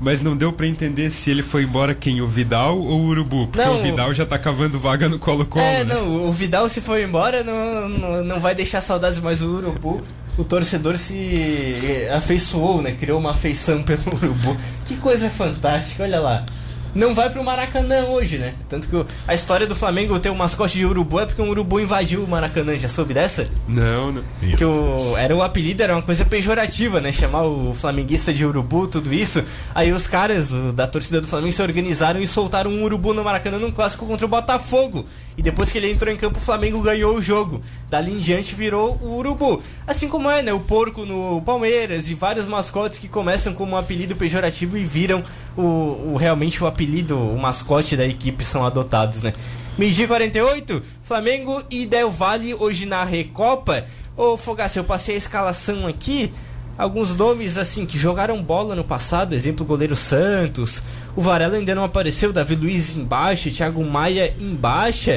Mas 0.00 0.20
não 0.20 0.36
deu 0.36 0.52
pra 0.52 0.66
entender 0.66 1.10
se 1.10 1.30
ele 1.30 1.44
foi 1.44 1.62
embora 1.62 1.94
quem, 1.94 2.20
o 2.20 2.26
Vidal 2.26 2.76
ou 2.76 3.02
o 3.02 3.06
Urubu? 3.06 3.46
Porque 3.46 3.64
Não, 3.64 3.78
o 3.78 3.82
Vidal 3.82 4.12
já 4.12 4.26
tá 4.26 4.36
cavando 4.36 4.80
vaga 4.80 5.08
no 5.08 5.16
Colo-Colo, 5.16 5.64
É, 5.64 5.84
né? 5.84 5.94
não, 5.94 6.26
o 6.26 6.32
Vidal 6.32 6.68
se 6.68 6.80
for 6.80 6.98
embora 6.98 7.44
não, 7.44 7.88
não, 7.88 8.24
não 8.24 8.40
vai 8.40 8.52
deixar 8.52 8.80
saudades 8.80 9.20
mais 9.20 9.38
do 9.38 9.54
Urubu. 9.58 10.02
O 10.36 10.42
torcedor 10.42 10.96
se 10.96 12.08
afeiçoou, 12.12 12.82
né? 12.82 12.96
Criou 12.98 13.20
uma 13.20 13.30
afeição 13.30 13.80
pelo 13.84 14.02
Urubu. 14.12 14.56
Que 14.86 14.96
coisa 14.96 15.30
fantástica, 15.30 16.02
olha 16.02 16.18
lá. 16.18 16.46
Não 16.94 17.14
vai 17.14 17.30
pro 17.30 17.42
Maracanã 17.42 18.04
hoje, 18.04 18.36
né? 18.36 18.54
Tanto 18.68 18.86
que 18.86 19.06
a 19.26 19.34
história 19.34 19.66
do 19.66 19.74
Flamengo 19.74 20.18
ter 20.20 20.28
o 20.28 20.34
mascote 20.34 20.78
de 20.78 20.84
urubu 20.84 21.20
é 21.20 21.26
porque 21.26 21.40
um 21.40 21.48
urubu 21.48 21.80
invadiu 21.80 22.22
o 22.22 22.28
Maracanã. 22.28 22.78
Já 22.78 22.88
soube 22.88 23.14
dessa? 23.14 23.48
Não, 23.66 24.12
não. 24.12 24.22
Que 24.58 24.64
o, 24.64 25.16
era 25.16 25.34
o 25.34 25.42
apelido, 25.42 25.82
era 25.82 25.94
uma 25.94 26.02
coisa 26.02 26.24
pejorativa, 26.24 27.00
né? 27.00 27.10
Chamar 27.10 27.44
o 27.44 27.74
flamenguista 27.74 28.32
de 28.32 28.44
urubu, 28.44 28.86
tudo 28.86 29.12
isso. 29.12 29.42
Aí 29.74 29.90
os 29.90 30.06
caras 30.06 30.52
o, 30.52 30.70
da 30.72 30.86
torcida 30.86 31.20
do 31.20 31.26
Flamengo 31.26 31.52
se 31.52 31.62
organizaram 31.62 32.20
e 32.20 32.26
soltaram 32.26 32.70
um 32.70 32.84
urubu 32.84 33.14
no 33.14 33.24
Maracanã 33.24 33.58
num 33.58 33.70
clássico 33.70 34.04
contra 34.04 34.26
o 34.26 34.28
Botafogo. 34.28 35.06
E 35.36 35.42
depois 35.42 35.72
que 35.72 35.78
ele 35.78 35.90
entrou 35.90 36.12
em 36.12 36.16
campo, 36.18 36.38
o 36.38 36.42
Flamengo 36.42 36.78
ganhou 36.82 37.16
o 37.16 37.22
jogo. 37.22 37.62
Dali 37.88 38.12
em 38.12 38.18
diante 38.18 38.54
virou 38.54 38.98
o 39.00 39.16
urubu. 39.16 39.62
Assim 39.86 40.08
como 40.08 40.30
é, 40.30 40.42
né? 40.42 40.52
O 40.52 40.60
porco 40.60 41.06
no 41.06 41.40
Palmeiras 41.40 42.10
e 42.10 42.14
vários 42.14 42.46
mascotes 42.46 42.98
que 42.98 43.08
começam 43.08 43.54
como 43.54 43.72
um 43.72 43.78
apelido 43.78 44.14
pejorativo 44.14 44.76
e 44.76 44.84
viram 44.84 45.24
o, 45.56 46.12
o 46.12 46.16
realmente 46.16 46.62
o 46.62 46.66
apelido, 46.66 47.18
o 47.18 47.38
mascote 47.38 47.96
da 47.96 48.06
equipe 48.06 48.44
são 48.44 48.64
adotados, 48.64 49.22
né? 49.22 49.32
Meio-dia 49.76 50.06
48, 50.06 50.82
Flamengo 51.02 51.62
e 51.70 51.86
Del 51.86 52.10
Valle 52.10 52.54
hoje 52.54 52.84
na 52.84 53.04
Recopa. 53.04 53.84
Ô 54.16 54.36
Fogaça, 54.36 54.78
eu 54.78 54.84
passei 54.84 55.14
a 55.14 55.18
escalação 55.18 55.86
aqui. 55.86 56.32
Alguns 56.76 57.14
nomes 57.14 57.56
assim 57.56 57.86
que 57.86 57.98
jogaram 57.98 58.42
bola 58.42 58.74
no 58.74 58.84
passado, 58.84 59.34
exemplo 59.34 59.64
goleiro 59.64 59.96
Santos. 59.96 60.82
O 61.14 61.20
Varela 61.20 61.56
ainda 61.56 61.74
não 61.74 61.84
apareceu, 61.84 62.32
Davi 62.32 62.54
Luiz 62.54 62.96
embaixo, 62.96 63.50
Thiago 63.50 63.84
Maia 63.84 64.34
embaixo. 64.38 65.10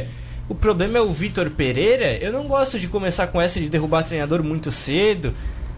O 0.47 0.53
problema 0.53 0.97
é 0.97 1.01
o 1.01 1.11
Vitor 1.11 1.49
Pereira. 1.49 2.17
Eu 2.17 2.31
não 2.31 2.43
gosto 2.43 2.79
de 2.79 2.88
começar 2.88 3.27
com 3.27 3.41
essa 3.41 3.59
de 3.59 3.67
derrubar 3.67 4.03
treinador 4.03 4.43
muito 4.43 4.71
cedo, 4.71 5.33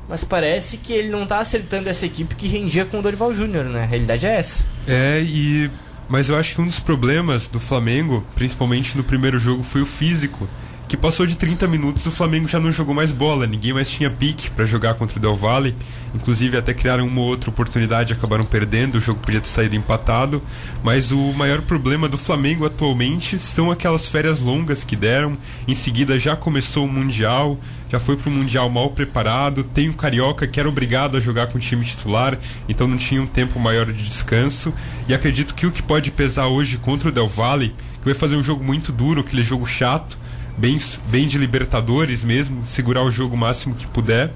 mas 0.08 0.24
parece 0.24 0.78
que 0.78 0.94
ele 0.94 1.10
não 1.10 1.26
tá 1.26 1.40
acertando 1.40 1.90
essa 1.90 2.06
equipe 2.06 2.36
que 2.36 2.48
rendia 2.48 2.86
com 2.86 3.00
o 3.00 3.02
Dorival 3.02 3.34
Júnior, 3.34 3.66
né? 3.66 3.84
A 3.84 3.86
realidade 3.86 4.26
é 4.26 4.36
essa. 4.36 4.64
É, 4.88 5.22
e 5.22 5.70
mas 6.10 6.30
eu 6.30 6.38
acho 6.38 6.56
que 6.56 6.62
um 6.62 6.66
dos 6.66 6.80
problemas 6.80 7.48
do 7.50 7.60
Flamengo, 7.60 8.26
principalmente 8.34 8.96
no 8.96 9.04
primeiro 9.04 9.38
jogo, 9.38 9.62
foi 9.62 9.82
o 9.82 9.86
físico. 9.86 10.48
Que 10.88 10.96
passou 10.96 11.26
de 11.26 11.36
30 11.36 11.68
minutos, 11.68 12.06
o 12.06 12.12
Flamengo 12.12 12.48
já 12.48 12.62
não 12.62 12.72
jogou 12.72 12.96
mais 12.96 13.12
bola, 13.12 13.46
ninguém 13.46 13.74
mais 13.74 13.90
tinha 13.90 14.10
pique 14.10 14.50
para 14.50 14.66
jogar 14.66 14.94
contra 14.94 15.18
o 15.18 15.22
Del 15.22 15.36
Valle. 15.36 15.76
Inclusive, 16.16 16.56
até 16.56 16.74
criaram 16.74 17.06
uma 17.06 17.20
ou 17.20 17.28
outra 17.28 17.50
oportunidade 17.50 18.14
acabaram 18.14 18.46
perdendo, 18.46 18.96
o 18.96 19.02
jogo 19.02 19.20
podia 19.20 19.42
ter 19.42 19.50
saído 19.50 19.76
empatado. 19.76 20.42
Mas 20.82 21.12
o 21.12 21.34
maior 21.34 21.62
problema 21.62 22.08
do 22.08 22.18
Flamengo 22.18 22.66
atualmente 22.66 23.38
são 23.38 23.70
aquelas 23.70 24.08
férias 24.08 24.40
longas 24.40 24.86
que 24.86 24.96
deram. 24.96 25.38
Em 25.68 25.76
seguida, 25.76 26.18
já 26.18 26.38
começou 26.38 26.86
o 26.86 26.90
Mundial, 26.90 27.60
já 27.90 28.00
foi 28.00 28.16
para 28.16 28.30
o 28.30 28.32
Mundial 28.32 28.70
mal 28.70 28.90
preparado. 28.92 29.66
Tem 29.66 29.90
o 29.90 29.94
Carioca 29.94 30.48
que 30.48 30.58
era 30.58 30.70
obrigado 30.70 31.18
a 31.18 31.20
jogar 31.20 31.48
com 31.48 31.58
o 31.58 31.62
time 31.62 31.84
titular, 31.84 32.40
então 32.70 32.88
não 32.88 32.98
tinha 32.98 33.22
um 33.22 33.28
tempo 33.28 33.60
maior 33.60 33.88
de 33.88 34.08
descanso. 34.08 34.74
E 35.06 35.14
acredito 35.14 35.54
que 35.54 35.68
o 35.68 35.72
que 35.72 35.84
pode 35.84 36.12
pesar 36.12 36.48
hoje 36.48 36.78
contra 36.78 37.10
o 37.10 37.12
Del 37.12 37.28
Valle, 37.28 37.76
que 38.00 38.06
vai 38.06 38.14
fazer 38.14 38.38
um 38.38 38.44
jogo 38.44 38.64
muito 38.64 38.94
duro, 38.94 39.20
aquele 39.20 39.44
jogo 39.44 39.66
chato, 39.66 40.18
bem, 40.58 40.80
bem 41.10 41.28
de 41.28 41.38
Libertadores 41.38 42.24
mesmo, 42.24 42.66
segurar 42.66 43.04
o 43.04 43.12
jogo 43.12 43.36
o 43.36 43.38
máximo 43.38 43.76
que 43.76 43.88
puder. 43.88 44.32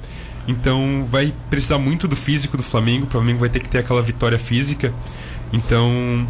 Então 0.48 1.08
vai 1.10 1.34
precisar 1.50 1.78
muito 1.78 2.08
do 2.08 2.16
físico 2.16 2.58
do 2.58 2.64
Flamengo. 2.64 3.06
O 3.08 3.10
Flamengo 3.10 3.40
vai 3.40 3.50
ter 3.50 3.60
que 3.60 3.70
ter 3.70 3.80
aquela 3.80 4.02
vitória 4.02 4.40
física. 4.40 4.94
Então 5.52 6.28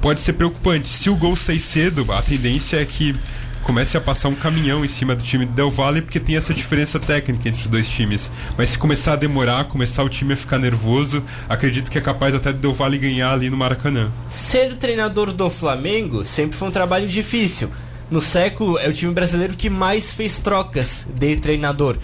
pode 0.00 0.20
ser 0.20 0.34
preocupante. 0.34 0.88
Se 0.88 1.08
o 1.08 1.16
gol 1.16 1.36
sair 1.36 1.60
cedo, 1.60 2.10
a 2.12 2.20
tendência 2.20 2.76
é 2.80 2.84
que 2.84 3.14
comece 3.62 3.96
a 3.96 4.00
passar 4.00 4.28
um 4.28 4.34
caminhão 4.34 4.84
em 4.84 4.88
cima 4.88 5.16
do 5.16 5.24
time 5.24 5.46
do 5.46 5.52
Del 5.52 5.70
Valle, 5.70 6.02
porque 6.02 6.20
tem 6.20 6.36
essa 6.36 6.52
diferença 6.52 7.00
técnica 7.00 7.48
entre 7.48 7.62
os 7.62 7.66
dois 7.66 7.88
times. 7.88 8.30
Mas 8.58 8.70
se 8.70 8.78
começar 8.78 9.14
a 9.14 9.16
demorar, 9.16 9.64
começar 9.64 10.04
o 10.04 10.08
time 10.08 10.34
a 10.34 10.36
ficar 10.36 10.58
nervoso, 10.58 11.22
acredito 11.48 11.90
que 11.90 11.96
é 11.96 12.00
capaz 12.00 12.34
até 12.34 12.52
do 12.52 12.58
Del 12.58 12.74
Valle 12.74 12.98
ganhar 12.98 13.32
ali 13.32 13.48
no 13.48 13.56
Maracanã. 13.56 14.12
Ser 14.30 14.74
treinador 14.74 15.32
do 15.32 15.48
Flamengo 15.48 16.26
sempre 16.26 16.56
foi 16.56 16.68
um 16.68 16.72
trabalho 16.72 17.08
difícil. 17.08 17.70
No 18.14 18.22
século, 18.22 18.78
é 18.78 18.88
o 18.88 18.92
time 18.92 19.12
brasileiro 19.12 19.56
que 19.56 19.68
mais 19.68 20.14
fez 20.14 20.38
trocas 20.38 21.04
de 21.16 21.34
treinador. 21.34 21.96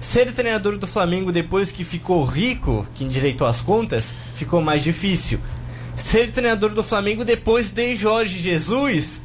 Ser 0.00 0.32
treinador 0.32 0.78
do 0.78 0.86
Flamengo 0.86 1.32
depois 1.32 1.72
que 1.72 1.82
ficou 1.82 2.24
rico, 2.24 2.86
que 2.94 3.02
endireitou 3.02 3.44
as 3.44 3.62
contas, 3.62 4.14
ficou 4.36 4.60
mais 4.60 4.84
difícil. 4.84 5.40
Ser 5.96 6.30
treinador 6.30 6.70
do 6.70 6.84
Flamengo 6.84 7.24
depois 7.24 7.68
de 7.68 7.96
Jorge 7.96 8.38
Jesus 8.38 9.20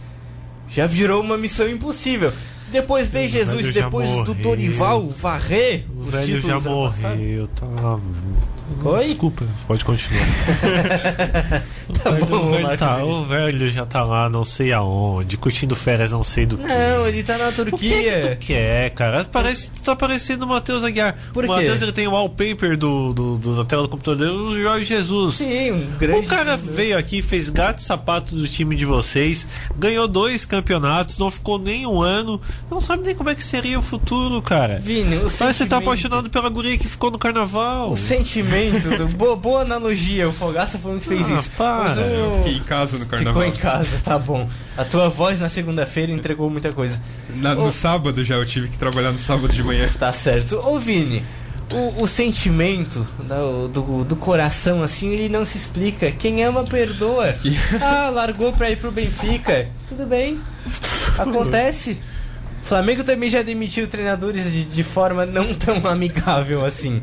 já 0.67 0.87
virou 0.87 1.21
uma 1.21 1.37
missão 1.37 1.69
impossível. 1.69 2.33
Depois 2.71 3.07
de 3.07 3.27
Jesus, 3.27 3.71
depois 3.71 4.09
do 4.25 4.33
Dorival 4.33 5.11
varrer 5.11 5.85
O 5.95 6.05
os 6.05 6.11
já 6.11 6.23
títulos 6.23 6.63
passado. 6.63 7.17
morreu, 7.17 7.47
tá. 7.49 7.99
Oi? 8.83 9.03
Desculpa, 9.03 9.45
pode 9.67 9.83
continuar. 9.85 10.21
Tá 12.01 12.09
o, 12.09 12.13
velho, 12.13 12.25
bom, 12.25 12.51
velho 12.51 12.77
tá, 12.77 13.03
o 13.03 13.25
velho 13.25 13.69
já 13.69 13.85
tá 13.85 14.03
lá, 14.03 14.29
não 14.29 14.45
sei 14.45 14.71
aonde, 14.71 15.35
curtindo 15.35 15.75
férias, 15.75 16.13
não 16.13 16.23
sei 16.23 16.45
do 16.45 16.57
que. 16.57 16.63
Não, 16.65 17.05
ele 17.05 17.21
tá 17.21 17.37
na 17.37 17.49
O 17.49 17.51
que, 17.51 17.61
é 17.61 17.65
que 17.65 17.69
Turquia. 17.71 18.37
tu 18.39 18.45
quer, 18.47 18.89
cara? 18.91 19.25
Parece, 19.25 19.69
tá 19.83 19.93
parecendo 19.93 20.45
o 20.45 20.47
Matheus 20.47 20.85
Aguiar. 20.85 21.17
Por 21.33 21.43
o? 21.43 21.47
Matheus 21.49 21.81
ele 21.81 21.91
tem 21.91 22.07
o 22.07 22.11
wallpaper 22.11 22.77
do, 22.77 23.11
do, 23.13 23.37
do- 23.37 23.55
da 23.57 23.65
tela 23.65 23.81
do 23.83 23.89
computador 23.89 24.17
dele, 24.25 24.31
o 24.39 24.61
Jorge 24.61 24.85
Jesus. 24.85 25.35
Sim, 25.35 25.71
um 25.73 25.85
grande. 25.97 26.25
O 26.25 26.29
cara 26.29 26.55
veio 26.55 26.97
aqui, 26.97 27.21
fez 27.21 27.49
gato 27.49 27.79
e 27.79 27.83
sapato 27.83 28.33
do 28.33 28.47
time 28.47 28.73
de 28.75 28.85
vocês, 28.85 29.45
ganhou 29.77 30.07
dois 30.07 30.45
campeonatos, 30.45 31.17
não 31.17 31.29
ficou 31.29 31.59
nem 31.59 31.85
um 31.85 32.01
ano, 32.01 32.39
não 32.69 32.79
sabe 32.79 33.03
nem 33.03 33.13
como 33.15 33.29
é 33.29 33.35
que 33.35 33.43
seria 33.43 33.77
o 33.77 33.81
futuro, 33.81 34.41
cara. 34.41 34.79
Vini, 34.79 35.17
o 35.17 35.19
Parece 35.21 35.29
que 35.29 35.37
você 35.37 35.43
tá 35.43 35.51
sentimento- 35.53 35.75
apaixonado 35.83 36.29
pela 36.29 36.47
guria 36.49 36.77
que 36.77 36.87
ficou 36.87 37.11
no 37.11 37.19
carnaval. 37.19 37.91
O 37.91 37.97
sentimento, 37.97 38.60
boa, 39.17 39.35
boa 39.35 39.61
analogia, 39.61 40.27
o 40.29 40.33
Fogaça 40.33 40.77
foi 40.77 40.95
um 40.95 40.99
que 40.99 41.07
fez 41.07 41.29
Ah, 41.29 41.33
isso. 41.33 41.49
para. 41.57 41.83
Mas 41.89 41.97
o- 41.97 42.01
Eu 42.01 42.37
fiquei 42.43 42.57
em 42.57 42.63
casa 42.63 42.97
no 42.97 43.05
carnaval. 43.05 43.43
Ficou 43.43 43.55
em 43.55 43.59
casa, 43.59 44.01
tá 44.03 44.19
bom. 44.19 44.47
A 44.77 44.83
tua 44.85 45.09
voz 45.09 45.39
na 45.39 45.49
segunda-feira 45.49 46.11
entregou 46.11 46.49
muita 46.49 46.71
coisa. 46.71 47.01
Na- 47.35 47.53
Ô. 47.53 47.65
no 47.65 47.71
sábado 47.71 48.23
já, 48.23 48.35
eu 48.35 48.45
tive 48.45 48.67
que 48.67 48.77
trabalhar 48.77 49.11
no 49.11 49.17
sábado 49.17 49.49
de 49.53 49.63
manhã. 49.63 49.89
Tá 49.97 50.11
certo. 50.13 50.57
Ô 50.57 50.79
Vini, 50.79 51.23
o, 51.71 52.03
o 52.03 52.07
sentimento 52.07 53.07
do, 53.19 53.67
do, 53.69 54.03
do 54.03 54.15
coração, 54.15 54.81
assim, 54.83 55.09
ele 55.11 55.29
não 55.29 55.45
se 55.45 55.57
explica. 55.57 56.11
Quem 56.11 56.43
ama, 56.43 56.63
perdoa. 56.63 57.33
Ah, 57.81 58.09
largou 58.09 58.51
pra 58.53 58.69
ir 58.69 58.77
pro 58.77 58.91
Benfica. 58.91 59.67
Tudo 59.87 60.05
bem. 60.05 60.39
Acontece. 61.17 61.97
O 62.63 62.65
Flamengo 62.71 63.03
também 63.03 63.27
já 63.29 63.41
demitiu 63.41 63.87
treinadores 63.87 64.51
de, 64.51 64.63
de 64.65 64.83
forma 64.83 65.25
não 65.25 65.53
tão 65.53 65.85
amigável 65.87 66.63
assim. 66.63 67.01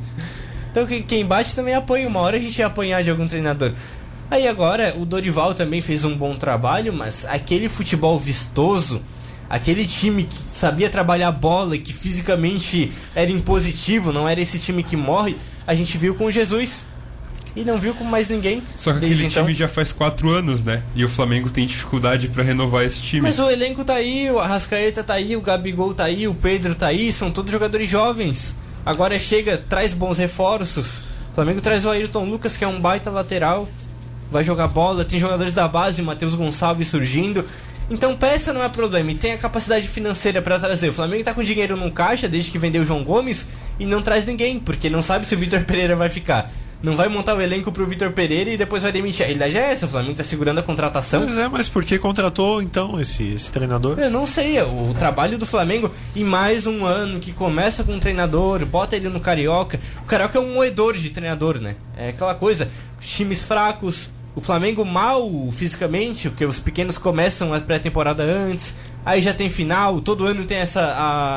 Então 0.71 0.87
quem, 0.87 1.25
bate 1.25 1.55
também 1.55 1.75
apanha. 1.75 2.09
Uma 2.09 2.21
hora 2.21 2.37
a 2.37 2.41
gente 2.41 2.59
ia 2.59 2.67
apanhar 2.67 3.03
de 3.03 3.11
algum 3.11 3.27
treinador. 3.27 3.73
Aí 4.31 4.47
agora, 4.47 4.95
o 4.97 5.07
Dorival 5.07 5.55
também 5.55 5.81
fez 5.81 6.05
um 6.05 6.15
bom 6.15 6.35
trabalho, 6.35 6.93
mas 6.93 7.25
aquele 7.25 7.69
futebol 7.69 8.19
vistoso, 8.19 9.01
aquele 9.49 9.87
time 9.87 10.25
que 10.25 10.37
sabia 10.53 10.91
trabalhar 10.91 11.33
bola 11.33 11.77
e 11.77 11.79
que 11.79 11.95
fisicamente 11.95 12.93
era 13.15 13.31
impositivo, 13.31 14.13
não 14.13 14.29
era 14.29 14.41
esse 14.41 14.59
time 14.59 14.83
que 14.83 14.97
morre, 14.97 15.35
a 15.67 15.75
gente 15.75 15.97
viu 15.97 16.15
com 16.15 16.31
Jesus. 16.31 16.87
E 17.57 17.65
não 17.65 17.79
viu 17.79 17.93
com 17.95 18.05
mais 18.05 18.29
ninguém. 18.29 18.63
Só 18.75 18.93
que 18.93 18.99
aquele 18.99 19.25
então. 19.25 19.43
time 19.43 19.55
já 19.55 19.67
faz 19.67 19.91
quatro 19.93 20.29
anos, 20.29 20.63
né? 20.63 20.83
E 20.95 21.05
o 21.05 21.09
Flamengo 21.09 21.51
tem 21.51 21.67
dificuldade 21.67 22.29
pra 22.29 22.45
renovar 22.45 22.85
esse 22.85 23.01
time. 23.01 23.23
Mas 23.23 23.39
o 23.39 23.51
elenco 23.51 23.85
tá 23.85 23.95
aí, 23.95 24.31
o 24.31 24.39
Arrascaeta 24.39 25.03
tá 25.03 25.15
aí, 25.15 25.35
o 25.35 25.41
Gabigol 25.41 25.93
tá 25.93 26.05
aí, 26.05 26.29
o 26.29 26.35
Pedro 26.35 26.75
tá 26.75 26.89
aí, 26.89 27.13
são 27.13 27.33
todos 27.33 27.51
jogadores 27.51 27.89
jovens. 27.89 28.55
Agora 28.89 29.19
chega, 29.19 29.63
traz 29.69 29.93
bons 29.93 30.17
reforços. 30.17 31.03
O 31.31 31.35
Flamengo 31.35 31.61
traz 31.61 31.85
o 31.85 31.91
Ayrton 31.91 32.25
Lucas, 32.25 32.57
que 32.57 32.65
é 32.65 32.67
um 32.67 32.81
baita 32.81 33.11
lateral. 33.11 33.69
Vai 34.31 34.43
jogar 34.43 34.67
bola, 34.67 35.05
tem 35.05 35.21
jogadores 35.21 35.53
da 35.53 35.69
base, 35.69 36.01
Matheus 36.01 36.35
Gonçalves 36.35 36.89
surgindo. 36.89 37.45
Então 37.91 38.17
peça 38.17 38.51
não 38.51 38.63
é 38.63 38.69
problema, 38.71 39.11
e 39.11 39.15
tem 39.15 39.35
a 39.35 39.37
capacidade 39.37 39.87
financeira 39.87 40.41
pra 40.41 40.59
trazer. 40.59 40.89
O 40.89 40.95
Flamengo 40.95 41.23
tá 41.23 41.35
com 41.35 41.43
dinheiro 41.43 41.77
no 41.77 41.93
caixa 41.93 42.31
desde 42.31 42.51
que 42.51 42.59
vendeu 42.59 42.81
o 42.81 42.85
João 42.87 43.05
Gomes 43.05 43.45
e 43.79 43.85
não 43.85 44.01
traz 44.01 44.25
ninguém, 44.25 44.59
porque 44.59 44.89
não 44.89 45.03
sabe 45.03 45.27
se 45.27 45.35
o 45.35 45.39
Vitor 45.39 45.63
Pereira 45.65 45.95
vai 45.95 46.09
ficar. 46.09 46.51
Não 46.81 46.97
vai 46.97 47.09
montar 47.09 47.35
o 47.35 47.41
elenco 47.41 47.73
pro 47.73 47.87
Vitor 47.87 48.13
Pereira 48.13 48.51
e 48.51 48.57
depois 48.57 48.85
vai 48.85 48.93
demitir. 48.93 49.25
A 49.25 49.27
realidade 49.27 49.57
é 49.57 49.73
essa, 49.73 49.87
o 49.87 49.89
Flamengo 49.89 50.15
tá 50.15 50.25
segurando 50.25 50.59
a 50.59 50.63
contratação. 50.63 51.23
Pois 51.25 51.37
é, 51.37 51.49
mas 51.49 51.69
por 51.69 51.85
que 51.85 51.99
contratou 51.99 52.63
então 52.63 53.01
esse, 53.01 53.25
esse 53.25 53.51
treinador? 53.51 53.99
Eu 53.99 54.11
não 54.11 54.27
sei, 54.27 54.61
o 54.63 54.95
trabalho 54.97 55.37
do 55.37 55.45
Flamengo 55.45 55.91
em 56.15 56.23
mais 56.23 56.67
um 56.67 56.85
ano 56.85 57.19
que 57.19 57.33
começa 57.33 57.83
com 57.83 57.93
um 57.93 57.99
treinador, 57.99 58.65
bota 58.65 58.95
ele 58.95 59.09
no 59.09 59.19
Carioca. 59.19 59.81
O 60.03 60.07
Carioca 60.07 60.39
é 60.39 60.41
um 60.41 60.55
moedor 60.55 60.97
de 60.97 61.11
treinador, 61.11 61.59
né? 61.59 61.75
É 61.97 62.11
aquela 62.11 62.35
coisa, 62.35 62.69
times 63.01 63.43
fracos, 63.43 64.09
o 64.37 64.41
Flamengo 64.41 64.85
mal 64.85 65.29
fisicamente, 65.51 66.31
porque 66.31 66.45
os 66.45 66.61
pequenos 66.61 66.97
começam 66.97 67.53
a 67.53 67.61
pré-temporada 67.61 68.23
antes, 68.23 68.73
aí 69.05 69.21
já 69.21 69.35
tem 69.35 69.51
final, 69.51 70.01
todo 70.01 70.25
ano 70.25 70.45
tem 70.45 70.59
essa 70.59 70.95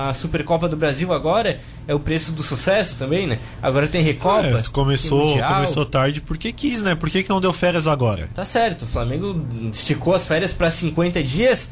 a 0.09 0.13
Supercopa 0.13 0.69
do 0.69 0.77
Brasil 0.77 1.11
agora, 1.11 1.59
é 1.87 1.95
o 1.95 1.99
preço 1.99 2.31
do 2.31 2.43
sucesso 2.43 2.97
também, 2.97 3.27
né? 3.27 3.39
Agora 3.61 3.87
tem 3.87 4.03
Recopa. 4.03 4.45
É, 4.45 4.61
começou, 4.71 5.37
começou 5.37 5.85
tarde 5.85 6.21
porque 6.21 6.51
quis, 6.51 6.81
né? 6.81 6.95
Por 6.95 7.09
que, 7.09 7.23
que 7.23 7.29
não 7.29 7.41
deu 7.41 7.53
férias 7.53 7.87
agora? 7.87 8.29
Tá 8.33 8.45
certo, 8.45 8.83
o 8.83 8.87
Flamengo 8.87 9.45
esticou 9.71 10.13
as 10.13 10.25
férias 10.25 10.53
para 10.53 10.69
50 10.69 11.23
dias, 11.23 11.69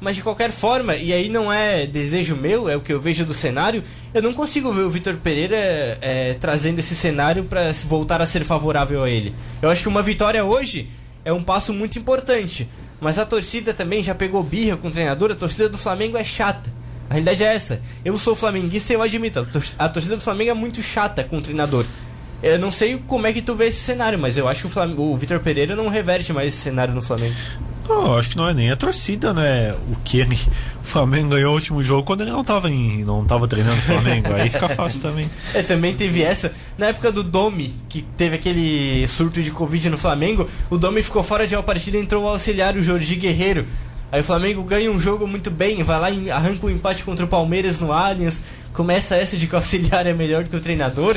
mas 0.00 0.16
de 0.16 0.22
qualquer 0.22 0.50
forma, 0.50 0.96
e 0.96 1.12
aí 1.12 1.28
não 1.28 1.52
é 1.52 1.86
desejo 1.86 2.34
meu, 2.34 2.68
é 2.68 2.76
o 2.76 2.80
que 2.80 2.92
eu 2.92 3.00
vejo 3.00 3.24
do 3.24 3.34
cenário, 3.34 3.82
eu 4.14 4.22
não 4.22 4.32
consigo 4.32 4.72
ver 4.72 4.82
o 4.82 4.90
Vitor 4.90 5.14
Pereira 5.16 5.56
é, 6.00 6.34
trazendo 6.40 6.78
esse 6.78 6.94
cenário 6.94 7.44
para 7.44 7.72
voltar 7.86 8.22
a 8.22 8.26
ser 8.26 8.44
favorável 8.44 9.02
a 9.02 9.10
ele. 9.10 9.34
Eu 9.60 9.68
acho 9.68 9.82
que 9.82 9.88
uma 9.88 10.02
vitória 10.02 10.44
hoje 10.44 10.88
é 11.24 11.32
um 11.32 11.42
passo 11.42 11.74
muito 11.74 11.98
importante, 11.98 12.66
mas 13.00 13.18
a 13.18 13.26
torcida 13.26 13.74
também 13.74 14.02
já 14.02 14.14
pegou 14.14 14.42
birra 14.42 14.76
com 14.76 14.88
o 14.88 14.90
treinador, 14.90 15.32
a 15.32 15.34
torcida 15.34 15.68
do 15.68 15.76
Flamengo 15.76 16.16
é 16.16 16.24
chata. 16.24 16.79
A 17.10 17.14
realidade 17.14 17.42
é 17.42 17.52
essa. 17.54 17.80
Eu 18.04 18.16
sou 18.16 18.36
flamenguista 18.36 18.92
e 18.92 18.96
eu 18.96 19.02
admito, 19.02 19.40
a 19.40 19.44
tor- 19.44 19.62
a 19.78 19.88
torcida 19.88 20.14
do 20.16 20.22
Flamengo 20.22 20.50
é 20.52 20.54
muito 20.54 20.80
chata 20.82 21.24
com 21.24 21.38
o 21.38 21.42
treinador. 21.42 21.84
Eu 22.42 22.58
não 22.58 22.70
sei 22.72 23.02
como 23.06 23.26
é 23.26 23.32
que 23.32 23.42
tu 23.42 23.54
vê 23.54 23.66
esse 23.66 23.80
cenário, 23.80 24.18
mas 24.18 24.38
eu 24.38 24.48
acho 24.48 24.60
que 24.62 24.66
o, 24.68 24.70
Flam- 24.70 24.94
o 24.96 25.14
Vitor 25.16 25.40
Pereira 25.40 25.76
não 25.76 25.88
reverte 25.88 26.32
mais 26.32 26.48
esse 26.54 26.62
cenário 26.62 26.94
no 26.94 27.02
Flamengo. 27.02 27.34
Não, 27.88 28.16
acho 28.16 28.30
que 28.30 28.36
não 28.36 28.48
é 28.48 28.54
nem 28.54 28.70
a 28.70 28.76
torcida, 28.76 29.34
né? 29.34 29.72
O 29.90 29.96
que 30.04 30.18
ele, 30.20 30.38
o 30.80 30.84
Flamengo 30.86 31.30
ganhou 31.30 31.50
o 31.50 31.54
último 31.56 31.82
jogo 31.82 32.04
quando 32.04 32.20
ele 32.20 32.30
não 32.30 32.44
tava, 32.44 32.70
em, 32.70 33.02
não 33.04 33.24
tava 33.24 33.48
treinando 33.48 33.78
o 33.78 33.82
Flamengo. 33.82 34.32
Aí 34.32 34.48
fica 34.48 34.68
fácil 34.68 35.00
também. 35.00 35.28
É, 35.52 35.62
também 35.64 35.92
teve 35.94 36.22
essa. 36.22 36.52
Na 36.78 36.86
época 36.86 37.10
do 37.10 37.24
Domi, 37.24 37.74
que 37.88 38.00
teve 38.02 38.36
aquele 38.36 39.06
surto 39.08 39.42
de 39.42 39.50
Covid 39.50 39.90
no 39.90 39.98
Flamengo, 39.98 40.48
o 40.70 40.78
Domi 40.78 41.02
ficou 41.02 41.24
fora 41.24 41.46
de 41.48 41.56
uma 41.56 41.64
partida 41.64 41.96
e 41.98 42.00
entrou 42.00 42.22
o 42.24 42.28
auxiliar, 42.28 42.76
o 42.76 42.82
Jordi 42.82 43.16
Guerreiro. 43.16 43.66
Aí 44.12 44.20
o 44.20 44.24
Flamengo 44.24 44.62
ganha 44.62 44.90
um 44.90 45.00
jogo 45.00 45.26
muito 45.26 45.50
bem, 45.50 45.82
vai 45.82 46.00
lá 46.00 46.10
e 46.10 46.30
arranca 46.30 46.66
um 46.66 46.70
empate 46.70 47.04
contra 47.04 47.24
o 47.24 47.28
Palmeiras 47.28 47.78
no 47.78 47.92
Allianz. 47.92 48.42
Começa 48.72 49.14
essa 49.14 49.36
de 49.36 49.46
que 49.46 49.54
o 49.54 49.58
auxiliar 49.58 50.06
é 50.06 50.12
melhor 50.12 50.44
que 50.44 50.56
o 50.56 50.60
treinador. 50.60 51.16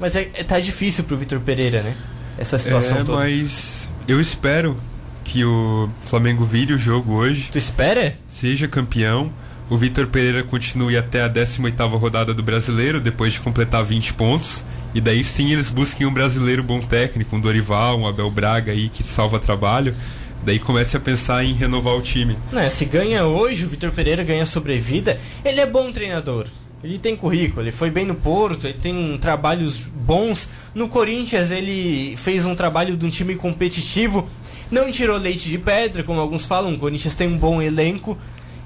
Mas 0.00 0.16
é, 0.16 0.30
é 0.34 0.42
tá 0.42 0.58
difícil 0.58 1.04
pro 1.04 1.16
Vitor 1.16 1.40
Pereira, 1.40 1.82
né? 1.82 1.94
Essa 2.38 2.58
situação 2.58 2.98
é, 2.98 3.04
toda. 3.04 3.18
mas 3.18 3.90
eu 4.08 4.20
espero 4.20 4.76
que 5.22 5.44
o 5.44 5.88
Flamengo 6.06 6.44
vire 6.44 6.72
o 6.72 6.78
jogo 6.78 7.14
hoje, 7.14 7.48
Tu 7.50 7.58
espera? 7.58 8.14
seja 8.26 8.66
campeão. 8.66 9.30
O 9.70 9.78
Vitor 9.78 10.06
Pereira 10.08 10.42
continue 10.42 10.96
até 10.96 11.22
a 11.22 11.30
18ª 11.30 11.98
rodada 11.98 12.34
do 12.34 12.42
Brasileiro, 12.42 13.00
depois 13.00 13.32
de 13.32 13.40
completar 13.40 13.84
20 13.84 14.12
pontos. 14.14 14.62
E 14.94 15.00
daí 15.00 15.24
sim 15.24 15.52
eles 15.52 15.70
busquem 15.70 16.06
um 16.06 16.12
brasileiro 16.12 16.62
bom 16.62 16.80
técnico, 16.80 17.34
um 17.34 17.40
Dorival, 17.40 17.98
um 17.98 18.06
Abel 18.06 18.30
Braga 18.30 18.72
aí 18.72 18.88
que 18.88 19.02
salva 19.02 19.40
trabalho. 19.40 19.94
Daí 20.44 20.58
comece 20.58 20.96
a 20.96 21.00
pensar 21.00 21.42
em 21.42 21.54
renovar 21.54 21.94
o 21.94 22.02
time. 22.02 22.36
Não, 22.52 22.60
é, 22.60 22.68
se 22.68 22.84
ganha 22.84 23.24
hoje, 23.24 23.64
o 23.64 23.68
Vitor 23.68 23.90
Pereira 23.92 24.22
ganha 24.22 24.44
sobrevida, 24.44 25.18
ele 25.44 25.60
é 25.60 25.66
bom 25.66 25.90
treinador. 25.90 26.46
Ele 26.82 26.98
tem 26.98 27.16
currículo, 27.16 27.62
ele 27.62 27.72
foi 27.72 27.90
bem 27.90 28.04
no 28.04 28.14
Porto, 28.14 28.66
ele 28.66 28.76
tem 28.76 29.16
trabalhos 29.18 29.78
bons. 29.78 30.46
No 30.74 30.86
Corinthians 30.86 31.50
ele 31.50 32.14
fez 32.18 32.44
um 32.44 32.54
trabalho 32.54 32.94
de 32.94 33.06
um 33.06 33.08
time 33.08 33.36
competitivo. 33.36 34.28
Não 34.70 34.92
tirou 34.92 35.16
leite 35.16 35.48
de 35.48 35.56
pedra, 35.56 36.02
como 36.02 36.20
alguns 36.20 36.44
falam, 36.44 36.74
o 36.74 36.78
Corinthians 36.78 37.14
tem 37.14 37.26
um 37.26 37.38
bom 37.38 37.62
elenco. 37.62 38.18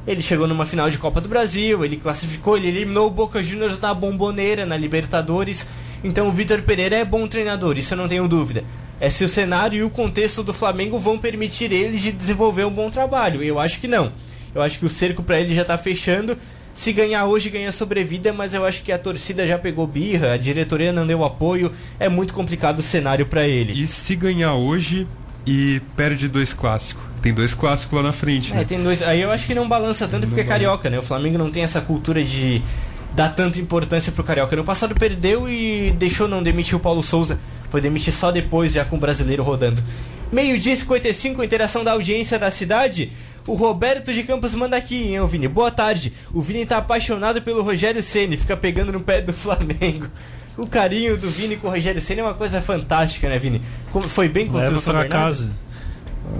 Ele 0.04 0.20
chegou 0.20 0.48
numa 0.48 0.66
final 0.66 0.90
de 0.90 0.98
Copa 0.98 1.20
do 1.20 1.28
Brasil, 1.28 1.84
ele 1.84 1.96
classificou, 1.96 2.56
ele 2.56 2.66
eliminou 2.66 3.06
o 3.06 3.10
Boca 3.10 3.40
Juniors 3.40 3.78
na 3.78 3.94
bomboneira, 3.94 4.66
na 4.66 4.76
Libertadores. 4.76 5.64
Então 6.02 6.26
o 6.26 6.32
Vitor 6.32 6.60
Pereira 6.62 6.96
é 6.96 7.04
bom 7.04 7.24
treinador, 7.28 7.78
isso 7.78 7.94
eu 7.94 7.98
não 7.98 8.08
tenho 8.08 8.26
dúvida. 8.26 8.64
É 9.00 9.10
se 9.10 9.24
o 9.24 9.28
cenário 9.28 9.78
e 9.78 9.82
o 9.82 9.90
contexto 9.90 10.42
do 10.42 10.52
Flamengo 10.52 10.98
vão 10.98 11.18
permitir 11.18 11.72
ele 11.72 11.96
de 11.98 12.10
desenvolver 12.12 12.64
um 12.64 12.70
bom 12.70 12.90
trabalho. 12.90 13.42
Eu 13.42 13.58
acho 13.60 13.78
que 13.80 13.86
não. 13.86 14.12
Eu 14.54 14.60
acho 14.62 14.78
que 14.78 14.86
o 14.86 14.88
cerco 14.88 15.22
para 15.22 15.40
ele 15.40 15.54
já 15.54 15.64
tá 15.64 15.78
fechando. 15.78 16.36
Se 16.74 16.92
ganhar 16.92 17.24
hoje, 17.26 17.50
ganha 17.50 17.70
sobrevida, 17.72 18.32
mas 18.32 18.54
eu 18.54 18.64
acho 18.64 18.82
que 18.82 18.92
a 18.92 18.98
torcida 18.98 19.46
já 19.46 19.58
pegou 19.58 19.86
birra, 19.86 20.32
a 20.32 20.36
diretoria 20.36 20.92
não 20.92 21.06
deu 21.06 21.24
apoio. 21.24 21.72
É 21.98 22.08
muito 22.08 22.32
complicado 22.34 22.78
o 22.78 22.82
cenário 22.82 23.26
para 23.26 23.46
ele. 23.46 23.72
E 23.82 23.86
se 23.88 24.14
ganhar 24.16 24.54
hoje 24.54 25.06
e 25.46 25.80
perde 25.96 26.28
dois 26.28 26.52
clássicos? 26.52 27.02
Tem 27.22 27.34
dois 27.34 27.52
clássicos 27.52 27.96
lá 27.96 28.02
na 28.02 28.12
frente, 28.12 28.52
É, 28.52 28.56
né? 28.56 28.64
tem 28.64 28.80
dois. 28.80 29.02
Aí 29.02 29.20
eu 29.20 29.30
acho 29.30 29.46
que 29.46 29.54
não 29.54 29.68
balança 29.68 30.06
tanto 30.06 30.26
porque 30.28 30.40
é 30.42 30.44
carioca, 30.44 30.88
né? 30.88 30.98
O 30.98 31.02
Flamengo 31.02 31.36
não 31.36 31.50
tem 31.50 31.64
essa 31.64 31.80
cultura 31.80 32.22
de 32.22 32.62
dar 33.14 33.30
tanta 33.30 33.60
importância 33.60 34.12
pro 34.12 34.22
carioca. 34.22 34.54
No 34.54 34.62
passado 34.62 34.94
perdeu 34.94 35.48
e 35.48 35.92
deixou 35.98 36.28
não 36.28 36.42
demitir 36.42 36.76
o 36.76 36.80
Paulo 36.80 37.02
Souza. 37.02 37.40
Foi 37.70 37.80
demitir 37.80 38.12
só 38.12 38.30
depois, 38.30 38.72
já 38.72 38.84
com 38.84 38.96
o 38.96 38.98
brasileiro 38.98 39.42
rodando. 39.42 39.82
Meio-dia 40.32 40.72
e 40.72 40.76
55, 40.76 41.42
interação 41.42 41.82
da 41.84 41.92
audiência 41.92 42.38
da 42.38 42.50
cidade. 42.50 43.12
O 43.46 43.54
Roberto 43.54 44.12
de 44.12 44.22
Campos 44.24 44.54
manda 44.54 44.76
aqui, 44.76 45.14
hein, 45.14 45.26
Vini? 45.26 45.48
Boa 45.48 45.70
tarde. 45.70 46.12
O 46.32 46.42
Vini 46.42 46.66
tá 46.66 46.78
apaixonado 46.78 47.40
pelo 47.40 47.62
Rogério 47.62 48.02
Ceni, 48.02 48.36
fica 48.36 48.56
pegando 48.56 48.92
no 48.92 49.00
pé 49.00 49.22
do 49.22 49.32
Flamengo. 49.34 50.06
O 50.56 50.66
carinho 50.66 51.16
do 51.16 51.30
Vini 51.30 51.56
com 51.56 51.68
o 51.68 51.70
Rogério 51.70 52.00
Ceni 52.00 52.20
é 52.20 52.24
uma 52.24 52.34
coisa 52.34 52.60
fantástica, 52.60 53.28
né, 53.28 53.38
Vini? 53.38 53.62
Como 53.92 54.06
foi 54.08 54.28
bem 54.28 54.46
contra 54.46 54.64
Leva 54.64 54.76
o 54.76 54.80
São 54.80 54.92
pra 54.92 55.02
Bernardo? 55.02 55.24
casa. 55.24 55.56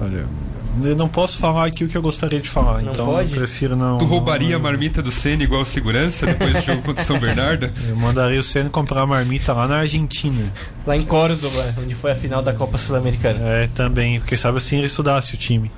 Olha, 0.01 0.27
eu 0.83 0.95
não 0.95 1.07
posso 1.07 1.37
falar 1.37 1.65
aqui 1.65 1.83
o 1.83 1.87
que 1.87 1.97
eu 1.97 2.01
gostaria 2.01 2.39
de 2.39 2.49
falar, 2.49 2.81
Não 2.81 2.91
então 2.91 3.05
pode? 3.05 3.31
eu 3.31 3.37
prefiro 3.37 3.75
não. 3.75 3.97
Tu 3.97 4.05
roubaria 4.05 4.55
a 4.55 4.59
não- 4.59 4.63
marmita 4.63 5.01
do 5.01 5.11
Senna 5.11 5.43
igual 5.43 5.63
segurança 5.65 6.25
depois 6.25 6.53
do 6.53 6.61
jogo 6.61 6.81
contra 6.81 7.03
o 7.03 7.05
São 7.05 7.19
Bernardo? 7.19 7.69
Eu 7.87 7.95
mandaria 7.95 8.39
o 8.39 8.43
Senna 8.43 8.69
comprar 8.69 9.01
a 9.01 9.07
marmita 9.07 9.53
lá 9.53 9.67
na 9.67 9.77
Argentina. 9.77 10.51
Lá 10.85 10.95
em 10.97 11.03
Córdoba, 11.05 11.75
onde 11.81 11.95
foi 11.95 12.11
a 12.11 12.15
final 12.15 12.41
da 12.41 12.53
Copa 12.53 12.77
Sul-Americana. 12.77 13.39
É, 13.43 13.67
também, 13.73 14.19
porque 14.19 14.35
sabe 14.37 14.57
assim 14.57 14.77
ele 14.77 14.87
estudasse 14.87 15.33
o 15.33 15.37
time. 15.37 15.71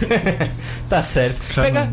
Tá 0.88 1.02
certo. 1.02 1.40
Pega... 1.54 1.90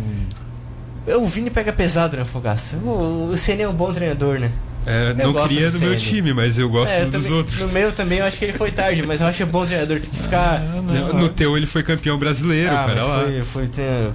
não- 1.07 1.21
O 1.21 1.25
Vini 1.27 1.49
pega 1.49 1.73
pesado, 1.73 2.15
né, 2.17 2.25
Fogaça? 2.25 2.75
O, 2.77 3.29
o 3.33 3.37
Ceni 3.37 3.63
é 3.63 3.67
um 3.69 3.73
bom 3.73 3.91
treinador, 3.93 4.39
né? 4.39 4.51
É, 4.85 5.13
não 5.13 5.33
queria 5.47 5.71
do 5.71 5.79
do 5.79 5.85
meu 5.85 5.97
Ceni. 5.97 6.11
time, 6.11 6.33
mas 6.33 6.57
eu 6.57 6.69
gosto 6.69 6.91
É, 6.91 7.01
eu 7.01 7.09
dos 7.09 7.21
também- 7.23 7.37
outros. 7.37 7.57
No 7.59 7.67
meu 7.69 7.91
também 7.91 8.19
eu 8.19 8.25
acho 8.25 8.37
que 8.37 8.45
ele 8.45 8.53
foi 8.53 8.71
tarde, 8.71 9.03
mas 9.05 9.21
eu 9.21 9.27
acho 9.27 9.45
bom 9.45 9.65
treinador. 9.65 9.99
Tem 9.99 10.09
que 10.09 10.17
ficar. 10.19 10.59
No, 10.61 11.13
no 11.13 11.29
teu 11.29 11.55
ele 11.57 11.65
foi 11.65 11.83
campeão 11.83 12.17
brasileiro, 12.17 12.71
Ah, 12.71 12.85
cara 12.85 12.95
mas 12.95 13.03
lá. 13.07 13.23
foi, 13.23 13.41
foi 13.41 13.69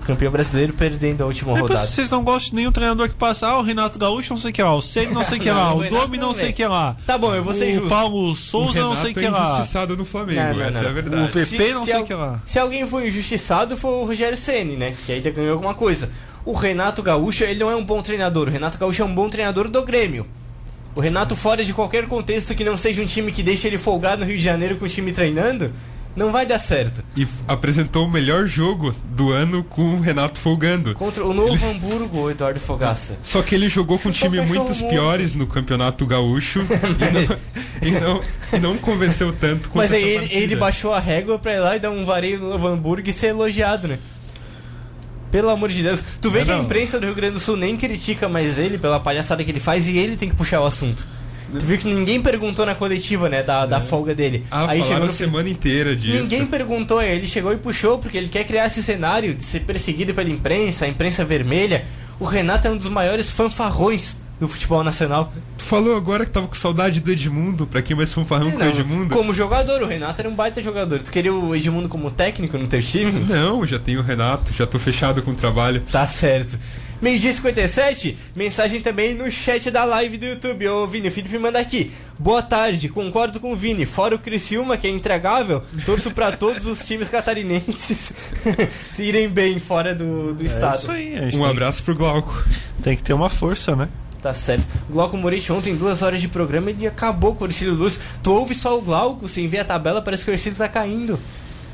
campeão 0.07 0.31
brasileiro 0.33 0.73
perdendo 0.73 1.23
a 1.23 1.27
última 1.27 1.53
Depois 1.55 1.71
rodada. 1.73 1.87
vocês 1.87 2.11
não 2.11 2.23
gostam 2.23 2.51
de 2.51 2.57
nenhum 2.57 2.73
treinador 2.73 3.09
que 3.09 3.14
passa, 3.14 3.47
ah, 3.49 3.59
o 3.59 3.62
Renato 3.62 3.99
Gaúcho 3.99 4.33
não 4.35 4.41
sei 4.41 4.51
o 4.51 4.55
que 4.55 4.62
lá, 4.62 4.75
o 4.75 4.83
Senna 4.83 5.12
não 5.12 5.25
sei 5.25 5.39
o 5.39 5.41
que 5.41 5.51
lá, 5.51 5.71
Não, 5.71 5.79
o 5.79 5.87
o 5.87 5.89
Domi 5.89 6.19
não 6.19 6.35
sei 6.35 6.51
o 6.51 6.53
que 6.53 6.66
lá. 6.66 6.97
Tá 7.07 7.16
bom, 7.16 7.35
eu 7.35 7.43
vou 7.43 7.53
ser 7.53 7.71
o 7.71 7.75
justo. 7.75 7.89
Paulo 7.89 8.31
O 8.31 8.37
Souza 8.37 8.81
não 8.81 8.95
sei 8.97 9.12
o 9.12 9.14
Renato 9.14 9.21
que 9.21 9.27
é 9.27 9.31
lá. 9.31 9.53
injustiçado 9.55 9.97
no 9.97 10.05
Flamengo, 10.05 10.41
Não, 10.41 10.55
não, 10.55 10.62
essa 10.64 10.79
não. 10.81 10.87
é 10.87 10.91
a 10.91 10.93
verdade. 10.93 11.23
O 11.23 11.27
VP 11.27 11.73
não 11.73 11.85
sei 11.85 11.95
al- 11.95 12.03
o 12.03 12.05
que 12.07 12.14
lá. 12.14 12.41
se 12.45 12.59
alguém 12.59 12.87
foi 12.87 13.09
injustiçado, 13.09 13.77
foi 13.77 13.91
o 13.91 14.05
Rogério 14.05 14.37
Ceni, 14.37 14.77
né? 14.77 14.95
Que 15.07 15.12
ainda 15.12 15.31
ganhou 15.31 15.53
alguma 15.53 15.75
coisa. 15.75 16.11
O 16.45 16.53
Renato 16.53 17.03
Gaúcho, 17.03 17.45
ele 17.45 17.59
não 17.61 17.71
é 17.71 17.77
um 17.77 17.85
bom 17.85 18.01
treinador. 18.01 18.49
O 18.49 18.51
Renato 18.51 18.79
Gaúcho 18.79 19.03
é 19.03 19.05
um 19.05 19.14
bom 19.14 19.29
treinador 19.29 19.69
do 19.69 19.83
Grêmio. 19.83 20.27
O 20.99 21.01
Renato, 21.01 21.36
fora 21.36 21.64
de 21.64 21.72
qualquer 21.72 22.09
contexto 22.09 22.57
que 22.57 22.64
não 22.64 22.76
seja 22.76 23.01
um 23.01 23.07
time 23.07 23.30
que 23.30 23.40
deixe 23.40 23.68
ele 23.68 23.78
folgado 23.78 24.22
no 24.22 24.26
Rio 24.26 24.36
de 24.36 24.42
Janeiro 24.42 24.74
com 24.74 24.84
o 24.84 24.88
time 24.88 25.12
treinando, 25.12 25.70
não 26.16 26.32
vai 26.32 26.44
dar 26.44 26.59
certo. 26.59 27.05
E 27.16 27.24
apresentou 27.46 28.05
o 28.05 28.11
melhor 28.11 28.46
jogo 28.46 28.92
do 29.05 29.30
ano 29.30 29.62
com 29.62 29.94
o 29.94 30.01
Renato 30.01 30.40
folgando. 30.40 30.94
Contra 30.94 31.24
o 31.24 31.32
Novo 31.32 31.64
Hamburgo, 31.70 32.22
o 32.22 32.30
Eduardo 32.32 32.59
Fogaça. 32.59 33.16
Só 33.22 33.42
que 33.42 33.55
ele 33.55 33.68
jogou 33.68 33.96
com 33.96 34.09
um 34.09 34.11
time 34.11 34.40
muitos 34.40 34.80
morto. 34.80 34.92
piores 34.92 35.36
no 35.36 35.46
Campeonato 35.46 36.05
Gaúcho 36.05 36.62
e, 37.80 37.92
não, 37.92 37.96
e, 37.96 38.01
não, 38.01 38.20
e 38.55 38.59
não 38.59 38.76
convenceu 38.76 39.32
tanto 39.32 39.70
Mas 39.72 39.92
aí 39.92 40.03
ele, 40.03 40.34
ele 40.34 40.57
baixou 40.57 40.92
a 40.92 40.99
régua 40.99 41.38
pra 41.38 41.55
ir 41.55 41.61
lá 41.61 41.76
e 41.76 41.78
dar 41.78 41.92
um 41.92 42.05
vareio 42.05 42.40
no 42.40 42.51
Novo 42.51 42.66
Hamburgo 42.66 43.09
e 43.09 43.12
ser 43.12 43.28
elogiado, 43.28 43.86
né? 43.86 44.01
Pelo 45.31 45.51
amor 45.51 45.68
de 45.68 45.83
Deus. 45.83 46.03
Tu 46.20 46.31
vê 46.31 46.39
Mas 46.39 46.47
que 46.49 46.53
a 46.53 46.57
não. 46.57 46.64
imprensa 46.64 46.99
do 46.99 47.07
Rio 47.07 47.14
Grande 47.14 47.35
do 47.35 47.41
Sul 47.41 47.57
nem 47.57 47.76
critica 47.76 48.29
mais 48.29 48.59
ele 48.59 48.79
pela 48.79 48.99
palhaçada 48.99 49.45
que 49.45 49.51
ele 49.51 49.61
faz 49.61 49.89
e 49.89 49.97
ele 49.99 50.16
tem 50.16 50.29
que 50.29 50.37
puxar 50.37 50.61
o 50.61 50.66
assunto. 50.66 51.07
Tu 51.53 51.64
viu 51.64 51.79
que 51.79 51.87
ninguém 51.87 52.20
perguntou 52.20 52.66
na 52.66 52.74
coletiva, 52.74 53.29
né, 53.29 53.43
da, 53.43 53.64
da 53.64 53.81
folga 53.81 54.14
dele. 54.14 54.45
Ah, 54.51 54.66
aí 54.68 54.83
falaram 54.83 55.07
a 55.07 55.12
semana 55.12 55.49
inteira 55.49 55.97
disso. 55.97 56.22
Ninguém 56.22 56.45
perguntou, 56.45 57.01
ele 57.01 57.26
chegou 57.26 57.53
e 57.53 57.57
puxou, 57.57 57.99
porque 57.99 58.18
ele 58.18 58.29
quer 58.29 58.45
criar 58.45 58.66
esse 58.66 58.83
cenário 58.83 59.35
de 59.35 59.43
ser 59.43 59.61
perseguido 59.61 60.12
pela 60.12 60.29
imprensa, 60.29 60.85
a 60.85 60.89
imprensa 60.89 61.24
vermelha. 61.24 61.87
O 62.20 62.24
Renato 62.26 62.68
é 62.68 62.70
um 62.70 62.76
dos 62.76 62.89
maiores 62.89 63.31
fanfarrões 63.31 64.14
do 64.41 64.49
futebol 64.49 64.82
nacional. 64.84 65.32
Tu 65.57 65.64
falou 65.64 65.97
agora 65.97 66.24
que 66.24 66.30
tava 66.32 66.47
com 66.47 66.55
saudade 66.55 67.01
do 67.01 67.11
Edmundo, 67.11 67.66
pra 67.66 67.82
quem 67.82 67.97
mais 67.97 68.12
fanfarrão 68.12 68.51
com 68.51 68.59
o 68.59 68.64
Edmundo? 68.68 69.14
como 69.14 69.34
jogador, 69.34 69.82
o 69.82 69.86
Renato 69.86 70.20
era 70.20 70.28
um 70.28 70.34
baita 70.34 70.62
jogador. 70.62 71.01
Tu 71.03 71.11
queria 71.11 71.32
o 71.34 71.55
Edmundo 71.55 71.89
como 71.89 72.11
técnico 72.11 72.57
no 72.57 72.66
teu 72.68 72.82
time? 72.82 73.12
Não, 73.12 73.66
já 73.66 73.78
tenho 73.78 74.01
o 74.01 74.03
Renato, 74.03 74.53
já 74.55 74.66
tô 74.66 74.78
fechado 74.78 75.22
com 75.22 75.32
o 75.32 75.34
trabalho. 75.34 75.82
Tá 75.91 76.07
certo. 76.07 76.59
Meio-dia 77.01 77.30
e 77.30 77.34
57, 77.34 78.18
mensagem 78.34 78.80
também 78.80 79.14
no 79.14 79.30
chat 79.30 79.70
da 79.70 79.84
live 79.84 80.18
do 80.18 80.26
YouTube. 80.26 80.66
Ô 80.68 80.84
Vini, 80.84 81.07
o 81.07 81.12
Felipe 81.12 81.39
manda 81.39 81.57
aqui. 81.61 81.93
Boa 82.18 82.43
tarde, 82.43 82.89
concordo 82.89 83.39
com 83.39 83.53
o 83.53 83.57
Vini. 83.57 83.86
Fora 83.86 84.16
o 84.16 84.18
Criciúma, 84.18 84.76
que 84.76 84.89
é 84.89 84.91
intragável, 84.91 85.62
torço 85.86 86.11
pra 86.11 86.32
todos 86.32 86.66
os 86.66 86.84
times 86.84 87.09
catarinenses 87.09 88.12
se 88.97 89.03
irem 89.05 89.28
bem 89.28 89.61
fora 89.61 89.95
do, 89.95 90.34
do 90.34 90.43
É 90.43 90.47
estado. 90.47 90.74
isso 90.76 90.91
aí, 90.91 91.14
a 91.16 91.20
gente 91.22 91.36
Um 91.36 91.43
tem, 91.43 91.51
abraço 91.51 91.84
pro 91.84 91.95
Glauco. 91.95 92.45
tem 92.82 92.97
que 92.97 93.03
ter 93.05 93.12
uma 93.12 93.30
força, 93.30 93.76
né? 93.76 93.89
Tá 94.23 94.35
certo. 94.35 94.66
O 94.91 94.95
Glauco 94.95 95.16
Moretti 95.16 95.53
ontem, 95.53 95.77
duas 95.77 96.03
horas 96.03 96.21
de 96.21 96.27
programa, 96.29 96.71
ele 96.71 96.87
acabou 96.87 97.35
com 97.35 97.45
o 97.45 97.47
Ercílio 97.47 97.75
Luz. 97.75 98.01
Tu 98.23 98.33
ouve 98.33 98.55
só 98.55 98.77
o 98.77 98.83
Glauco, 98.83 99.29
sem 99.29 99.47
ver 99.49 99.61
a 99.61 99.64
tabela, 99.64 100.03
parece 100.03 100.25
que 100.25 100.31
o 100.31 100.35
Ercílio 100.35 100.59
tá 100.59 100.69
caindo. 100.69 101.14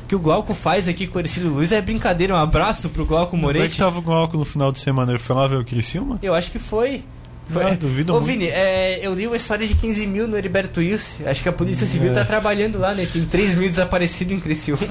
O 0.05 0.07
que 0.07 0.15
o 0.15 0.19
Glauco 0.19 0.53
faz 0.53 0.87
aqui 0.87 1.07
com 1.07 1.17
o 1.17 1.21
Ercílio 1.23 1.51
Luz 1.51 1.73
é 1.73 1.81
brincadeira. 1.81 2.35
Um 2.35 2.39
abraço 2.39 2.91
pro 2.91 3.07
Glauco 3.07 3.31
Como 3.31 3.49
é 3.49 3.53
que 3.55 3.59
Moretti. 3.61 3.79
tava 3.79 3.99
o 3.99 4.03
Glauco 4.03 4.37
no 4.37 4.45
final 4.45 4.71
de 4.71 4.79
semana? 4.79 5.13
Ele 5.13 5.19
foi 5.19 5.35
lá 5.35 5.47
ver 5.47 5.57
o 5.57 5.65
Criciúma? 5.65 6.19
Eu 6.23 6.35
acho 6.35 6.51
que 6.51 6.59
foi. 6.59 7.03
Foi. 7.51 7.65
Ah, 7.65 7.75
duvido 7.75 8.13
Ô, 8.15 8.21
muito. 8.21 8.27
Vini, 8.33 8.47
é, 8.47 9.01
eu 9.03 9.15
li 9.15 9.27
uma 9.27 9.37
história 9.37 9.67
de 9.67 9.75
15 9.75 10.07
mil 10.07 10.27
no 10.27 10.37
Heriberto 10.37 10.81
Wilson. 10.81 11.25
Acho 11.27 11.43
que 11.43 11.49
a 11.49 11.53
Polícia 11.53 11.87
Civil 11.87 12.11
É. 12.11 12.15
tá 12.15 12.25
trabalhando 12.25 12.79
lá, 12.79 12.95
né? 12.95 13.07
Tem 13.11 13.25
3 13.25 13.55
mil 13.55 13.69
desaparecidos 13.69 14.35
em 14.35 14.41
Criciúma. 14.41 14.83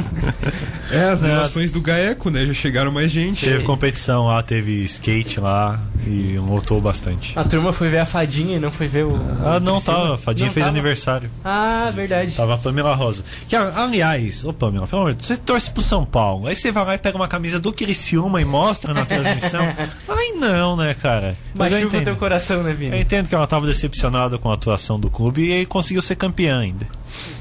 É, 0.91 1.06
as 1.06 1.20
delações 1.20 1.72
do 1.72 1.82
Gaeco, 1.82 2.30
né? 2.30 2.45
Já 2.45 2.54
chegaram 2.54 2.91
mais 2.91 3.12
gente. 3.12 3.45
Teve 3.45 3.64
competição 3.64 4.28
lá, 4.28 4.43
teve 4.43 4.84
skate 4.84 5.39
lá 5.39 5.80
e 6.06 6.38
lotou 6.38 6.80
bastante. 6.80 7.38
A 7.38 7.43
turma 7.43 7.74
foi 7.74 7.89
ver 7.89 7.99
a 7.99 8.06
fadinha 8.06 8.58
e 8.58 8.60
não 8.60 8.72
foi 8.72 8.88
ver 8.88 9.06
o. 9.06 9.16
Ah, 9.43 9.58
o 9.58 9.60
não 9.60 9.76
Criciúma. 9.76 9.99
tava. 9.99 10.18
Fadinha 10.18 10.47
Não 10.47 10.54
fez 10.54 10.66
tava? 10.66 10.76
aniversário. 10.78 11.30
Ah, 11.43 11.91
verdade. 11.93 12.36
Tava 12.36 12.54
a 12.54 12.58
Pamela 12.58 12.93
Rosa. 12.95 13.24
Que, 13.49 13.56
aliás, 13.56 14.43
ô 14.45 14.54
Pamela, 14.54 14.86
pelo 14.88 15.01
amor 15.01 15.12
de 15.14 15.18
Deus, 15.20 15.28
você 15.28 15.38
torce 15.38 15.72
pro 15.72 15.82
São 15.82 16.06
Paulo. 16.06 16.47
Aí 16.47 16.56
você 16.56 16.72
vai 16.72 16.86
lá 16.86 16.95
e 16.95 16.97
pega 16.99 17.18
uma 17.18 17.28
camisa 17.28 17.60
do 17.60 17.74
Criciúma 17.74 18.39
e 18.41 18.45
mostra 18.45 18.93
na 18.93 19.06
transmissão. 19.06 19.64
Ai 20.08 20.32
não, 20.38 20.76
né, 20.78 20.93
cara? 20.93 21.36
Mas 21.58 21.72
eu 21.72 21.78
Machuca 21.80 21.95
o 21.95 21.97
entendo. 21.97 22.04
teu 22.06 22.16
coração, 22.18 22.42
né, 22.63 22.71
Eu 22.71 22.75
Vini? 22.75 22.99
entendo 22.99 23.27
que 23.29 23.35
ela 23.35 23.47
tava 23.47 23.65
decepcionada 23.65 24.37
com 24.37 24.49
a 24.51 24.53
atuação 24.55 24.99
do 24.99 25.09
clube 25.09 25.51
e 25.51 25.65
conseguiu 25.65 26.01
ser 26.01 26.15
campeã 26.15 26.59
ainda. 26.59 26.85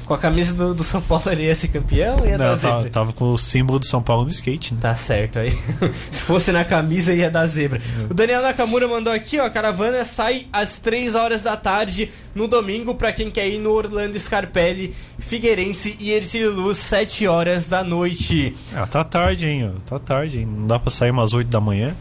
Com 0.05 0.13
a 0.13 0.17
camisa 0.19 0.53
do, 0.53 0.75
do 0.75 0.83
São 0.83 1.01
Paulo 1.01 1.23
ele 1.31 1.43
ia 1.45 1.55
ser 1.55 1.69
campeão 1.69 2.19
ou 2.19 2.27
ia 2.27 2.37
dar 2.37 2.51
Não, 2.51 2.59
tava, 2.59 2.75
zebra? 2.77 2.89
tava 2.91 3.13
com 3.13 3.33
o 3.33 3.37
símbolo 3.37 3.79
do 3.79 3.87
São 3.87 4.03
Paulo 4.03 4.23
no 4.23 4.29
skate, 4.29 4.73
né? 4.75 4.79
Tá 4.81 4.95
certo 4.95 5.39
aí. 5.39 5.49
Se 6.11 6.21
fosse 6.21 6.51
na 6.51 6.63
camisa 6.63 7.13
ia 7.13 7.31
dar 7.31 7.47
zebra. 7.47 7.81
O 8.09 8.13
Daniel 8.13 8.41
Nakamura 8.43 8.87
mandou 8.87 9.11
aqui, 9.11 9.39
ó, 9.39 9.45
a 9.45 9.49
caravana 9.49 10.05
sai 10.05 10.45
às 10.53 10.77
3 10.77 11.15
horas 11.15 11.41
da 11.41 11.57
tarde 11.57 12.11
no 12.35 12.47
domingo 12.47 12.93
pra 12.93 13.11
quem 13.11 13.31
quer 13.31 13.47
ir 13.49 13.57
no 13.57 13.71
Orlando 13.71 14.19
Scarpelli, 14.19 14.93
Figueirense 15.17 15.95
e 15.99 16.11
Ercílio 16.11 16.51
Luz, 16.53 16.77
7 16.77 17.25
horas 17.27 17.65
da 17.67 17.83
noite. 17.83 18.55
Ah, 18.75 18.85
tá 18.85 19.03
tarde, 19.03 19.47
hein? 19.47 19.71
ó, 19.75 19.79
Tá 19.89 19.97
tarde, 19.97 20.39
hein? 20.39 20.45
Não 20.45 20.67
dá 20.67 20.77
pra 20.77 20.91
sair 20.91 21.09
umas 21.09 21.33
8 21.33 21.47
da 21.47 21.59
manhã. 21.59 21.95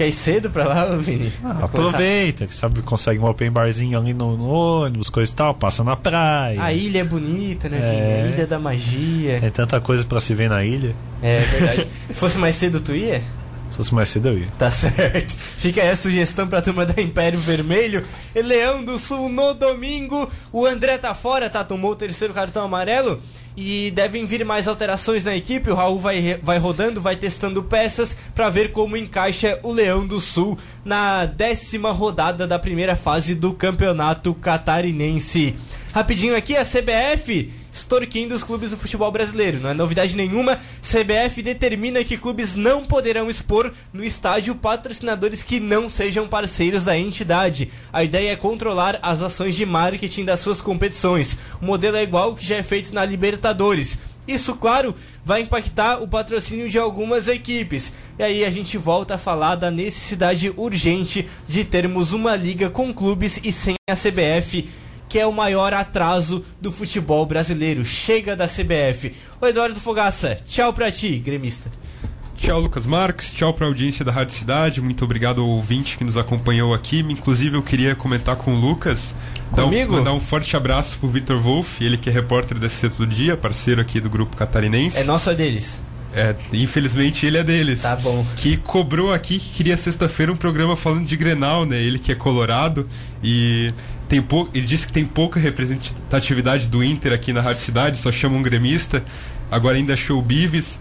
Quer 0.00 0.08
ir 0.08 0.12
cedo 0.12 0.48
pra 0.48 0.64
lá, 0.64 0.96
Vini? 0.96 1.30
Ah, 1.44 1.58
aproveita, 1.64 2.46
que 2.46 2.56
sabe, 2.56 2.80
consegue 2.80 3.20
um 3.20 3.26
open 3.26 3.50
barzinho 3.50 3.98
ali 3.98 4.14
no, 4.14 4.34
no 4.34 4.48
ônibus, 4.48 5.10
coisa 5.10 5.30
e 5.30 5.34
tal, 5.34 5.52
passa 5.52 5.84
na 5.84 5.94
praia. 5.94 6.56
A 6.62 6.72
ilha 6.72 7.00
é 7.00 7.04
bonita, 7.04 7.68
né, 7.68 7.76
É. 7.76 8.22
Vini? 8.22 8.32
A 8.32 8.34
ilha 8.36 8.46
da 8.46 8.58
magia. 8.58 9.38
Tem 9.38 9.50
tanta 9.50 9.78
coisa 9.78 10.02
pra 10.02 10.18
se 10.18 10.34
ver 10.34 10.48
na 10.48 10.64
ilha. 10.64 10.94
É 11.22 11.40
verdade. 11.40 11.86
Se 12.08 12.14
fosse 12.14 12.38
mais 12.38 12.54
cedo, 12.54 12.80
tu 12.80 12.94
ia? 12.96 13.20
Se 13.70 13.76
fosse 13.76 13.94
mais 13.94 14.08
cedo 14.08 14.28
eu 14.28 14.38
ia. 14.38 14.48
Tá 14.58 14.70
certo. 14.72 15.32
Fica 15.32 15.82
aí 15.82 15.90
a 15.90 15.96
sugestão 15.96 16.46
pra 16.46 16.62
turma 16.62 16.84
da 16.84 17.00
Império 17.00 17.38
Vermelho. 17.38 18.02
Leão 18.34 18.84
do 18.84 18.98
Sul 18.98 19.28
no 19.28 19.54
domingo. 19.54 20.30
O 20.52 20.66
André 20.66 20.98
tá 20.98 21.14
fora, 21.14 21.48
tá? 21.48 21.62
Tomou 21.64 21.92
o 21.92 21.96
terceiro 21.96 22.34
cartão 22.34 22.64
amarelo. 22.64 23.20
E 23.56 23.90
devem 23.90 24.24
vir 24.26 24.44
mais 24.44 24.66
alterações 24.68 25.24
na 25.24 25.36
equipe. 25.36 25.70
O 25.70 25.74
Raul 25.74 25.98
vai, 25.98 26.38
vai 26.42 26.58
rodando, 26.58 27.00
vai 27.00 27.16
testando 27.16 27.62
peças 27.62 28.16
pra 28.34 28.48
ver 28.48 28.72
como 28.72 28.96
encaixa 28.96 29.58
o 29.62 29.72
Leão 29.72 30.06
do 30.06 30.20
Sul 30.20 30.58
na 30.84 31.26
décima 31.26 31.90
rodada 31.90 32.46
da 32.46 32.58
primeira 32.58 32.96
fase 32.96 33.34
do 33.34 33.52
Campeonato 33.52 34.32
Catarinense. 34.34 35.56
Rapidinho 35.92 36.36
aqui, 36.36 36.56
a 36.56 36.64
CBF 36.64 37.50
extorquindo 37.80 38.34
os 38.34 38.44
clubes 38.44 38.70
do 38.70 38.76
futebol 38.76 39.10
brasileiro. 39.10 39.58
Não 39.58 39.70
é 39.70 39.74
novidade 39.74 40.16
nenhuma, 40.16 40.58
CBF 40.80 41.42
determina 41.42 42.04
que 42.04 42.16
clubes 42.16 42.54
não 42.54 42.84
poderão 42.84 43.28
expor 43.28 43.72
no 43.92 44.04
estádio 44.04 44.54
patrocinadores 44.54 45.42
que 45.42 45.58
não 45.58 45.90
sejam 45.90 46.28
parceiros 46.28 46.84
da 46.84 46.96
entidade. 46.96 47.70
A 47.92 48.04
ideia 48.04 48.32
é 48.32 48.36
controlar 48.36 48.98
as 49.02 49.22
ações 49.22 49.56
de 49.56 49.66
marketing 49.66 50.24
das 50.24 50.40
suas 50.40 50.60
competições. 50.60 51.36
O 51.60 51.64
modelo 51.64 51.96
é 51.96 52.02
igual 52.02 52.30
ao 52.30 52.36
que 52.36 52.46
já 52.46 52.56
é 52.56 52.62
feito 52.62 52.94
na 52.94 53.04
Libertadores. 53.04 53.98
Isso, 54.28 54.54
claro, 54.54 54.94
vai 55.24 55.40
impactar 55.40 56.00
o 56.02 56.06
patrocínio 56.06 56.68
de 56.68 56.78
algumas 56.78 57.26
equipes. 57.26 57.92
E 58.18 58.22
aí 58.22 58.44
a 58.44 58.50
gente 58.50 58.78
volta 58.78 59.14
a 59.14 59.18
falar 59.18 59.56
da 59.56 59.70
necessidade 59.70 60.52
urgente 60.56 61.28
de 61.48 61.64
termos 61.64 62.12
uma 62.12 62.36
liga 62.36 62.70
com 62.70 62.94
clubes 62.94 63.40
e 63.42 63.50
sem 63.50 63.74
a 63.90 63.96
CBF 63.96 64.68
que 65.10 65.18
é 65.18 65.26
o 65.26 65.32
maior 65.32 65.74
atraso 65.74 66.42
do 66.60 66.70
futebol 66.72 67.26
brasileiro. 67.26 67.84
Chega 67.84 68.34
da 68.36 68.46
CBF. 68.46 69.12
O 69.40 69.46
Eduardo 69.46 69.78
Fogaça, 69.78 70.36
tchau 70.46 70.72
pra 70.72 70.90
ti, 70.90 71.18
gremista. 71.18 71.70
Tchau, 72.38 72.58
Lucas 72.58 72.86
Marques. 72.86 73.32
Tchau 73.34 73.52
para 73.52 73.66
a 73.66 73.68
audiência 73.68 74.02
da 74.02 74.10
Rádio 74.12 74.34
Cidade. 74.34 74.80
Muito 74.80 75.04
obrigado 75.04 75.42
ao 75.42 75.48
ouvinte 75.48 75.98
que 75.98 76.04
nos 76.04 76.16
acompanhou 76.16 76.72
aqui. 76.72 77.00
Inclusive, 77.00 77.54
eu 77.56 77.62
queria 77.62 77.94
comentar 77.94 78.36
com 78.36 78.54
o 78.54 78.58
Lucas. 78.58 79.14
dar 79.54 79.64
um- 79.64 79.68
Comigo? 79.68 79.92
mandar 79.94 80.12
um 80.12 80.20
forte 80.20 80.56
abraço 80.56 80.96
pro 80.98 81.08
Vitor 81.08 81.38
Wolff, 81.40 81.84
ele 81.84 81.96
que 81.98 82.08
é 82.08 82.12
repórter 82.12 82.56
da 82.56 82.68
SC 82.68 82.88
Todo 82.88 83.04
Dia, 83.06 83.36
parceiro 83.36 83.80
aqui 83.80 83.98
do 84.00 84.08
Grupo 84.08 84.36
Catarinense. 84.36 84.96
É 84.96 85.02
nosso 85.04 85.28
ou 85.28 85.34
é 85.34 85.36
deles? 85.36 85.80
É, 86.14 86.34
infelizmente 86.52 87.26
ele 87.26 87.36
é 87.36 87.42
deles. 87.44 87.82
Tá 87.82 87.94
bom. 87.96 88.24
Que 88.36 88.56
cobrou 88.56 89.12
aqui 89.12 89.38
que 89.38 89.48
queria 89.50 89.76
sexta-feira 89.76 90.32
um 90.32 90.36
programa 90.36 90.76
falando 90.76 91.04
de 91.06 91.16
Grenal, 91.16 91.66
né? 91.66 91.80
Ele 91.82 91.98
que 91.98 92.10
é 92.12 92.14
colorado 92.14 92.88
e 93.22 93.72
tem 94.10 94.20
pou... 94.20 94.48
ele 94.52 94.66
disse 94.66 94.84
que 94.84 94.92
tem 94.92 95.06
pouca 95.06 95.38
representatividade 95.38 96.66
do 96.66 96.82
Inter 96.82 97.12
aqui 97.12 97.32
na 97.32 97.40
Rádio 97.40 97.62
Cidade, 97.62 97.96
só 97.96 98.10
chama 98.10 98.36
um 98.36 98.42
gremista. 98.42 99.02
Agora 99.48 99.76
ainda 99.76 99.96
show 99.96 100.20
Bives. 100.20 100.78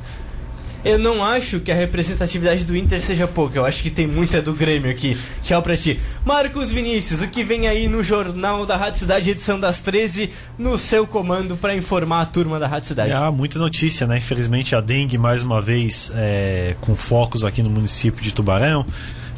Eu 0.84 0.98
não 0.98 1.24
acho 1.24 1.60
que 1.60 1.72
a 1.72 1.76
representatividade 1.76 2.64
do 2.64 2.76
Inter 2.76 3.02
seja 3.02 3.28
pouca. 3.28 3.58
Eu 3.58 3.66
acho 3.66 3.84
que 3.84 3.90
tem 3.90 4.08
muita 4.08 4.42
do 4.42 4.54
Grêmio 4.54 4.90
aqui. 4.90 5.16
Tchau 5.44 5.62
pra 5.62 5.76
ti. 5.76 6.00
Marcos 6.26 6.72
Vinícius, 6.72 7.22
o 7.22 7.28
que 7.28 7.44
vem 7.44 7.68
aí 7.68 7.88
no 7.88 8.02
Jornal 8.02 8.66
da 8.66 8.78
Rádio 8.78 9.00
Cidade, 9.00 9.30
edição 9.30 9.60
das 9.60 9.80
13, 9.80 10.32
no 10.58 10.78
seu 10.78 11.06
comando 11.06 11.58
pra 11.58 11.76
informar 11.76 12.22
a 12.22 12.26
turma 12.26 12.58
da 12.58 12.68
Rádio 12.68 12.88
Cidade. 12.88 13.12
Ah, 13.12 13.30
muita 13.30 13.60
notícia, 13.60 14.08
né? 14.08 14.18
Infelizmente 14.18 14.74
a 14.74 14.82
dengue 14.82 15.18
mais 15.18 15.44
uma 15.44 15.62
vez 15.62 16.12
é, 16.16 16.76
com 16.82 16.96
focos 16.96 17.44
aqui 17.44 17.62
no 17.62 17.70
município 17.70 18.24
de 18.24 18.34
Tubarão. 18.34 18.86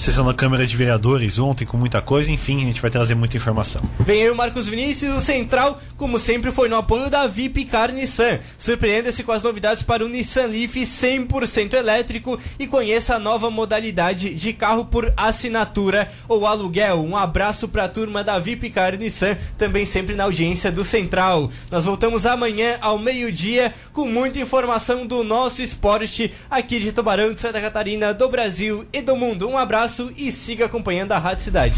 Sessão 0.02 0.26
da 0.26 0.34
Câmara 0.34 0.66
de 0.66 0.76
Vereadores 0.76 1.38
ontem 1.38 1.64
com 1.64 1.78
muita 1.78 2.02
coisa, 2.02 2.32
enfim, 2.32 2.64
a 2.64 2.66
gente 2.66 2.82
vai 2.82 2.90
trazer 2.90 3.14
muita 3.14 3.38
informação. 3.38 3.84
Vem 4.00 4.28
o 4.32 4.36
Marcos 4.36 4.68
Vinícius, 4.68 5.16
o 5.16 5.22
Central, 5.22 5.80
como 5.96 6.18
sempre, 6.18 6.52
foi 6.52 6.68
no 6.68 6.76
apoio 6.76 7.08
da 7.08 7.28
VIP 7.28 7.66
Car 7.66 7.92
Nissan. 7.92 8.40
Surpreenda-se 8.58 9.24
com 9.24 9.32
as 9.32 9.44
novidades 9.44 9.84
para 9.84 10.04
o 10.04 10.10
Nissan 10.10 10.48
Leaf 10.48 10.74
100% 10.76 11.76
elétrico 11.76 12.40
e 12.58 12.66
conheça 12.66 13.14
a 13.14 13.20
nova 13.20 13.52
modalidade 13.52 14.34
de 14.34 14.54
carro 14.54 14.86
por 14.86 15.14
assinatura 15.16 16.10
ou 16.28 16.48
aluguel. 16.48 17.06
Um 17.06 17.16
abraço 17.16 17.68
para 17.68 17.84
a 17.84 17.90
turma 17.90 18.24
da 18.24 18.40
VIP 18.40 18.72
Car 18.72 18.98
Nissan, 18.98 19.38
também 19.56 19.86
sempre 19.86 20.16
na 20.16 20.24
audiência 20.24 20.72
do 20.72 20.84
Central. 20.84 21.52
Nós 21.70 21.86
voltamos 21.86 22.26
amanhã 22.26 22.80
ao 22.82 22.98
meio-dia 22.98 23.72
com 23.94 24.08
muita 24.08 24.40
informação 24.40 25.06
do 25.06 25.24
nosso 25.24 25.62
esporte 25.62 26.34
aqui 26.50 26.80
de 26.80 26.92
Tubarão, 26.92 27.36
de 27.36 27.40
Santa 27.40 27.62
Catarina, 27.62 28.16
do 28.16 28.28
Brasil 28.28 28.84
e 28.92 29.00
do 29.00 29.16
mundo. 29.16 29.48
Um 29.48 29.60
abraço 29.92 30.12
e 30.18 30.32
siga 30.32 30.66
acompanhando 30.66 31.12
a 31.12 31.18
Rádio 31.18 31.44
Cidade. 31.44 31.76